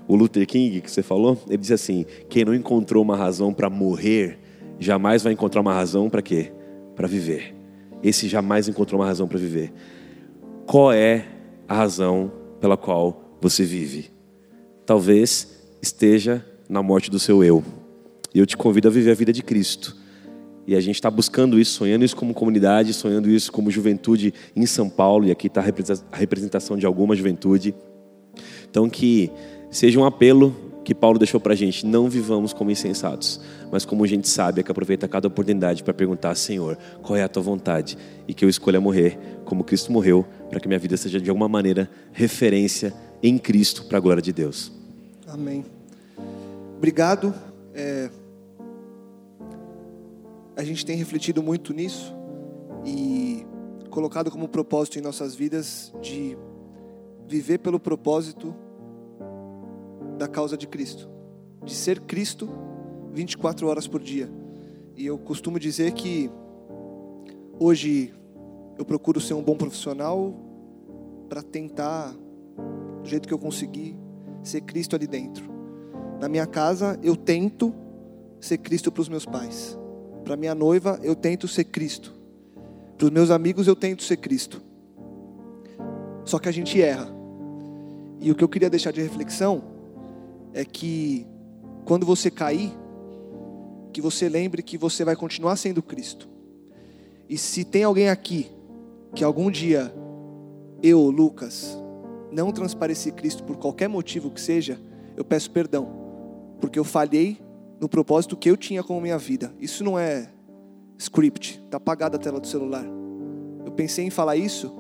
O 0.06 0.16
Luther 0.16 0.46
King, 0.46 0.82
que 0.82 0.92
você 0.92 1.02
falou, 1.02 1.38
ele 1.48 1.58
diz 1.58 1.72
assim: 1.72 2.06
quem 2.28 2.44
não 2.44 2.54
encontrou 2.54 3.02
uma 3.02 3.16
razão 3.16 3.54
para 3.54 3.70
morrer, 3.70 4.38
jamais 4.78 5.24
vai 5.24 5.32
encontrar 5.32 5.62
uma 5.62 5.74
razão 5.74 6.10
para 6.10 6.22
quê? 6.22 6.52
Para 7.00 7.08
viver. 7.08 7.56
Esse 8.04 8.28
jamais 8.28 8.68
encontrou 8.68 9.00
uma 9.00 9.08
razão 9.08 9.26
para 9.26 9.40
viver. 9.40 9.72
Qual 10.66 10.92
é 10.92 11.26
a 11.66 11.74
razão 11.74 12.30
pela 12.60 12.76
qual 12.76 13.38
você 13.40 13.64
vive? 13.64 14.12
Talvez 14.86 15.64
esteja 15.82 16.46
na 16.68 16.84
morte 16.84 17.10
do 17.10 17.18
seu 17.18 17.42
eu. 17.42 17.64
E 18.36 18.40
eu 18.40 18.46
te 18.46 18.58
convido 18.58 18.90
a 18.90 18.92
viver 18.92 19.12
a 19.12 19.14
vida 19.14 19.32
de 19.32 19.42
Cristo. 19.42 19.96
E 20.68 20.76
a 20.76 20.82
gente 20.82 20.96
está 20.96 21.10
buscando 21.10 21.58
isso, 21.58 21.72
sonhando 21.72 22.04
isso 22.04 22.18
como 22.18 22.34
comunidade, 22.34 22.94
sonhando 22.94 23.30
isso 23.30 23.50
como 23.50 23.72
juventude 23.72 24.34
em 24.54 24.66
São 24.66 24.90
Paulo. 24.90 25.26
E 25.26 25.32
aqui 25.32 25.48
está 25.48 25.62
a 25.62 26.18
representação 26.18 26.76
de 26.76 26.86
alguma 26.86 27.16
juventude. 27.16 27.74
Então, 28.70 28.90
que 28.90 29.32
seja 29.72 29.98
um 29.98 30.04
apelo 30.04 30.54
que 30.90 30.96
Paulo 30.96 31.20
deixou 31.20 31.40
para 31.40 31.54
a 31.54 31.56
gente: 31.56 31.86
não 31.86 32.10
vivamos 32.10 32.52
como 32.52 32.72
insensatos, 32.72 33.40
mas 33.72 33.86
como 33.86 34.08
gente 34.08 34.28
sábia 34.28 34.64
que 34.64 34.72
aproveita 34.72 35.08
cada 35.08 35.28
oportunidade 35.28 35.84
para 35.84 35.94
perguntar: 35.94 36.34
Senhor, 36.34 36.80
qual 37.04 37.16
é 37.16 37.22
a 37.22 37.30
tua 37.30 37.44
vontade? 37.44 37.96
E 38.28 38.34
que 38.34 38.44
eu 38.44 38.50
escolha 38.50 38.82
morrer 38.82 39.20
como 39.46 39.64
Cristo 39.64 39.92
morreu, 39.92 40.26
para 40.50 40.60
que 40.60 40.68
minha 40.68 40.80
vida 40.80 40.98
seja 40.98 41.22
de 41.22 41.30
alguma 41.30 41.48
maneira 41.48 41.88
referência 42.12 42.92
em 43.22 43.38
Cristo 43.38 43.86
para 43.86 44.00
a 44.00 44.02
glória 44.02 44.20
de 44.20 44.34
Deus. 44.34 44.72
Amém. 45.28 45.64
Obrigado. 46.76 47.36
É... 47.76 48.10
A 50.58 50.64
gente 50.64 50.84
tem 50.84 50.98
refletido 50.98 51.44
muito 51.44 51.72
nisso 51.72 52.16
e 52.84 53.46
colocado 53.92 54.32
como 54.32 54.48
propósito 54.48 54.98
em 54.98 55.04
nossas 55.04 55.36
vidas 55.36 55.94
de 56.02 56.36
viver 57.28 57.60
pelo 57.60 57.80
propósito 57.80 58.56
da 60.20 60.28
causa 60.28 60.58
de 60.58 60.68
Cristo, 60.68 61.10
de 61.64 61.74
ser 61.74 62.02
Cristo 62.02 62.48
24 63.14 63.66
horas 63.68 63.88
por 63.88 64.02
dia. 64.02 64.30
E 64.96 65.06
eu 65.06 65.18
costumo 65.18 65.58
dizer 65.58 65.94
que 65.94 66.30
hoje 67.58 68.14
eu 68.78 68.84
procuro 68.84 69.20
ser 69.20 69.34
um 69.34 69.42
bom 69.42 69.56
profissional 69.56 70.34
para 71.30 71.42
tentar, 71.42 72.14
do 73.02 73.08
jeito 73.10 73.28
que 73.28 73.34
eu 73.34 73.40
conseguir, 73.40 73.96
ser 74.44 74.62
Cristo 74.62 74.96
ali 74.96 75.08
dentro. 75.08 75.50
Na 76.20 76.28
minha 76.28 76.46
casa, 76.46 77.00
eu 77.02 77.16
tento 77.16 77.74
ser 78.42 78.58
Cristo 78.58 78.92
para 78.92 79.02
os 79.02 79.10
meus 79.10 79.26
pais. 79.26 79.78
Para 80.26 80.36
minha 80.36 80.54
noiva, 80.54 81.00
eu 81.02 81.16
tento 81.16 81.48
ser 81.48 81.64
Cristo. 81.64 82.14
Para 82.98 83.06
os 83.06 83.12
meus 83.12 83.32
amigos, 83.32 83.68
eu 83.68 83.76
tento 83.76 84.04
ser 84.04 84.18
Cristo. 84.18 84.62
Só 86.26 86.38
que 86.38 86.50
a 86.50 86.52
gente 86.52 86.82
erra. 86.82 87.10
E 88.20 88.30
o 88.30 88.36
que 88.36 88.44
eu 88.44 88.50
queria 88.50 88.70
deixar 88.70 88.92
de 88.92 89.02
reflexão 89.02 89.79
é 90.54 90.66
que 90.66 91.26
quando 91.86 92.06
você 92.06 92.30
cair, 92.30 92.72
que 93.92 94.02
você 94.02 94.30
lembre 94.30 94.62
que 94.62 94.78
você 94.78 95.04
vai 95.04 95.16
continuar 95.16 95.56
sendo 95.56 95.82
Cristo. 95.82 96.30
E 97.28 97.38
se 97.38 97.64
tem 97.64 97.84
alguém 97.84 98.10
aqui 98.10 98.50
que 99.14 99.24
algum 99.24 99.50
dia 99.50 99.94
eu, 100.82 101.10
Lucas, 101.10 101.78
não 102.32 102.52
transpareci 102.52 103.12
Cristo 103.12 103.44
por 103.44 103.58
qualquer 103.58 103.88
motivo 103.88 104.30
que 104.30 104.40
seja, 104.40 104.80
eu 105.18 105.26
peço 105.26 105.52
perdão, 105.52 105.88
porque 106.62 106.80
eu 106.80 106.84
falhei 106.84 107.42
no 107.80 107.90
propósito 107.90 108.38
que 108.38 108.50
eu 108.50 108.58
tinha 108.58 108.84
com 108.84 108.98
a 108.98 109.02
minha 109.02 109.18
vida. 109.18 109.54
Isso 109.60 109.84
não 109.84 109.98
é 109.98 110.30
script, 110.98 111.62
está 111.66 111.78
apagada 111.78 112.18
a 112.18 112.20
tela 112.20 112.40
do 112.40 112.48
celular. 112.48 112.86
Eu 113.66 113.72
pensei 113.72 114.06
em 114.06 114.10
falar 114.10 114.36
isso 114.36 114.74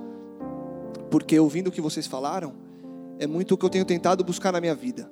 porque 1.09 1.39
ouvindo 1.39 1.67
o 1.67 1.71
que 1.71 1.81
vocês 1.81 2.05
falaram, 2.05 2.53
é 3.17 3.25
muito 3.25 3.53
o 3.53 3.57
que 3.57 3.65
eu 3.65 3.69
tenho 3.69 3.85
tentado 3.85 4.23
buscar 4.23 4.51
na 4.51 4.61
minha 4.61 4.75
vida. 4.75 5.09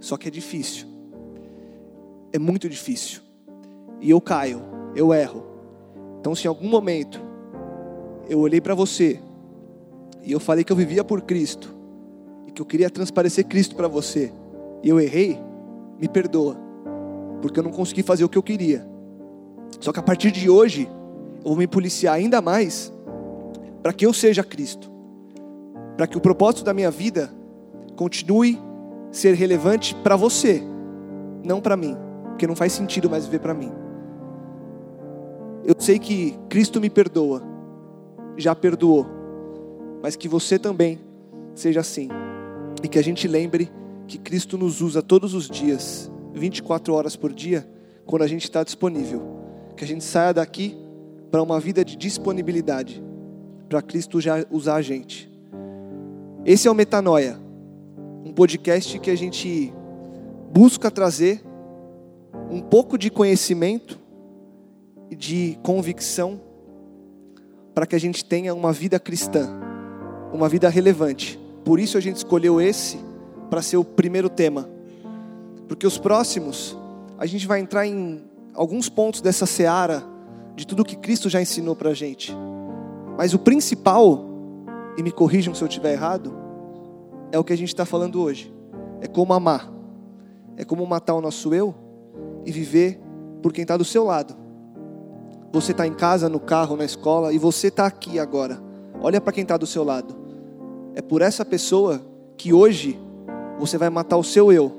Só 0.00 0.16
que 0.16 0.28
é 0.28 0.30
difícil. 0.30 0.86
É 2.32 2.38
muito 2.38 2.68
difícil. 2.68 3.20
E 4.00 4.10
eu 4.10 4.20
caio, 4.20 4.62
eu 4.94 5.12
erro. 5.12 5.44
Então, 6.20 6.34
se 6.34 6.46
em 6.46 6.48
algum 6.48 6.68
momento 6.68 7.20
eu 8.28 8.40
olhei 8.40 8.60
para 8.60 8.74
você 8.74 9.20
e 10.22 10.32
eu 10.32 10.40
falei 10.40 10.64
que 10.64 10.72
eu 10.72 10.76
vivia 10.76 11.04
por 11.04 11.22
Cristo 11.22 11.74
e 12.46 12.50
que 12.50 12.60
eu 12.60 12.66
queria 12.66 12.90
transparecer 12.90 13.46
Cristo 13.46 13.76
para 13.76 13.88
você 13.88 14.32
e 14.82 14.88
eu 14.88 15.00
errei, 15.00 15.38
me 15.98 16.08
perdoa, 16.08 16.56
porque 17.40 17.58
eu 17.58 17.64
não 17.64 17.70
consegui 17.70 18.02
fazer 18.02 18.24
o 18.24 18.28
que 18.28 18.36
eu 18.36 18.42
queria. 18.42 18.86
Só 19.80 19.92
que 19.92 20.00
a 20.00 20.02
partir 20.02 20.30
de 20.30 20.50
hoje, 20.50 20.88
eu 21.38 21.50
vou 21.50 21.56
me 21.56 21.66
policiar 21.66 22.14
ainda 22.14 22.42
mais 22.42 22.92
para 23.82 23.92
que 23.92 24.04
eu 24.04 24.12
seja 24.12 24.42
Cristo, 24.42 24.90
para 25.96 26.06
que 26.06 26.16
o 26.16 26.20
propósito 26.20 26.64
da 26.64 26.74
minha 26.74 26.90
vida 26.90 27.30
continue 27.94 28.58
ser 29.16 29.34
relevante 29.34 29.94
para 29.94 30.14
você, 30.14 30.62
não 31.42 31.58
para 31.58 31.74
mim, 31.74 31.96
porque 32.28 32.46
não 32.46 32.54
faz 32.54 32.72
sentido 32.72 33.08
mais 33.08 33.24
viver 33.24 33.38
para 33.38 33.54
mim. 33.54 33.72
Eu 35.64 35.74
sei 35.78 35.98
que 35.98 36.38
Cristo 36.50 36.80
me 36.82 36.90
perdoa, 36.90 37.42
já 38.36 38.54
perdoou, 38.54 39.06
mas 40.02 40.16
que 40.16 40.28
você 40.28 40.58
também 40.58 41.00
seja 41.54 41.80
assim, 41.80 42.08
e 42.84 42.88
que 42.88 42.98
a 42.98 43.02
gente 43.02 43.26
lembre 43.26 43.70
que 44.06 44.18
Cristo 44.18 44.58
nos 44.58 44.82
usa 44.82 45.00
todos 45.00 45.32
os 45.32 45.48
dias, 45.48 46.10
24 46.34 46.92
horas 46.92 47.16
por 47.16 47.32
dia, 47.32 47.66
quando 48.04 48.22
a 48.22 48.26
gente 48.26 48.44
está 48.44 48.62
disponível, 48.62 49.22
que 49.78 49.82
a 49.82 49.88
gente 49.88 50.04
saia 50.04 50.34
daqui 50.34 50.76
para 51.30 51.42
uma 51.42 51.58
vida 51.58 51.82
de 51.82 51.96
disponibilidade, 51.96 53.02
para 53.66 53.80
Cristo 53.80 54.20
já 54.20 54.44
usar 54.50 54.74
a 54.74 54.82
gente. 54.82 55.30
Esse 56.44 56.68
é 56.68 56.70
o 56.70 56.74
Metanoia 56.74 57.45
um 58.26 58.32
podcast 58.32 58.98
que 58.98 59.08
a 59.08 59.16
gente 59.16 59.72
busca 60.52 60.90
trazer 60.90 61.40
um 62.50 62.60
pouco 62.60 62.98
de 62.98 63.08
conhecimento 63.08 64.00
e 65.08 65.14
de 65.14 65.56
convicção 65.62 66.40
para 67.72 67.86
que 67.86 67.94
a 67.94 68.00
gente 68.00 68.24
tenha 68.24 68.52
uma 68.52 68.72
vida 68.72 68.98
cristã, 68.98 69.48
uma 70.32 70.48
vida 70.48 70.68
relevante. 70.68 71.38
Por 71.64 71.78
isso 71.78 71.96
a 71.96 72.00
gente 72.00 72.16
escolheu 72.16 72.60
esse 72.60 72.98
para 73.48 73.62
ser 73.62 73.76
o 73.76 73.84
primeiro 73.84 74.28
tema. 74.28 74.68
Porque 75.68 75.86
os 75.86 75.96
próximos, 75.96 76.76
a 77.16 77.26
gente 77.26 77.46
vai 77.46 77.60
entrar 77.60 77.86
em 77.86 78.24
alguns 78.54 78.88
pontos 78.88 79.20
dessa 79.20 79.46
seara 79.46 80.02
de 80.56 80.66
tudo 80.66 80.84
que 80.84 80.96
Cristo 80.96 81.30
já 81.30 81.40
ensinou 81.40 81.76
para 81.76 81.90
a 81.90 81.94
gente. 81.94 82.34
Mas 83.16 83.34
o 83.34 83.38
principal, 83.38 84.24
e 84.98 85.02
me 85.04 85.12
corrijam 85.12 85.54
se 85.54 85.62
eu 85.62 85.68
estiver 85.68 85.92
errado, 85.92 86.45
é 87.32 87.38
o 87.38 87.44
que 87.44 87.52
a 87.52 87.56
gente 87.56 87.68
está 87.68 87.84
falando 87.84 88.20
hoje. 88.20 88.52
É 89.00 89.06
como 89.06 89.32
amar. 89.32 89.70
É 90.56 90.64
como 90.64 90.86
matar 90.86 91.14
o 91.14 91.20
nosso 91.20 91.54
eu 91.54 91.74
e 92.44 92.50
viver 92.50 93.00
por 93.42 93.52
quem 93.52 93.62
está 93.62 93.76
do 93.76 93.84
seu 93.84 94.04
lado. 94.04 94.34
Você 95.52 95.72
está 95.72 95.86
em 95.86 95.92
casa, 95.92 96.28
no 96.28 96.40
carro, 96.40 96.76
na 96.76 96.84
escola 96.84 97.32
e 97.32 97.38
você 97.38 97.68
está 97.68 97.86
aqui 97.86 98.18
agora. 98.18 98.60
Olha 99.00 99.20
para 99.20 99.32
quem 99.32 99.42
está 99.42 99.56
do 99.56 99.66
seu 99.66 99.84
lado. 99.84 100.16
É 100.94 101.02
por 101.02 101.22
essa 101.22 101.44
pessoa 101.44 102.00
que 102.36 102.52
hoje 102.52 102.98
você 103.58 103.78
vai 103.78 103.90
matar 103.90 104.16
o 104.16 104.24
seu 104.24 104.52
eu, 104.52 104.72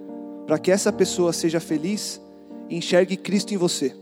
para 0.46 0.58
que 0.58 0.72
essa 0.72 0.92
pessoa 0.92 1.34
seja 1.34 1.60
feliz 1.60 2.22
e 2.70 2.78
enxergue 2.78 3.18
Cristo 3.18 3.54
em 3.54 3.58
você. 3.58 3.96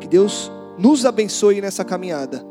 Que 0.00 0.08
Deus 0.08 0.50
nos 0.78 1.04
abençoe 1.04 1.60
nessa 1.60 1.84
caminhada, 1.84 2.44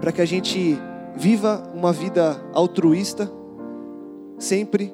para 0.00 0.12
que 0.12 0.20
a 0.20 0.26
gente 0.26 0.78
viva 1.16 1.70
uma 1.74 1.92
vida 1.92 2.42
altruísta, 2.52 3.30
sempre 4.42 4.92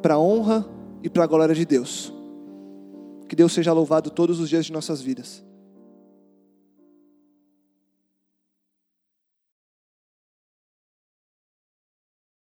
para 0.00 0.14
a 0.14 0.18
honra 0.18 0.64
e 1.02 1.10
para 1.10 1.24
a 1.24 1.26
glória 1.26 1.54
de 1.54 1.64
Deus. 1.64 2.12
Que 3.28 3.36
Deus 3.36 3.52
seja 3.52 3.72
louvado 3.72 4.10
todos 4.10 4.40
os 4.40 4.48
dias 4.48 4.64
de 4.64 4.72
nossas 4.72 5.02
vidas. 5.02 5.44